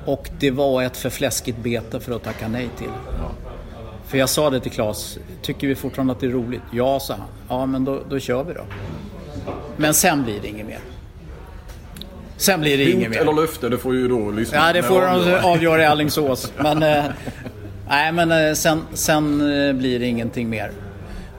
Och 0.05 0.31
det 0.39 0.51
var 0.51 0.83
ett 0.83 0.97
för 0.97 1.11
fläskigt 1.11 1.59
bete 1.59 2.01
för 2.01 2.17
att 2.17 2.23
tacka 2.23 2.49
nej 2.49 2.69
till. 2.79 2.91
För 4.07 4.19
jag 4.19 4.29
sa 4.29 4.51
det 4.51 4.61
till 4.61 4.73
Claes, 4.73 5.19
tycker 5.43 5.67
vi 5.67 5.75
fortfarande 5.75 6.13
att 6.13 6.21
det 6.21 6.27
är 6.27 6.31
roligt? 6.31 6.63
Ja, 6.73 7.01
sa 7.01 7.15
han. 7.15 7.27
Ja, 7.49 7.67
men 7.67 7.85
då, 7.85 8.01
då 8.11 8.19
kör 8.19 8.45
vi 8.45 8.55
då. 8.55 8.65
Men 9.77 9.95
sen 9.95 10.23
blir 10.25 10.41
det 10.41 10.49
inget 10.49 10.67
mer. 10.67 10.79
Sen 12.37 12.61
blir 12.61 12.79
det 12.79 12.85
Hot 12.85 12.95
inget 12.95 13.11
mer. 13.11 13.19
eller 13.21 13.33
löfte, 13.33 13.69
det 13.69 13.79
får 13.79 13.95
ju 13.95 14.09
då 14.09 14.31
lyssna 14.31 14.59
Ja, 14.59 14.73
det 14.73 14.83
får 14.83 15.01
de 15.01 15.35
avgöra 15.45 15.83
i 15.83 15.87
Alingsås. 15.87 16.53
Men, 16.59 16.83
eh, 16.83 17.05
nej, 17.89 18.13
men 18.13 18.33
eh, 18.33 18.55
sen, 18.55 18.83
sen 18.93 19.41
eh, 19.41 19.73
blir 19.73 19.99
det 19.99 20.07
ingenting 20.07 20.49
mer. 20.51 20.71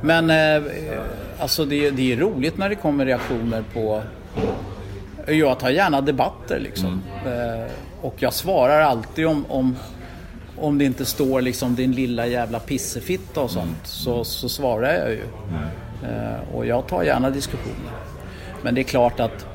Men 0.02 0.30
eh, 0.30 0.72
alltså 1.39 1.66
det, 1.66 1.89
det 1.89 2.12
är 2.14 2.18
roligt 2.18 2.58
när 2.58 2.70
det 2.70 2.76
kommer 2.76 3.06
reaktioner 3.06 3.64
på... 3.74 4.02
Jag 5.28 5.60
tar 5.60 5.70
gärna 5.70 6.02
debatter 6.02 6.60
liksom. 6.60 7.02
Eh, 7.26 7.72
och 8.02 8.16
jag 8.20 8.34
svarar 8.34 8.82
alltid 8.82 9.28
om, 9.28 9.45
om, 9.50 9.76
om 10.58 10.78
det 10.78 10.86
inte 10.86 11.06
står 11.06 11.41
liksom 11.41 11.76
din 11.76 11.91
lilla 11.91 12.28
jävla 12.28 12.60
pissefitta 12.60 13.41
och 13.41 13.52
sånt. 13.52 13.80
Så, 13.84 14.24
så 14.24 14.50
svarar 14.50 14.93
jag 14.93 15.10
ju. 15.10 15.22
Eh, 15.22 15.68
Eh, 16.04 16.56
och 16.56 16.66
jag 16.66 16.88
tar 16.88 17.04
gärna 17.04 17.30
diskussioner. 17.30 17.91
Men 18.62 18.76
det 18.76 18.82
är 18.82 18.84
klart 18.84 19.20
att 19.20 19.45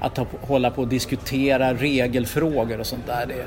att 0.00 0.18
hålla 0.40 0.70
på 0.70 0.82
och 0.82 0.88
diskutera 0.88 1.74
regelfrågor 1.74 2.80
och 2.80 2.86
sånt 2.86 3.06
där, 3.06 3.26
det, 3.26 3.44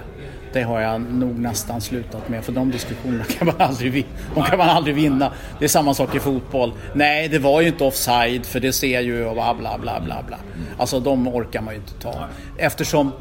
det 0.53 0.61
har 0.63 0.81
jag 0.81 1.01
nog 1.01 1.39
nästan 1.39 1.81
slutat 1.81 2.29
med. 2.29 2.43
För 2.43 2.51
de 2.51 2.71
diskussionerna 2.71 3.23
kan 3.37 3.47
man 3.47 3.55
aldrig, 3.59 4.05
de 4.35 4.43
kan 4.43 4.57
man 4.57 4.69
aldrig 4.69 4.95
vinna. 4.95 5.31
Det 5.59 5.65
är 5.65 5.69
samma 5.69 5.93
sak 5.93 6.15
i 6.15 6.19
fotboll. 6.19 6.73
Nej, 6.93 7.27
det 7.27 7.39
var 7.39 7.61
ju 7.61 7.67
inte 7.67 7.83
offside 7.83 8.45
för 8.45 8.59
det 8.59 8.73
ser 8.73 9.01
ju 9.01 9.25
och 9.25 9.33
bla 9.33 9.53
bla 9.53 9.77
bla 9.77 10.01
bla. 10.01 10.23
bla. 10.27 10.37
Alltså 10.77 10.99
de 10.99 11.27
orkar 11.27 11.61
man 11.61 11.73
ju 11.73 11.79
inte 11.79 11.93
ta. 11.93 12.25
Eftersom, 12.57 13.11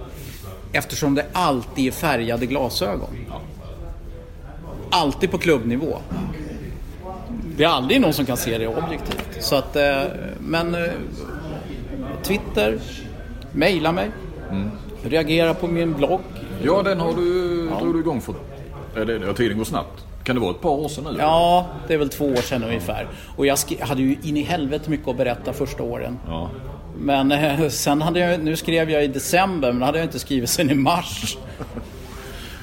eftersom 0.73 1.15
det 1.15 1.25
alltid 1.33 1.87
är 1.87 1.93
färgade 1.93 2.47
glasögon. 2.47 3.17
Alltid 4.91 5.31
på 5.31 5.39
klubbnivå. 5.39 5.99
Det 7.57 7.65
är 7.65 7.69
aldrig 7.69 8.01
någon 8.01 8.13
som 8.13 8.27
kan 8.27 8.37
se 8.37 8.59
det 8.59 8.67
objektivt. 8.67 9.37
Så 9.41 9.57
att, 9.57 9.77
eh, 9.77 10.03
men 10.39 10.75
eh, 10.75 10.91
Twitter, 12.23 12.79
mejla 13.53 13.93
mig, 13.93 14.11
reagera 15.05 15.55
på 15.55 15.67
min 15.67 15.93
blogg. 15.93 16.21
Ja, 16.63 16.83
den 16.83 17.01
har 17.01 17.15
du, 17.15 17.69
drog 17.81 17.95
du 17.95 18.01
igång 18.01 18.21
för... 18.21 18.35
Ja, 19.27 19.35
tiden 19.35 19.59
går 19.59 19.65
snabbt. 19.65 20.05
Kan 20.25 20.37
det 20.37 20.41
vara 20.41 20.51
ett 20.51 20.61
par 20.61 20.71
år 20.71 20.89
sedan 20.89 21.05
nu? 21.05 21.19
Ja, 21.19 21.67
det 21.89 21.95
är 21.95 21.99
väl 21.99 22.09
två 22.09 22.27
år 22.27 22.43
sedan 22.43 22.65
ungefär. 22.65 23.09
Och 23.37 23.47
jag 23.47 23.59
hade 23.81 24.03
ju 24.03 24.17
in 24.23 24.37
i 24.37 24.43
helvete 24.43 24.91
mycket 24.91 25.09
att 25.09 25.17
berätta 25.17 25.53
första 25.53 25.83
åren. 25.83 26.19
Ja. 26.27 26.51
Men 26.99 27.33
eh, 27.33 27.69
sen 27.69 28.03
hade 28.03 28.21
jag, 28.21 28.41
nu 28.41 28.57
skrev 28.57 28.91
jag 28.91 29.05
i 29.05 29.07
december, 29.07 29.73
men 29.73 29.83
hade 29.83 29.99
jag 29.99 30.07
inte 30.07 30.19
skrivit 30.19 30.51
sen 30.51 30.71
i 30.71 30.75
mars. 30.75 31.39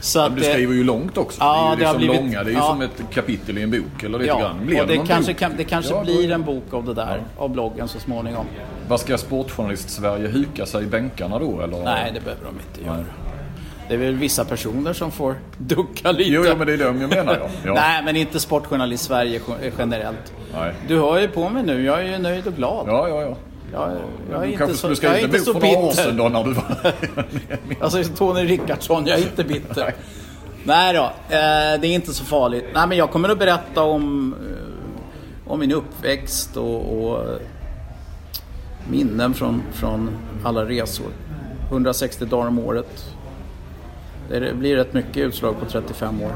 Så 0.01 0.19
Men 0.19 0.27
att, 0.31 0.37
du 0.37 0.43
skriver 0.43 0.73
ju 0.73 0.83
långt 0.83 1.17
också. 1.17 1.37
Ja, 1.41 1.53
det 1.55 1.71
är 1.73 1.75
det 1.75 1.81
ju 1.81 1.87
har 1.87 1.93
liksom 1.93 1.97
blivit- 1.97 2.33
långa. 2.33 2.43
Det 2.43 2.49
är 2.49 2.53
ju 2.53 2.57
ja. 2.57 2.67
som 2.67 2.81
ett 2.81 3.03
kapitel 3.13 3.57
i 3.57 3.61
en 3.61 3.71
bok 3.71 4.03
eller 4.03 4.17
lite 4.19 4.27
Ja, 4.29 4.39
grann. 4.39 4.65
Blir 4.65 4.81
och 4.81 4.87
det 4.87 4.95
någon 4.95 5.07
kanske, 5.07 5.33
kan, 5.33 5.51
det 5.57 5.63
kanske 5.63 5.93
Ja, 5.93 6.03
blir 6.03 6.31
en 6.31 6.43
bok 6.43 6.73
av 6.73 6.85
det 6.85 6.93
där, 6.93 7.21
av 7.37 7.49
bloggen 7.49 7.87
så 7.87 7.99
småningom. 7.99 8.45
Vad 8.87 8.99
ska 8.99 9.17
Sportjournalist-Sverige 9.17 10.27
huka 10.27 10.65
sig 10.65 10.83
i 10.83 10.85
bänkarna 10.87 11.39
då 11.39 11.61
eller? 11.61 11.83
Nej, 11.83 12.11
det 12.13 12.19
behöver 12.21 12.43
de 12.45 12.53
inte 12.69 12.89
göra. 12.89 13.05
Det 13.87 13.93
är 13.95 13.97
väl 13.97 14.15
vissa 14.15 14.45
personer 14.45 14.93
som 14.93 15.11
får 15.11 15.35
ducka 15.57 16.11
lite. 16.11 16.29
Jo, 16.29 16.45
ja, 16.45 16.55
men 16.55 16.67
det 16.67 16.73
är 16.73 16.77
dem 16.77 17.01
jag 17.01 17.09
menar 17.09 17.37
ja. 17.41 17.47
ja. 17.65 17.73
Nej, 17.73 18.01
men 18.05 18.15
inte 18.15 18.39
Sportjournalist 18.39 19.03
Sverige 19.03 19.41
gen- 19.47 19.71
generellt. 19.77 20.33
Nej. 20.53 20.73
Du 20.87 20.99
hör 20.99 21.19
ju 21.19 21.27
på 21.27 21.49
mig 21.49 21.63
nu, 21.63 21.83
jag 21.83 21.99
är 22.01 22.11
ju 22.11 22.17
nöjd 22.17 22.47
och 22.47 22.53
glad. 22.53 22.87
Ja, 22.87 23.07
ja, 23.09 23.21
ja. 23.21 23.35
Jag, 23.73 23.97
jag 24.31 24.43
är 24.43 24.47
Du 24.47 24.53
inte 24.53 24.73
så, 24.73 24.93
jag 25.01 25.19
är 25.19 25.25
inte 25.25 25.39
så 25.39 25.53
bitter. 25.53 26.11
då 26.11 26.29
när 26.29 26.43
du 26.43 26.53
var... 26.53 26.93
Alltså 27.79 28.03
Tony 28.03 28.45
Rickardsson, 28.45 29.07
jag 29.07 29.19
är 29.19 29.23
inte 29.23 29.43
bitter. 29.43 29.93
Nej 30.63 30.93
då, 30.93 31.03
eh, 31.03 31.79
det 31.81 31.87
är 31.87 31.93
inte 31.93 32.13
så 32.13 32.25
farligt. 32.25 32.65
Nej 32.73 32.87
men 32.87 32.97
jag 32.97 33.11
kommer 33.11 33.29
att 33.29 33.39
berätta 33.39 33.83
om, 33.83 34.33
eh, 34.33 35.51
om 35.51 35.59
min 35.59 35.71
uppväxt 35.71 36.57
och, 36.57 37.03
och 37.03 37.25
minnen 38.89 39.33
från, 39.33 39.63
från 39.73 40.09
alla 40.43 40.65
resor. 40.65 41.07
160 41.69 42.25
dagar 42.25 42.47
om 42.47 42.59
året. 42.59 43.15
Det 44.29 44.53
blir 44.55 44.75
rätt 44.75 44.93
mycket 44.93 45.17
utslag 45.17 45.59
på 45.59 45.65
35 45.65 46.21
år. 46.21 46.31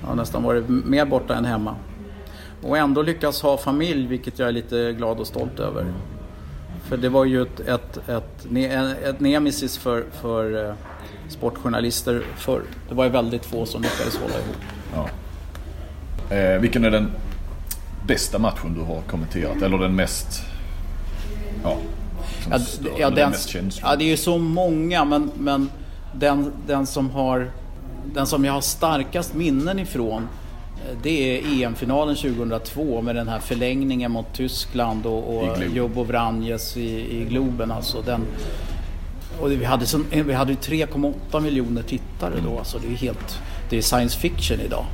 Jag 0.00 0.08
har 0.08 0.14
nästan 0.14 0.42
varit 0.42 0.68
mer 0.68 1.04
borta 1.04 1.34
än 1.34 1.44
hemma. 1.44 1.76
Och 2.62 2.78
ändå 2.78 3.02
lyckas 3.02 3.42
ha 3.42 3.56
familj, 3.56 4.06
vilket 4.06 4.38
jag 4.38 4.48
är 4.48 4.52
lite 4.52 4.92
glad 4.92 5.20
och 5.20 5.26
stolt 5.26 5.60
över. 5.60 5.86
För 6.88 6.96
det 6.96 7.08
var 7.08 7.24
ju 7.24 7.42
ett, 7.42 7.60
ett, 7.60 8.08
ett, 8.08 8.46
ett 9.04 9.20
nemesis 9.20 9.78
för, 9.78 10.04
för 10.22 10.68
eh, 10.68 10.74
sportjournalister 11.28 12.22
förr. 12.36 12.62
Det 12.88 12.94
var 12.94 13.04
ju 13.04 13.10
väldigt 13.10 13.46
få 13.46 13.66
som 13.66 13.82
lyckades 13.82 14.16
hålla 14.16 14.34
ihop. 14.34 14.56
eh, 16.30 16.60
vilken 16.60 16.84
är 16.84 16.90
den 16.90 17.10
bästa 18.06 18.38
matchen 18.38 18.74
du 18.74 18.80
har 18.80 19.00
kommenterat? 19.00 19.62
Eller 19.62 19.78
den 19.78 19.96
mest... 19.96 20.42
Ja, 21.64 21.76
Ja, 22.50 22.58
stör, 22.58 22.90
ja, 22.98 23.10
den, 23.10 23.30
mest 23.30 23.48
känslosamma? 23.48 23.92
ja, 23.92 23.96
det 23.96 24.04
är 24.04 24.08
ju 24.08 24.16
så 24.16 24.38
många 24.38 25.04
men, 25.04 25.30
men 25.38 25.70
den, 26.14 26.52
den 26.66 26.86
som 26.86 27.10
har 27.10 27.50
den 28.14 28.26
som 28.26 28.44
jag 28.44 28.52
har 28.52 28.60
starkast 28.60 29.34
minnen 29.34 29.78
ifrån 29.78 30.28
det 31.02 31.38
är 31.38 31.62
EM-finalen 31.64 32.16
2002 32.16 33.02
med 33.02 33.16
den 33.16 33.28
här 33.28 33.38
förlängningen 33.38 34.10
mot 34.12 34.32
Tyskland 34.32 35.06
och, 35.06 35.36
och. 35.36 35.58
Jobo 35.74 36.02
Vranjes 36.04 36.76
i, 36.76 37.20
i 37.20 37.24
Globen. 37.28 37.70
Alltså 37.72 38.02
den, 38.02 38.20
och 39.40 39.52
vi 39.52 39.64
hade, 39.64 39.86
som, 39.86 40.06
vi 40.10 40.32
hade 40.32 40.52
ju 40.52 40.58
3,8 40.58 41.40
miljoner 41.40 41.82
tittare 41.82 42.32
Mm. 42.32 42.44
då. 42.44 42.58
Alltså 42.58 42.78
det 42.78 42.92
är 42.92 42.96
helt, 42.96 43.38
det 43.70 43.76
är 43.78 43.82
science 43.82 44.18
fiction 44.18 44.60
idag. 44.60 44.84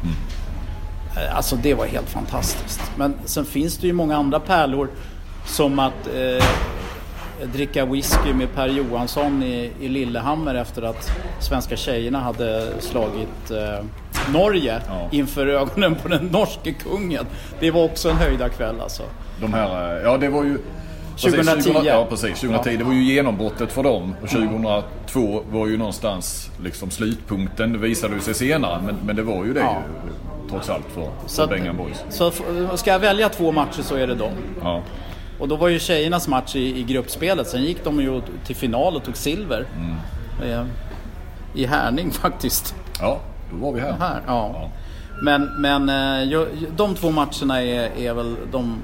Eh, 1.16 1.36
Alltså 1.36 1.56
det 1.56 1.74
var 1.74 1.86
helt 1.86 2.08
fantastiskt. 2.10 2.80
Men 2.96 3.14
sen 3.24 3.44
finns 3.44 3.76
det 3.78 3.86
ju 3.86 3.92
många 3.92 4.16
andra 4.16 4.40
pärlor 4.40 4.88
som 5.46 5.78
att 5.78 6.06
eh, 6.06 6.44
dricka 7.52 7.84
whisky 7.86 8.32
med 8.34 8.54
Per 8.54 8.68
Johansson 8.68 9.42
i, 9.42 9.70
i 9.80 9.88
Lillehammer 9.88 10.54
efter 10.54 10.82
att 10.82 11.10
svenska 11.40 11.76
tjejerna 11.76 12.20
hade 12.20 12.66
slagit 12.80 13.50
eh, 13.50 13.84
Norge 14.32 14.80
Ja. 14.88 15.08
inför 15.12 15.46
ögonen 15.46 15.94
på 15.94 16.08
den 16.08 16.26
norske 16.26 16.72
kungen. 16.72 17.26
Det 17.60 17.70
var 17.70 17.84
också 17.84 18.10
en 18.10 18.16
höjdarkväll 18.16 18.80
alltså. 18.80 19.02
De 19.40 19.54
här, 19.54 19.96
eh, 19.96 20.02
ja 20.02 20.16
det 20.16 20.28
var 20.28 20.44
ju... 20.44 20.58
2010. 21.16 21.44
Precis, 21.54 21.64
20, 21.64 21.82
ja 21.84 22.06
precis, 22.10 22.40
2010. 22.40 22.76
Det 22.76 22.84
var 22.84 22.92
ju 22.92 23.02
genombrottet 23.02 23.72
för 23.72 23.82
dem. 23.82 24.14
Och 24.22 24.28
2002 24.28 25.42
var 25.50 25.66
ju 25.66 25.76
någonstans 25.76 26.50
liksom 26.62 26.90
slutpunkten. 26.90 27.72
Det 27.72 27.78
visade 27.78 28.20
sig 28.20 28.34
senare. 28.34 28.82
Men, 28.86 28.96
men 29.06 29.16
det 29.16 29.22
var 29.22 29.44
ju 29.44 29.52
det 29.54 29.60
Ja. 29.60 29.76
ju, 30.06 30.50
trots 30.50 30.70
allt 30.70 30.84
för, 30.94 31.08
för 31.36 31.46
Bengan 31.46 31.76
Boys. 31.76 32.04
Så 32.10 32.30
ska 32.76 32.90
jag 32.90 32.98
välja 32.98 33.28
två 33.28 33.52
matcher 33.52 33.82
så 33.82 33.94
är 33.96 34.06
det 34.06 34.14
dem. 34.14 34.32
Ja. 34.62 34.82
Och 35.38 35.48
då 35.48 35.56
var 35.56 35.68
ju 35.68 35.78
tjejernas 35.78 36.28
match 36.28 36.56
i, 36.56 36.78
i 36.78 36.82
gruppspelet. 36.82 37.48
Sen 37.48 37.62
gick 37.62 37.84
de 37.84 38.00
ju 38.00 38.22
till 38.46 38.56
final 38.56 38.96
och 38.96 39.04
tog 39.04 39.16
silver. 39.16 39.66
Eh, 40.42 40.64
I 41.54 41.66
Härning 41.66 42.10
faktiskt. 42.22 42.74
ja, 43.00 43.20
då 43.50 43.66
var 43.66 43.72
vi 43.72 43.80
här. 43.80 43.92
Här, 43.92 44.20
ja. 44.26 44.70
Men, 45.22 45.50
men 45.58 45.88
eh, 45.88 46.40
de 46.76 46.94
två 46.94 47.10
matcherna 47.10 47.62
är, 47.62 47.98
är 47.98 48.14
väl 48.14 48.36
de, 48.52 48.76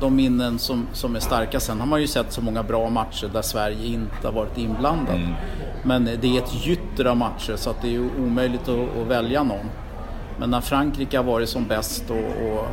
de 0.00 0.16
minnen 0.16 0.58
som, 0.58 0.86
som 0.92 1.16
är 1.16 1.20
starka. 1.20 1.60
Sen 1.60 1.80
har 1.80 1.86
man 1.86 2.00
ju 2.00 2.06
sett 2.06 2.32
så 2.32 2.40
många 2.42 2.62
bra 2.62 2.90
matcher 2.90 3.30
där 3.32 3.42
Sverige 3.42 3.86
inte 3.86 4.26
har 4.26 4.32
varit 4.32 4.58
inblandad. 4.58 5.20
Men 5.84 6.04
det 6.04 6.36
är 6.36 6.38
ett 6.38 6.66
gytter 6.66 7.04
av 7.04 7.16
matcher 7.16 7.56
så 7.56 7.70
att 7.70 7.82
det 7.82 7.94
är 7.94 8.00
omöjligt 8.18 8.68
att, 8.68 8.96
att 9.02 9.06
välja 9.06 9.42
någon. 9.42 9.66
Men 10.38 10.50
när 10.50 10.60
Frankrike 10.60 11.16
har 11.16 11.24
varit 11.24 11.48
som 11.48 11.66
bäst 11.66 12.10
och, 12.10 12.16
och 12.16 12.66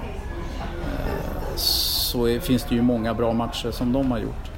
så 1.59 2.25
är, 2.25 2.39
finns 2.39 2.63
det 2.63 2.75
ju 2.75 2.81
många 2.81 3.13
bra 3.13 3.33
matcher 3.33 3.71
som 3.71 3.93
de 3.93 4.11
har 4.11 4.19
gjort. 4.19 4.51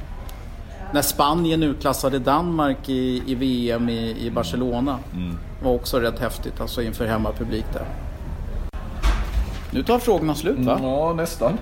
När 0.94 1.02
Spanien 1.02 1.64
utklassade 1.64 2.20
Danmark 2.20 2.90
i, 2.90 3.24
i 3.28 3.36
VM 3.36 3.90
i, 3.90 4.26
i 4.26 4.32
Barcelona 4.32 5.00
mm. 5.14 5.38
var 5.64 5.72
också 5.72 6.00
rätt 6.00 6.20
häftigt 6.20 6.62
alltså 6.62 6.82
inför 6.82 7.06
hemmapublik 7.06 7.66
där. 7.74 7.86
Nu 9.72 9.84
tar 9.84 10.00
frågorna 10.00 10.36
slut 10.36 10.60
va? 10.60 10.80
Ja, 10.84 11.14
nästan. 11.14 11.58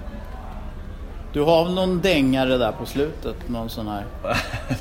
Du 1.33 1.41
har 1.41 1.69
någon 1.69 2.01
dängare 2.01 2.57
där 2.57 2.71
på 2.71 2.85
slutet? 2.85 3.49
Någon 3.49 3.69
sån 3.69 3.87
här? 3.87 4.05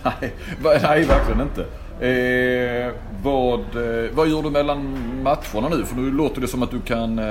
nej, 0.02 0.34
nej, 0.62 1.04
verkligen 1.04 1.40
inte. 1.40 1.64
Eh, 2.00 2.92
vad, 3.22 3.60
eh, 3.60 4.10
vad 4.12 4.28
gör 4.28 4.42
du 4.42 4.50
mellan 4.50 4.98
matcherna 5.22 5.68
nu? 5.68 5.84
För 5.84 5.96
nu 5.96 6.10
låter 6.10 6.40
det 6.40 6.48
som 6.48 6.62
att 6.62 6.70
du 6.70 6.80
kan, 6.80 7.18
eh, 7.18 7.24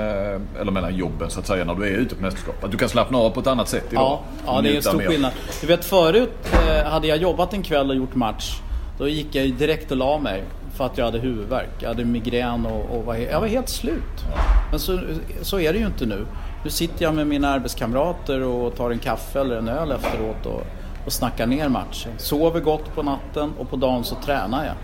eller 0.60 0.70
mellan 0.70 0.96
jobben 0.96 1.30
så 1.30 1.40
att 1.40 1.46
säga, 1.46 1.64
när 1.64 1.74
du 1.74 1.86
är 1.86 1.90
ute 1.90 2.14
på 2.14 2.22
mästerskap. 2.22 2.64
Att 2.64 2.70
du 2.70 2.76
kan 2.76 2.88
slappna 2.88 3.18
av 3.18 3.30
på 3.30 3.40
ett 3.40 3.46
annat 3.46 3.68
sätt 3.68 3.84
idag. 3.90 4.02
Ja, 4.02 4.22
ja 4.46 4.60
det 4.60 4.72
är 4.72 4.76
en 4.76 4.82
stor 4.82 4.98
mer. 4.98 5.06
skillnad. 5.06 5.32
Du 5.60 5.66
vet 5.66 5.84
förut 5.84 6.48
eh, 6.52 6.90
hade 6.90 7.06
jag 7.06 7.18
jobbat 7.18 7.54
en 7.54 7.62
kväll 7.62 7.90
och 7.90 7.96
gjort 7.96 8.14
match. 8.14 8.60
Då 8.98 9.08
gick 9.08 9.34
jag 9.34 9.52
direkt 9.52 9.90
och 9.90 9.96
la 9.96 10.18
mig 10.18 10.44
för 10.74 10.86
att 10.86 10.98
jag 10.98 11.04
hade 11.04 11.18
huvudvärk. 11.18 11.70
Jag 11.78 11.88
hade 11.88 12.04
migrän 12.04 12.66
och, 12.66 12.96
och 12.96 13.04
var, 13.04 13.14
jag 13.14 13.40
var 13.40 13.46
helt 13.46 13.68
slut. 13.68 14.24
Men 14.70 14.80
så, 14.80 15.00
så 15.42 15.60
är 15.60 15.72
det 15.72 15.78
ju 15.78 15.86
inte 15.86 16.06
nu. 16.06 16.26
Nu 16.64 16.70
sitter 16.70 17.04
jag 17.04 17.14
med 17.14 17.26
mina 17.26 17.48
arbetskamrater 17.48 18.42
och 18.42 18.76
tar 18.76 18.90
en 18.90 18.98
kaffe 18.98 19.40
eller 19.40 19.56
en 19.56 19.68
öl 19.68 19.92
efteråt 19.92 20.46
och, 20.46 20.66
och 21.08 21.12
snackar 21.12 21.46
ner 21.46 21.68
matchen. 21.68 22.12
Sover 22.16 22.60
gott 22.60 22.94
på 22.94 23.02
natten 23.02 23.52
och 23.58 23.70
på 23.70 23.76
dagen 23.76 24.04
så 24.04 24.14
tränar 24.14 24.64
jag. 24.64 24.74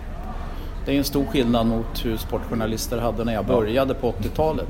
Det 0.87 0.93
är 0.93 0.99
en 0.99 1.05
stor 1.05 1.25
skillnad 1.25 1.67
mot 1.67 2.05
hur 2.05 2.17
sportjournalister 2.17 2.99
hade 2.99 3.25
när 3.25 3.35
jag 3.35 3.47
började 3.47 3.95
på 3.95 4.13
80-talet. 4.13 4.69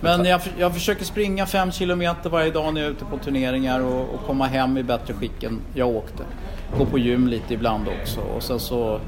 Men 0.00 0.24
jag, 0.24 0.40
jag 0.58 0.74
försöker 0.74 1.04
springa 1.04 1.46
5 1.46 1.72
kilometer 1.72 2.30
varje 2.30 2.50
dag 2.50 2.74
när 2.74 2.80
jag 2.80 2.88
är 2.88 2.92
ute 2.92 3.04
på 3.04 3.18
turneringar 3.18 3.80
och, 3.80 4.14
och, 4.14 4.20
komma 4.26 4.46
hem 4.46 4.78
i 4.78 4.82
bättre 4.82 5.14
skick 5.14 5.42
än 5.42 5.60
jag 5.74 5.88
åkte. 5.88 6.22
Gå 6.78 6.86
på 6.86 6.98
gym 6.98 7.28
lite 7.28 7.54
ibland 7.54 7.86
också 8.00 8.20
och 8.20 8.42
sen 8.42 8.60
så 8.60 9.00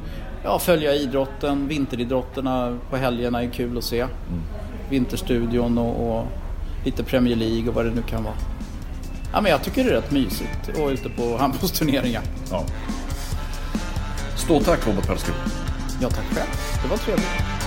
ja, 0.45 0.59
följa 0.59 0.95
idrotten. 0.95 1.69
Vinteridrotterna 1.69 2.79
på 2.91 2.97
helgerna 2.97 3.43
är 3.43 3.49
kul 3.49 3.79
att 3.79 3.85
se. 3.85 4.01
Mm. 4.01 4.13
Vinterstudion 4.91 5.79
och, 5.79 6.19
och 6.19 6.27
lite 6.85 7.05
Premier 7.05 7.37
League 7.37 7.69
och 7.69 7.75
vad 7.75 7.85
det 7.85 7.91
nu 7.91 8.03
kan 8.03 8.25
vara. 8.25 8.35
Ja, 9.33 9.41
men 9.41 9.51
jag 9.51 9.65
tycker 9.65 9.85
det 9.85 9.91
är 9.91 9.95
rätt 9.95 10.11
mysigt 10.11 10.69
att 10.69 10.79
vara 10.79 10.91
ute 10.91 11.09
på 11.09 11.37
handbollsturneringar. 11.37 12.23
Ja. 12.51 12.65
Stort 14.37 14.65
tack 14.65 14.87
Robert 14.87 15.07
Pellskog. 15.07 15.35
Ja, 16.01 16.11
tack 16.11 16.25
själv. 16.25 16.49
Det 16.83 16.89
var 16.89 16.97
trevligt. 16.97 17.62